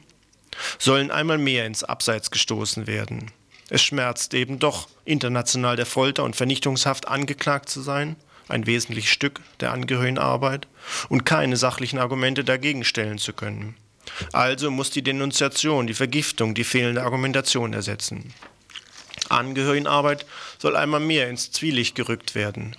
sollen 0.78 1.10
einmal 1.10 1.38
mehr 1.38 1.66
ins 1.66 1.84
Abseits 1.84 2.30
gestoßen 2.30 2.86
werden. 2.86 3.30
Es 3.70 3.82
schmerzt 3.82 4.34
eben 4.34 4.58
doch, 4.58 4.88
international 5.04 5.76
der 5.76 5.86
Folter 5.86 6.24
und 6.24 6.36
Vernichtungshaft 6.36 7.06
angeklagt 7.08 7.68
zu 7.68 7.82
sein, 7.82 8.16
ein 8.48 8.66
wesentliches 8.66 9.10
Stück 9.10 9.40
der 9.60 9.72
Angehörigenarbeit, 9.72 10.66
und 11.10 11.26
keine 11.26 11.56
sachlichen 11.56 11.98
Argumente 11.98 12.44
dagegen 12.44 12.84
stellen 12.84 13.18
zu 13.18 13.34
können. 13.34 13.76
Also 14.32 14.70
muss 14.70 14.90
die 14.90 15.02
Denunziation, 15.02 15.86
die 15.86 15.94
Vergiftung, 15.94 16.54
die 16.54 16.64
fehlende 16.64 17.02
Argumentation 17.02 17.72
ersetzen. 17.72 18.32
Angehörigenarbeit 19.28 20.26
soll 20.58 20.76
einmal 20.76 21.00
mehr 21.00 21.28
ins 21.28 21.52
Zwielicht 21.52 21.94
gerückt 21.94 22.34
werden. 22.34 22.76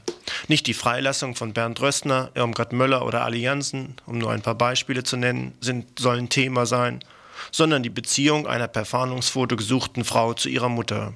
Nicht 0.47 0.67
die 0.67 0.73
Freilassung 0.73 1.35
von 1.35 1.53
Bernd 1.53 1.81
Röstner, 1.81 2.31
Irmgard 2.33 2.73
Möller 2.73 3.05
oder 3.05 3.23
Allianzen, 3.23 3.95
um 4.05 4.17
nur 4.17 4.31
ein 4.31 4.41
paar 4.41 4.55
Beispiele 4.55 5.03
zu 5.03 5.17
nennen, 5.17 5.53
sind, 5.61 5.99
sollen 5.99 6.29
Thema 6.29 6.65
sein, 6.65 7.03
sondern 7.51 7.83
die 7.83 7.89
Beziehung 7.89 8.47
einer 8.47 8.67
per 8.67 8.85
Fahndungsfoto 8.85 9.55
gesuchten 9.55 10.05
Frau 10.05 10.33
zu 10.33 10.49
ihrer 10.49 10.69
Mutter. 10.69 11.13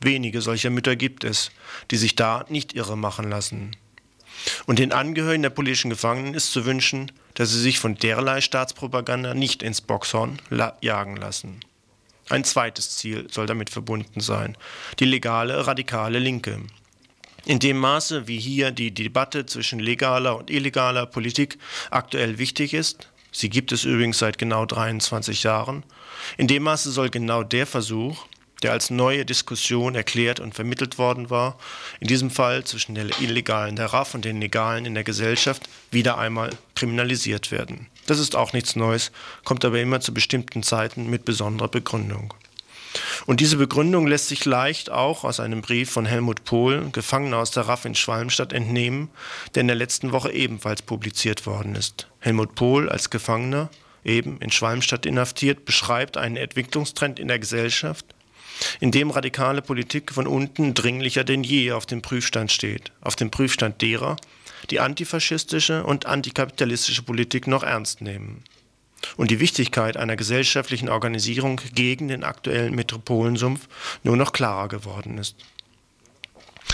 Wenige 0.00 0.42
solcher 0.42 0.70
Mütter 0.70 0.96
gibt 0.96 1.24
es, 1.24 1.50
die 1.90 1.96
sich 1.96 2.16
da 2.16 2.44
nicht 2.48 2.74
irre 2.74 2.96
machen 2.96 3.30
lassen. 3.30 3.76
Und 4.66 4.78
den 4.78 4.92
Angehörigen 4.92 5.42
der 5.42 5.50
politischen 5.50 5.90
Gefangenen 5.90 6.34
ist 6.34 6.52
zu 6.52 6.64
wünschen, 6.64 7.12
dass 7.34 7.50
sie 7.50 7.60
sich 7.60 7.78
von 7.78 7.94
derlei 7.94 8.40
Staatspropaganda 8.40 9.34
nicht 9.34 9.62
ins 9.62 9.80
Boxhorn 9.80 10.38
la 10.50 10.76
jagen 10.80 11.16
lassen. 11.16 11.60
Ein 12.28 12.44
zweites 12.44 12.96
Ziel 12.96 13.26
soll 13.30 13.46
damit 13.46 13.70
verbunden 13.70 14.20
sein, 14.20 14.56
die 14.98 15.04
legale, 15.04 15.66
radikale 15.66 16.18
Linke. 16.18 16.60
In 17.44 17.58
dem 17.58 17.78
Maße, 17.78 18.28
wie 18.28 18.38
hier 18.38 18.70
die 18.70 18.92
Debatte 18.92 19.46
zwischen 19.46 19.80
legaler 19.80 20.36
und 20.36 20.48
illegaler 20.48 21.06
Politik 21.06 21.58
aktuell 21.90 22.38
wichtig 22.38 22.72
ist, 22.72 23.08
sie 23.32 23.50
gibt 23.50 23.72
es 23.72 23.84
übrigens 23.84 24.18
seit 24.18 24.38
genau 24.38 24.64
23 24.64 25.42
Jahren, 25.42 25.82
in 26.36 26.46
dem 26.46 26.62
Maße 26.62 26.92
soll 26.92 27.10
genau 27.10 27.42
der 27.42 27.66
Versuch, 27.66 28.26
der 28.62 28.72
als 28.72 28.90
neue 28.90 29.24
Diskussion 29.24 29.94
erklärt 29.94 30.40
und 30.40 30.54
vermittelt 30.54 30.98
worden 30.98 31.30
war, 31.30 31.58
in 32.00 32.08
diesem 32.08 32.30
Fall 32.30 32.64
zwischen 32.64 32.94
der 32.94 33.06
Illegalen 33.20 33.76
der 33.76 33.92
RAF 33.92 34.14
und 34.14 34.24
den 34.24 34.40
Legalen 34.40 34.86
in 34.86 34.94
der 34.94 35.04
Gesellschaft, 35.04 35.68
wieder 35.90 36.18
einmal 36.18 36.50
kriminalisiert 36.74 37.50
werden. 37.50 37.86
Das 38.06 38.18
ist 38.18 38.36
auch 38.36 38.52
nichts 38.52 38.76
Neues, 38.76 39.12
kommt 39.44 39.64
aber 39.64 39.80
immer 39.80 40.00
zu 40.00 40.12
bestimmten 40.12 40.62
Zeiten 40.62 41.08
mit 41.08 41.24
besonderer 41.24 41.68
Begründung. 41.68 42.34
Und 43.26 43.40
diese 43.40 43.56
Begründung 43.56 44.06
lässt 44.06 44.28
sich 44.28 44.44
leicht 44.44 44.90
auch 44.90 45.24
aus 45.24 45.40
einem 45.40 45.62
Brief 45.62 45.90
von 45.90 46.06
Helmut 46.06 46.44
Pohl, 46.44 46.90
Gefangener 46.92 47.38
aus 47.38 47.50
der 47.50 47.68
RAF 47.68 47.84
in 47.84 47.94
Schwalmstadt, 47.94 48.52
entnehmen, 48.52 49.10
der 49.54 49.62
in 49.62 49.68
der 49.68 49.76
letzten 49.76 50.12
Woche 50.12 50.32
ebenfalls 50.32 50.82
publiziert 50.82 51.46
worden 51.46 51.74
ist. 51.74 52.08
Helmut 52.20 52.54
Pohl 52.54 52.88
als 52.88 53.10
Gefangener, 53.10 53.70
eben 54.04 54.38
in 54.40 54.50
Schwalmstadt 54.50 55.06
inhaftiert, 55.06 55.64
beschreibt 55.64 56.16
einen 56.16 56.36
Entwicklungstrend 56.36 57.18
in 57.18 57.28
der 57.28 57.38
Gesellschaft, 57.38 58.04
in 58.80 58.90
dem 58.90 59.10
radikale 59.10 59.62
Politik 59.62 60.12
von 60.12 60.26
unten 60.26 60.74
dringlicher 60.74 61.24
denn 61.24 61.44
je 61.44 61.72
auf 61.72 61.86
dem 61.86 62.02
Prüfstand 62.02 62.52
steht, 62.52 62.92
auf 63.00 63.16
dem 63.16 63.30
Prüfstand 63.30 63.82
derer, 63.82 64.16
die 64.70 64.80
antifaschistische 64.80 65.84
und 65.84 66.06
antikapitalistische 66.06 67.02
Politik 67.02 67.46
noch 67.46 67.62
ernst 67.62 68.00
nehmen 68.00 68.44
und 69.16 69.30
die 69.30 69.40
Wichtigkeit 69.40 69.96
einer 69.96 70.16
gesellschaftlichen 70.16 70.88
Organisierung 70.88 71.60
gegen 71.74 72.08
den 72.08 72.24
aktuellen 72.24 72.74
Metropolensumpf 72.74 73.68
nur 74.02 74.16
noch 74.16 74.32
klarer 74.32 74.68
geworden 74.68 75.18
ist. 75.18 75.36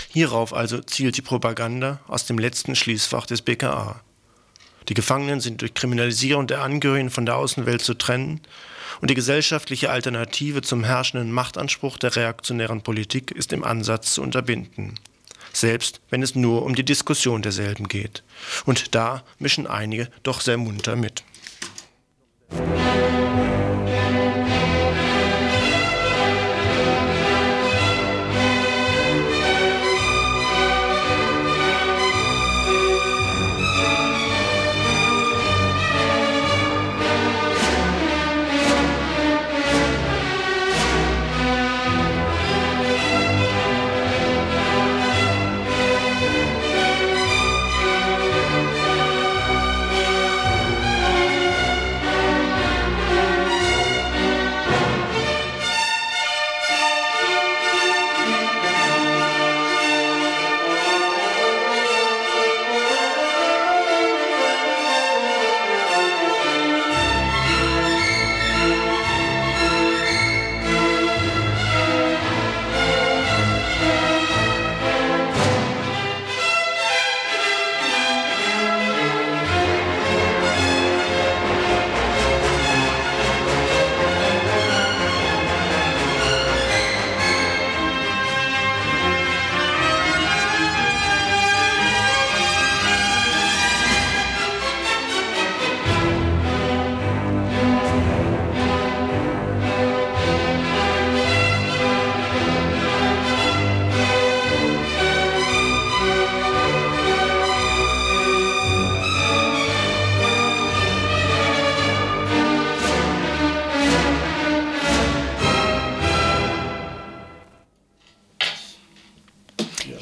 Hierauf 0.09 0.53
also 0.53 0.79
zielt 0.79 1.17
die 1.17 1.21
Propaganda 1.21 1.99
aus 2.07 2.25
dem 2.25 2.39
letzten 2.39 2.75
Schließfach 2.75 3.25
des 3.25 3.41
BKA. 3.41 4.01
Die 4.87 4.93
Gefangenen 4.93 5.39
sind 5.39 5.61
durch 5.61 5.73
Kriminalisierung 5.73 6.47
der 6.47 6.61
Angehörigen 6.61 7.11
von 7.11 7.25
der 7.25 7.35
Außenwelt 7.35 7.81
zu 7.81 7.93
trennen 7.93 8.41
und 9.01 9.09
die 9.09 9.15
gesellschaftliche 9.15 9.89
Alternative 9.89 10.61
zum 10.61 10.83
herrschenden 10.83 11.31
Machtanspruch 11.31 11.97
der 11.97 12.15
reaktionären 12.15 12.81
Politik 12.81 13.31
ist 13.31 13.53
im 13.53 13.63
Ansatz 13.63 14.13
zu 14.13 14.21
unterbinden. 14.21 14.95
Selbst 15.53 16.01
wenn 16.09 16.21
es 16.21 16.35
nur 16.35 16.63
um 16.63 16.75
die 16.75 16.85
Diskussion 16.85 17.41
derselben 17.41 17.87
geht. 17.87 18.23
Und 18.65 18.93
da 18.95 19.23
mischen 19.39 19.67
einige 19.67 20.09
doch 20.23 20.41
sehr 20.41 20.57
munter 20.57 20.95
mit. 20.95 21.23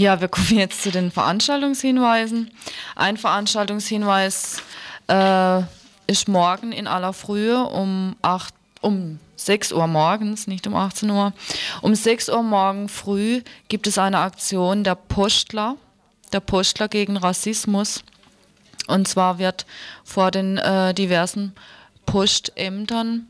Ja, 0.08 0.22
wir 0.22 0.30
kommen 0.30 0.58
jetzt 0.58 0.84
zu 0.84 0.90
den 0.90 1.12
Veranstaltungshinweisen. 1.12 2.50
Ein 2.96 3.18
Veranstaltungshinweis 3.18 4.64
äh, 5.10 5.64
ist 6.08 6.30
morgen 6.30 6.72
in 6.72 6.88
aller 6.88 7.12
Frühe 7.12 7.66
um, 7.66 8.16
8, 8.22 8.54
um 8.80 9.20
6 9.36 9.74
Uhr 9.74 9.86
morgens, 9.88 10.48
nicht 10.48 10.66
um 10.66 10.78
18 10.78 11.10
Uhr. 11.10 11.34
Um 11.82 11.94
6 11.94 12.30
Uhr 12.30 12.42
morgen 12.42 12.88
früh 12.88 13.42
gibt 13.68 13.86
es 13.86 13.98
eine 13.98 14.20
Aktion 14.20 14.86
der 14.86 14.96
Postler, 14.96 15.76
der 16.32 16.40
Postler 16.40 16.88
gegen 16.88 17.18
Rassismus. 17.18 18.06
Und 18.88 19.10
zwar 19.10 19.40
wird 19.40 19.66
vor 20.06 20.32
den 20.32 20.58
äh, 20.58 20.94
diversen 20.94 21.52
Postämtern 22.06 23.28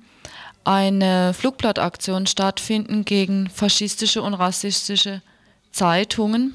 eine 0.63 1.34
Flugblattaktion 1.34 2.28
stattfinden 2.28 3.03
gegen 3.03 3.49
faschistische 3.49 4.21
und 4.21 4.36
rassistische 4.36 5.23
Zeitungen. 5.71 6.53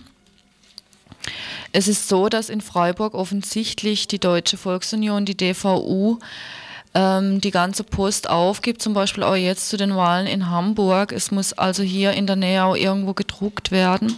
Es 1.73 1.89
ist 1.89 2.09
so, 2.09 2.29
dass 2.29 2.51
in 2.51 2.61
Freiburg 2.61 3.15
offensichtlich 3.15 4.07
die 4.07 4.19
Deutsche 4.19 4.59
Volksunion, 4.59 5.25
die 5.25 5.37
DVU, 5.37 6.19
ähm, 6.95 7.41
die 7.41 7.51
ganze 7.51 7.83
Post 7.83 8.29
aufgibt, 8.29 8.83
zum 8.83 8.93
Beispiel 8.93 9.23
auch 9.23 9.35
jetzt 9.35 9.71
zu 9.71 9.79
den 9.79 9.97
Wahlen 9.97 10.27
in 10.27 10.51
Hamburg. 10.51 11.13
Es 11.13 11.31
muss 11.31 11.55
also 11.55 11.83
hier 11.83 12.13
in 12.13 12.27
der 12.27 12.37
Nähe 12.37 12.65
auch 12.65 12.77
irgendwo 12.77 13.15
gedruckt 13.15 13.71
werden. 13.71 14.17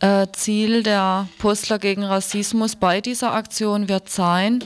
Äh, 0.00 0.28
Ziel 0.32 0.82
der 0.82 1.28
Postler 1.38 1.78
gegen 1.78 2.04
Rassismus 2.04 2.74
bei 2.74 3.02
dieser 3.02 3.34
Aktion 3.34 3.90
wird 3.90 4.08
sein, 4.08 4.64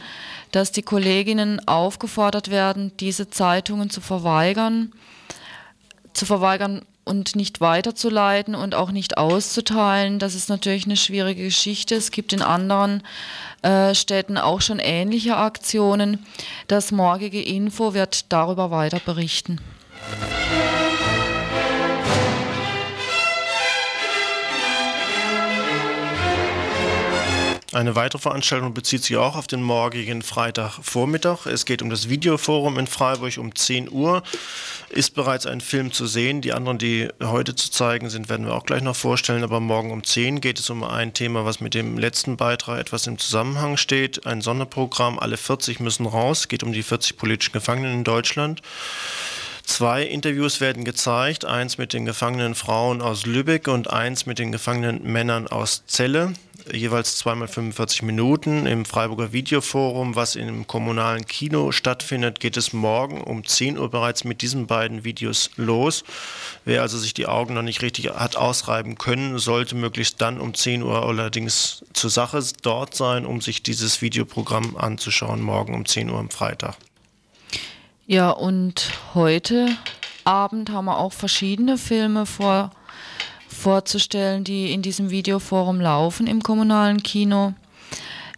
dass 0.53 0.70
die 0.70 0.83
Kolleginnen 0.83 1.66
aufgefordert 1.66 2.53
werden, 2.53 2.93
diese 3.01 3.29
Zeitungen 3.29 3.91
zu 3.91 4.01
verweigern, 4.01 4.93
zu 6.12 6.27
verweigern, 6.27 6.83
und 7.05 7.36
nicht 7.36 7.61
weiterzuleiten 7.61 8.55
und 8.55 8.74
auch 8.74 8.90
nicht 8.90 9.18
auszuteilen. 9.18 10.18
Das 10.18 10.34
ist 10.34 10.48
natürlich 10.48 10.86
eine 10.86 10.96
schwierige 10.96 11.44
Geschichte. 11.44 11.94
Es 11.94 12.11
gibt 12.11 12.32
in 12.32 12.42
anderen 12.42 13.02
äh, 13.62 13.94
Städten 13.94 14.38
auch 14.38 14.61
schon 14.61 14.78
ähnliche 14.78 15.36
Aktionen. 15.36 16.24
Das 16.66 16.92
morgige 16.92 17.42
Info 17.42 17.94
wird 17.94 18.32
darüber 18.32 18.70
weiter 18.70 19.00
berichten. 19.05 19.61
Eine 27.75 27.97
weitere 27.97 28.22
Veranstaltung 28.22 28.72
bezieht 28.72 29.03
sich 29.03 29.16
auch 29.16 29.35
auf 29.35 29.49
den 29.49 29.61
morgigen 29.61 30.22
Freitagvormittag. 30.22 31.47
Es 31.47 31.64
geht 31.64 31.83
um 31.83 31.91
das 31.91 32.09
Videoforum 32.09 32.79
in 32.79 32.87
Freiburg 32.87 33.37
um 33.39 33.53
10 33.53 33.91
Uhr. 33.91 34.22
Ist 34.91 35.16
bereits 35.16 35.45
ein 35.45 35.61
Film 35.61 35.91
zu 35.91 36.07
sehen. 36.07 36.41
Die 36.41 36.53
anderen, 36.53 36.79
die 36.79 37.09
heute 37.20 37.57
zu 37.57 37.72
zeigen 37.72 38.11
sind, 38.11 38.29
werden 38.29 38.47
wir 38.47 38.55
auch 38.55 38.64
gleich 38.64 38.83
noch 38.83 38.95
vorstellen. 38.95 39.43
Aber 39.43 39.59
morgen 39.59 39.91
um 39.91 40.05
10 40.05 40.41
geht 40.41 40.61
es 40.61 40.70
um 40.70 40.85
ein 40.85 41.14
Thema, 41.14 41.45
was 41.45 41.59
mit 41.59 41.75
dem 41.75 41.99
letzten 41.99 42.37
Beitrag 42.37 42.79
etwas 42.79 43.09
im 43.09 43.18
Zusammenhang 43.18 43.77
steht. 43.77 44.25
Ein 44.25 44.41
Sonderprogramm. 44.41 45.18
Alle 45.18 45.37
40 45.37 45.81
müssen 45.81 46.07
raus. 46.07 46.41
Es 46.41 46.49
geht 46.49 46.62
um 46.62 46.72
die 46.72 46.85
40 46.85 47.16
politischen 47.16 47.55
Gefangenen 47.55 47.93
in 47.93 48.05
Deutschland. 48.05 48.62
Zwei 49.64 50.05
Interviews 50.05 50.61
werden 50.61 50.85
gezeigt, 50.85 51.45
eins 51.45 51.79
mit 51.79 51.93
den 51.93 52.05
gefangenen 52.05 52.55
Frauen 52.55 53.03
aus 53.03 53.27
Lübeck 53.27 53.66
und 53.66 53.91
eins 53.91 54.27
mit 54.27 54.39
den 54.39 54.53
gefangenen 54.53 55.03
Männern 55.03 55.49
aus 55.49 55.85
Celle 55.89 56.35
jeweils 56.73 57.17
zweimal 57.17 57.49
45 57.49 58.03
Minuten 58.03 58.67
im 58.67 58.85
Freiburger 58.85 59.33
Videoforum, 59.33 60.15
was 60.15 60.37
im 60.37 60.67
kommunalen 60.67 61.27
Kino 61.27 61.73
stattfindet, 61.73 62.41
geht 62.41 62.57
es 62.57 62.73
morgen 62.73 63.21
um 63.21 63.45
10 63.45 63.79
Uhr 63.79 63.91
bereits 63.91 64.25
mit 64.25 64.43
diesen 64.43 64.67
beiden 64.67 65.05
Videos 65.05 65.51
los. 65.57 66.05
Wer 66.65 66.83
also 66.83 66.99
sich 66.99 67.15
die 67.15 67.27
Augen 67.27 67.55
noch 67.55 67.62
nicht 67.62 67.83
richtig 67.83 68.11
hat 68.11 68.37
ausreiben 68.37 68.97
können, 68.97 69.39
sollte 69.39 69.75
möglichst 69.75 70.21
dann 70.21 70.41
um 70.41 70.55
10 70.55 70.83
Uhr 70.83 71.05
allerdings 71.07 71.85
zur 71.93 72.11
Sache 72.11 72.43
dort 72.62 72.95
sein, 72.95 73.27
um 73.27 73.41
sich 73.41 73.62
dieses 73.62 74.03
Videoprogramm 74.03 74.77
anzuschauen, 74.77 75.41
morgen 75.41 75.75
um 75.75 75.87
10 75.87 76.11
Uhr 76.11 76.19
am 76.19 76.31
Freitag. 76.31 76.77
Ja, 78.07 78.31
und 78.31 78.93
heute 79.15 79.77
Abend 80.25 80.71
haben 80.71 80.87
wir 80.87 80.99
auch 80.99 81.12
verschiedene 81.12 81.79
Filme 81.79 82.27
vor 82.27 82.71
vorzustellen, 83.65 84.45
die 84.45 84.73
in 84.75 84.83
diesem 84.83 85.09
Videoforum 85.09 85.81
laufen 85.81 86.27
im 86.27 86.43
kommunalen 86.43 87.03
Kino. 87.03 87.55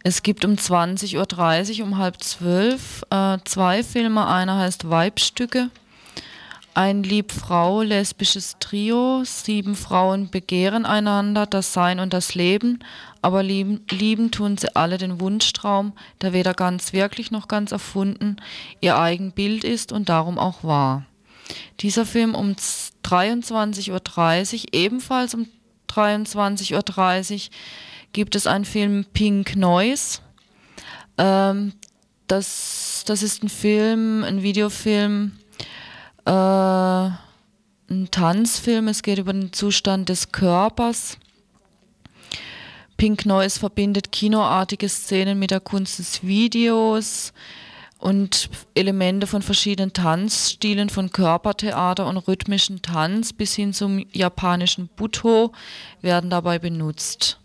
Es 0.01 0.23
gibt 0.23 0.45
um 0.45 0.53
20.30 0.53 1.79
Uhr, 1.79 1.85
um 1.85 1.97
halb 1.97 2.23
zwölf, 2.23 3.03
äh, 3.09 3.37
zwei 3.43 3.83
Filme. 3.83 4.25
Einer 4.25 4.57
heißt 4.57 4.89
Weibstücke. 4.89 5.69
Ein 6.73 7.03
Lieb-Frau, 7.03 7.81
lesbisches 7.81 8.55
Trio. 8.61 9.23
Sieben 9.25 9.75
Frauen 9.75 10.29
begehren 10.29 10.85
einander, 10.85 11.45
das 11.45 11.73
Sein 11.73 11.99
und 11.99 12.13
das 12.13 12.33
Leben. 12.33 12.79
Aber 13.21 13.43
lieben, 13.43 13.81
lieben 13.91 14.31
tun 14.31 14.57
sie 14.57 14.73
alle 14.77 14.97
den 14.97 15.19
Wunschtraum, 15.19 15.91
der 16.21 16.31
weder 16.31 16.53
ganz 16.53 16.93
wirklich 16.93 17.31
noch 17.31 17.49
ganz 17.49 17.73
erfunden 17.73 18.37
ihr 18.79 18.97
eigen 18.97 19.33
Bild 19.33 19.65
ist 19.65 19.91
und 19.91 20.07
darum 20.07 20.39
auch 20.39 20.63
wahr. 20.63 21.03
Dieser 21.79 22.05
Film 22.05 22.35
um 22.35 22.55
23.30 23.03 23.91
Uhr, 23.91 24.65
ebenfalls 24.73 25.33
um 25.33 25.47
23.30 25.89 27.33
Uhr, 27.33 27.39
gibt 28.13 28.35
es 28.35 28.47
einen 28.47 28.65
Film 28.65 29.05
Pink 29.13 29.55
Noise. 29.55 30.19
Ähm, 31.17 31.73
das, 32.27 33.03
das 33.05 33.23
ist 33.23 33.43
ein 33.43 33.49
Film, 33.49 34.23
ein 34.23 34.43
Videofilm, 34.43 35.33
äh, 36.25 36.31
ein 36.31 38.07
Tanzfilm. 38.11 38.87
Es 38.87 39.01
geht 39.01 39.17
über 39.17 39.33
den 39.33 39.53
Zustand 39.53 40.09
des 40.09 40.31
Körpers. 40.31 41.17
Pink 42.97 43.25
Noise 43.25 43.59
verbindet 43.59 44.11
kinoartige 44.11 44.89
Szenen 44.89 45.37
mit 45.39 45.51
der 45.51 45.59
Kunst 45.59 45.99
des 45.99 46.23
Videos 46.23 47.31
und 47.99 48.49
Elemente 48.75 49.27
von 49.27 49.41
verschiedenen 49.41 49.93
Tanzstilen, 49.93 50.89
von 50.89 51.11
Körpertheater 51.11 52.05
und 52.05 52.17
rhythmischen 52.17 52.81
Tanz 52.81 53.33
bis 53.33 53.55
hin 53.55 53.73
zum 53.73 54.05
japanischen 54.11 54.89
Buto 54.95 55.51
werden 56.01 56.29
dabei 56.29 56.59
benutzt. 56.59 57.39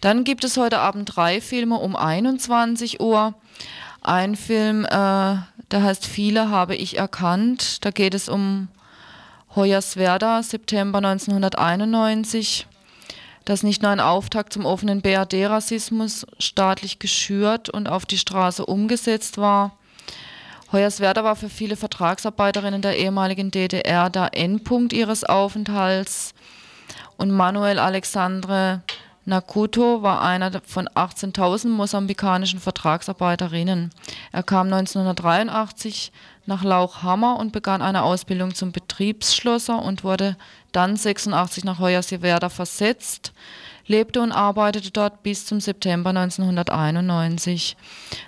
Dann 0.00 0.24
gibt 0.24 0.44
es 0.44 0.56
heute 0.56 0.78
Abend 0.78 1.16
drei 1.16 1.40
Filme 1.40 1.76
um 1.76 1.96
21 1.96 3.00
Uhr. 3.00 3.34
Ein 4.00 4.36
Film, 4.36 4.84
äh, 4.84 4.88
der 4.88 5.82
heißt 5.82 6.06
Viele 6.06 6.50
habe 6.50 6.76
ich 6.76 6.98
erkannt. 6.98 7.84
Da 7.84 7.90
geht 7.90 8.14
es 8.14 8.28
um 8.28 8.68
Hoyerswerda, 9.54 10.42
September 10.42 10.98
1991 10.98 12.66
das 13.44 13.62
nicht 13.62 13.82
nur 13.82 13.90
ein 13.90 14.00
Auftakt 14.00 14.52
zum 14.52 14.64
offenen 14.64 15.02
BRD-Rassismus 15.02 16.26
staatlich 16.38 16.98
geschürt 16.98 17.68
und 17.68 17.88
auf 17.88 18.06
die 18.06 18.18
Straße 18.18 18.64
umgesetzt 18.64 19.38
war. 19.38 19.76
Hoyerswerda 20.72 21.22
war 21.24 21.36
für 21.36 21.50
viele 21.50 21.76
Vertragsarbeiterinnen 21.76 22.82
der 22.82 22.96
ehemaligen 22.96 23.50
DDR 23.50 24.10
der 24.10 24.30
Endpunkt 24.36 24.92
ihres 24.92 25.24
Aufenthalts 25.24 26.34
und 27.16 27.30
Manuel 27.30 27.78
Alexandre 27.78 28.82
Nakuto 29.26 30.02
war 30.02 30.20
einer 30.20 30.50
von 30.66 30.86
18.000 30.88 31.68
mosambikanischen 31.68 32.60
Vertragsarbeiterinnen. 32.60 33.90
Er 34.32 34.42
kam 34.42 34.66
1983 34.66 36.12
nach 36.46 36.64
Lauchhammer 36.64 37.38
und 37.38 37.52
begann 37.52 37.82
eine 37.82 38.02
Ausbildung 38.02 38.54
zum 38.54 38.72
Betriebsschlosser 38.72 39.82
und 39.82 40.04
wurde 40.04 40.36
dann 40.72 40.96
86 40.96 41.64
nach 41.64 41.78
Hoyerswerda 41.78 42.48
versetzt, 42.48 43.32
lebte 43.86 44.20
und 44.20 44.32
arbeitete 44.32 44.90
dort 44.90 45.22
bis 45.22 45.46
zum 45.46 45.60
September 45.60 46.10
1991. 46.10 47.76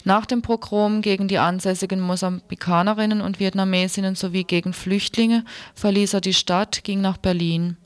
Nach 0.05 0.27
dem 0.27 0.43
Pogrom 0.43 1.03
gegen 1.03 1.29
die 1.29 1.39
ansässigen 1.39 2.01
Mosambikanerinnen 2.01 3.21
und 3.21 3.41
Vietnamesinnen 3.41 4.15
sowie 4.15 4.45
gegen 4.45 4.73
Flüchtlinge 4.73 5.45
verließ 5.75 6.15
er 6.15 6.21
die 6.21 6.35
Stadt, 6.35 6.85
ging 6.85 7.01
nach 7.01 7.17
Berlin. 7.17 7.77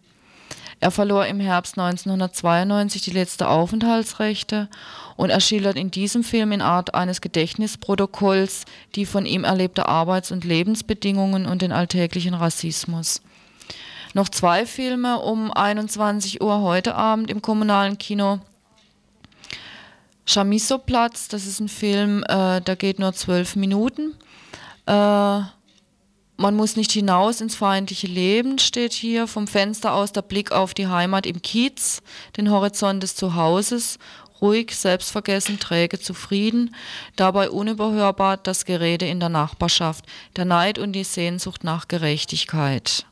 Er 0.82 0.90
verlor 0.90 1.26
im 1.26 1.40
Herbst 1.40 1.78
1992 1.78 3.02
die 3.02 3.10
letzte 3.10 3.48
Aufenthaltsrechte 3.48 4.68
und 5.16 5.28
er 5.28 5.40
schildert 5.40 5.76
in 5.76 5.90
diesem 5.90 6.24
Film 6.24 6.52
in 6.52 6.62
Art 6.62 6.94
eines 6.94 7.20
Gedächtnisprotokolls 7.20 8.64
die 8.94 9.04
von 9.04 9.26
ihm 9.26 9.44
erlebte 9.44 9.86
Arbeits- 9.86 10.32
und 10.32 10.44
Lebensbedingungen 10.44 11.44
und 11.44 11.60
den 11.60 11.72
alltäglichen 11.72 12.32
Rassismus. 12.32 13.20
Noch 14.14 14.30
zwei 14.30 14.64
Filme 14.64 15.18
um 15.18 15.52
21 15.52 16.40
Uhr 16.42 16.62
heute 16.62 16.94
Abend 16.94 17.30
im 17.30 17.42
kommunalen 17.42 17.98
Kino. 17.98 18.40
Chamisso-Platz, 20.26 21.28
das 21.28 21.46
ist 21.46 21.60
ein 21.60 21.68
Film, 21.68 22.24
äh, 22.26 22.60
der 22.62 22.76
geht 22.76 22.98
nur 22.98 23.12
zwölf 23.12 23.54
Minuten. 23.54 24.14
Äh, 24.86 25.40
man 26.40 26.56
muss 26.56 26.74
nicht 26.74 26.92
hinaus 26.92 27.42
ins 27.42 27.54
feindliche 27.54 28.06
Leben, 28.06 28.58
steht 28.58 28.94
hier. 28.94 29.26
Vom 29.26 29.46
Fenster 29.46 29.92
aus 29.92 30.10
der 30.10 30.22
Blick 30.22 30.52
auf 30.52 30.72
die 30.72 30.86
Heimat 30.86 31.26
im 31.26 31.42
Kiez, 31.42 32.00
den 32.38 32.50
Horizont 32.50 33.02
des 33.02 33.14
Zuhauses, 33.14 33.98
ruhig, 34.40 34.74
selbstvergessen, 34.74 35.60
träge, 35.60 36.00
zufrieden, 36.00 36.74
dabei 37.16 37.50
unüberhörbar 37.50 38.38
das 38.38 38.64
Gerede 38.64 39.06
in 39.06 39.20
der 39.20 39.28
Nachbarschaft, 39.28 40.06
der 40.36 40.46
Neid 40.46 40.78
und 40.78 40.92
die 40.92 41.04
Sehnsucht 41.04 41.62
nach 41.62 41.88
Gerechtigkeit. 41.88 43.04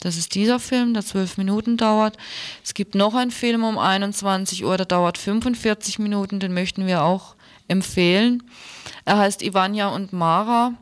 Das 0.00 0.16
ist 0.16 0.34
dieser 0.34 0.58
Film, 0.58 0.94
der 0.94 1.04
zwölf 1.04 1.38
Minuten 1.38 1.76
dauert. 1.76 2.16
Es 2.64 2.74
gibt 2.74 2.96
noch 2.96 3.14
einen 3.14 3.30
Film 3.30 3.62
um 3.62 3.78
21 3.78 4.64
Uhr, 4.64 4.76
der 4.76 4.86
dauert 4.86 5.16
45 5.16 6.00
Minuten, 6.00 6.40
den 6.40 6.52
möchten 6.54 6.88
wir 6.88 7.04
auch 7.04 7.36
empfehlen. 7.68 8.42
Er 9.04 9.18
heißt 9.18 9.42
Ivania 9.42 9.88
und 9.88 10.12
Mara. 10.12 10.74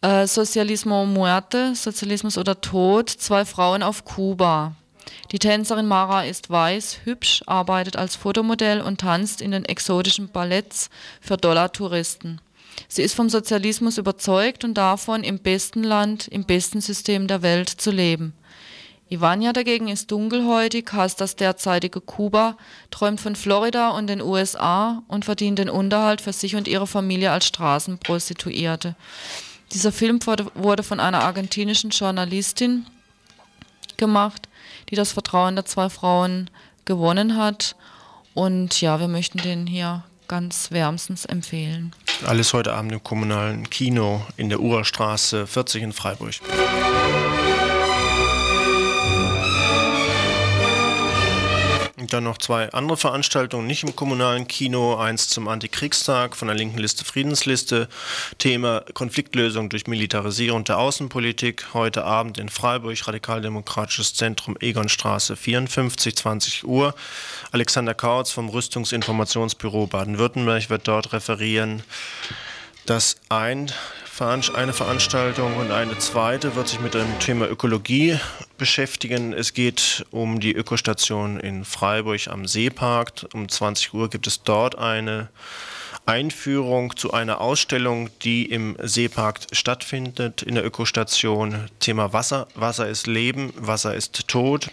Äh, 0.00 0.28
Socialismo 0.28 1.06
Muerte, 1.06 1.74
Sozialismus 1.74 2.38
oder 2.38 2.60
Tod, 2.60 3.10
zwei 3.10 3.44
Frauen 3.44 3.82
auf 3.82 4.04
Kuba. 4.04 4.76
Die 5.32 5.40
Tänzerin 5.40 5.86
Mara 5.86 6.24
ist 6.24 6.50
weiß, 6.50 7.00
hübsch, 7.04 7.42
arbeitet 7.46 7.96
als 7.96 8.14
Fotomodell 8.14 8.80
und 8.80 9.00
tanzt 9.00 9.40
in 9.40 9.50
den 9.50 9.64
exotischen 9.64 10.28
Balletts 10.28 10.88
für 11.20 11.36
Dollartouristen. 11.36 12.40
Sie 12.86 13.02
ist 13.02 13.14
vom 13.14 13.28
Sozialismus 13.28 13.98
überzeugt 13.98 14.62
und 14.62 14.74
davon, 14.74 15.24
im 15.24 15.40
besten 15.40 15.82
Land, 15.82 16.28
im 16.28 16.44
besten 16.44 16.80
System 16.80 17.26
der 17.26 17.42
Welt 17.42 17.68
zu 17.68 17.90
leben. 17.90 18.34
Ivania 19.10 19.52
dagegen 19.52 19.88
ist 19.88 20.12
dunkelhäutig, 20.12 20.90
hasst 20.92 21.20
das 21.20 21.34
derzeitige 21.34 22.00
Kuba, 22.00 22.56
träumt 22.90 23.20
von 23.20 23.34
Florida 23.34 23.90
und 23.90 24.06
den 24.06 24.20
USA 24.20 25.02
und 25.08 25.24
verdient 25.24 25.58
den 25.58 25.70
Unterhalt 25.70 26.20
für 26.20 26.32
sich 26.32 26.54
und 26.54 26.68
ihre 26.68 26.86
Familie 26.86 27.32
als 27.32 27.46
Straßenprostituierte. 27.46 28.94
Dieser 29.72 29.92
Film 29.92 30.18
wurde 30.54 30.82
von 30.82 31.00
einer 31.00 31.22
argentinischen 31.22 31.90
Journalistin 31.90 32.86
gemacht, 33.96 34.48
die 34.88 34.94
das 34.94 35.12
Vertrauen 35.12 35.56
der 35.56 35.66
zwei 35.66 35.90
Frauen 35.90 36.50
gewonnen 36.84 37.36
hat. 37.36 37.76
Und 38.34 38.80
ja, 38.80 38.98
wir 39.00 39.08
möchten 39.08 39.38
den 39.38 39.66
hier 39.66 40.04
ganz 40.28 40.70
wärmstens 40.70 41.24
empfehlen. 41.24 41.92
Alles 42.26 42.52
heute 42.52 42.72
Abend 42.72 42.92
im 42.92 43.02
kommunalen 43.02 43.68
Kino 43.68 44.24
in 44.36 44.48
der 44.48 44.60
Uhrstraße 44.60 45.46
40 45.46 45.82
in 45.82 45.92
Freiburg. 45.92 46.34
Dann 52.12 52.24
noch 52.24 52.38
zwei 52.38 52.72
andere 52.72 52.96
Veranstaltungen, 52.96 53.66
nicht 53.66 53.84
im 53.84 53.94
kommunalen 53.94 54.48
Kino. 54.48 54.96
Eins 54.96 55.28
zum 55.28 55.48
Antikriegstag 55.48 56.36
von 56.36 56.48
der 56.48 56.56
linken 56.56 56.78
Liste 56.78 57.04
Friedensliste. 57.04 57.88
Thema 58.38 58.84
Konfliktlösung 58.94 59.68
durch 59.68 59.86
Militarisierung 59.86 60.64
der 60.64 60.78
Außenpolitik. 60.78 61.74
Heute 61.74 62.04
Abend 62.04 62.38
in 62.38 62.48
Freiburg, 62.48 63.06
Radikaldemokratisches 63.06 64.14
Zentrum 64.14 64.56
Egonstraße 64.60 65.36
54, 65.36 66.16
20 66.16 66.64
Uhr. 66.66 66.94
Alexander 67.52 67.94
Kautz 67.94 68.30
vom 68.30 68.48
Rüstungsinformationsbüro 68.48 69.86
Baden-Württemberg 69.86 70.70
wird 70.70 70.88
dort 70.88 71.12
referieren. 71.12 71.82
Das 72.86 73.16
ein 73.28 73.70
eine 74.20 74.72
Veranstaltung 74.72 75.56
und 75.58 75.70
eine 75.70 75.96
zweite 75.98 76.56
wird 76.56 76.66
sich 76.66 76.80
mit 76.80 76.94
dem 76.94 77.18
Thema 77.20 77.48
Ökologie 77.48 78.18
beschäftigen. 78.56 79.32
Es 79.32 79.54
geht 79.54 80.04
um 80.10 80.40
die 80.40 80.54
Ökostation 80.54 81.38
in 81.38 81.64
Freiburg 81.64 82.26
am 82.26 82.46
Seepark. 82.46 83.26
Um 83.32 83.48
20 83.48 83.94
Uhr 83.94 84.10
gibt 84.10 84.26
es 84.26 84.42
dort 84.42 84.76
eine 84.76 85.28
Einführung 86.04 86.96
zu 86.96 87.12
einer 87.12 87.40
Ausstellung, 87.40 88.10
die 88.22 88.46
im 88.46 88.76
Seepark 88.82 89.40
stattfindet, 89.52 90.42
in 90.42 90.56
der 90.56 90.66
Ökostation. 90.66 91.68
Thema 91.78 92.12
Wasser. 92.12 92.48
Wasser 92.56 92.88
ist 92.88 93.06
Leben, 93.06 93.52
Wasser 93.56 93.94
ist 93.94 94.26
Tod. 94.26 94.68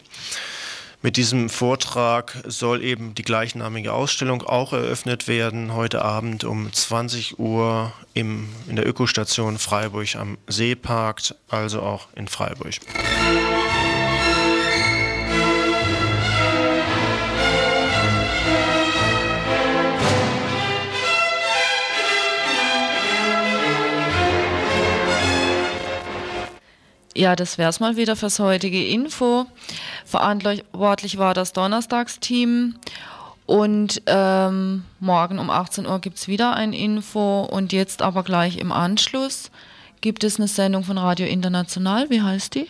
Mit 1.06 1.18
diesem 1.18 1.52
Vortrag 1.52 2.36
soll 2.48 2.82
eben 2.82 3.14
die 3.14 3.22
gleichnamige 3.22 3.94
Ausstellung 3.94 4.42
auch 4.42 4.74
eröffnet 4.74 5.28
werden, 5.28 5.76
heute 5.76 6.04
Abend 6.04 6.44
um 6.44 6.74
20 6.74 7.38
Uhr 7.38 7.94
im, 8.16 8.50
in 8.68 8.76
der 8.76 8.88
Ökostation 8.88 9.60
Freiburg 9.60 10.16
am 10.16 10.40
Seepark, 10.48 11.22
also 11.48 11.84
auch 11.84 12.08
in 12.16 12.28
Freiburg. 12.28 12.74
Ja, 27.16 27.36
das 27.38 27.58
wäre 27.58 27.70
es 27.70 27.80
mal 27.80 27.96
wieder 27.96 28.16
fürs 28.18 28.40
heutige 28.40 28.86
Info. 28.86 29.46
Verantwortlich 30.06 31.18
war 31.18 31.34
das 31.34 31.54
Donnerstagsteam. 31.54 32.76
Und 33.46 34.02
ähm, 34.08 34.84
morgen 35.00 35.40
um 35.40 35.50
18 35.50 35.86
Uhr 35.86 36.00
gibt 36.00 36.18
es 36.18 36.28
wieder 36.28 36.56
ein 36.56 36.74
Info. 36.74 37.44
Und 37.44 37.72
jetzt 37.72 38.02
aber 38.02 38.24
gleich 38.24 38.58
im 38.58 38.72
Anschluss 38.72 39.50
gibt 40.02 40.24
es 40.26 40.38
eine 40.38 40.50
Sendung 40.50 40.84
von 40.84 40.98
Radio 40.98 41.26
International. 41.26 42.10
Wie 42.10 42.22
heißt 42.22 42.56
die? 42.56 42.68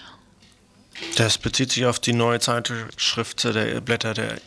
Das 1.17 1.37
bezieht 1.39 1.71
sich 1.71 1.85
auf 1.85 1.99
die 1.99 2.13
neue 2.13 2.39
Zeitschrift 2.39 3.43
der 3.43 3.81
Blätter 3.81 4.13
der, 4.13 4.33
äh, 4.33 4.39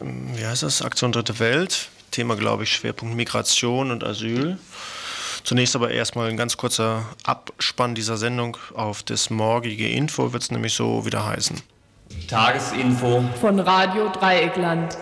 wie 0.00 0.44
heißt 0.44 0.62
das, 0.62 0.80
Aktion 0.80 1.12
Dritte 1.12 1.38
Welt. 1.38 1.88
Thema, 2.10 2.36
glaube 2.36 2.62
ich, 2.62 2.72
Schwerpunkt 2.72 3.14
Migration 3.14 3.90
und 3.90 4.04
Asyl. 4.04 4.58
Zunächst 5.44 5.76
aber 5.76 5.90
erstmal 5.90 6.30
ein 6.30 6.38
ganz 6.38 6.56
kurzer 6.56 7.04
Abspann 7.22 7.94
dieser 7.94 8.16
Sendung. 8.16 8.56
Auf 8.74 9.02
das 9.02 9.28
morgige 9.28 9.88
Info 9.88 10.32
wird 10.32 10.42
es 10.42 10.50
nämlich 10.50 10.72
so 10.72 11.04
wieder 11.04 11.26
heißen. 11.26 11.60
Tagesinfo 12.28 13.22
von 13.40 13.60
Radio 13.60 14.10
Dreieckland. 14.10 14.96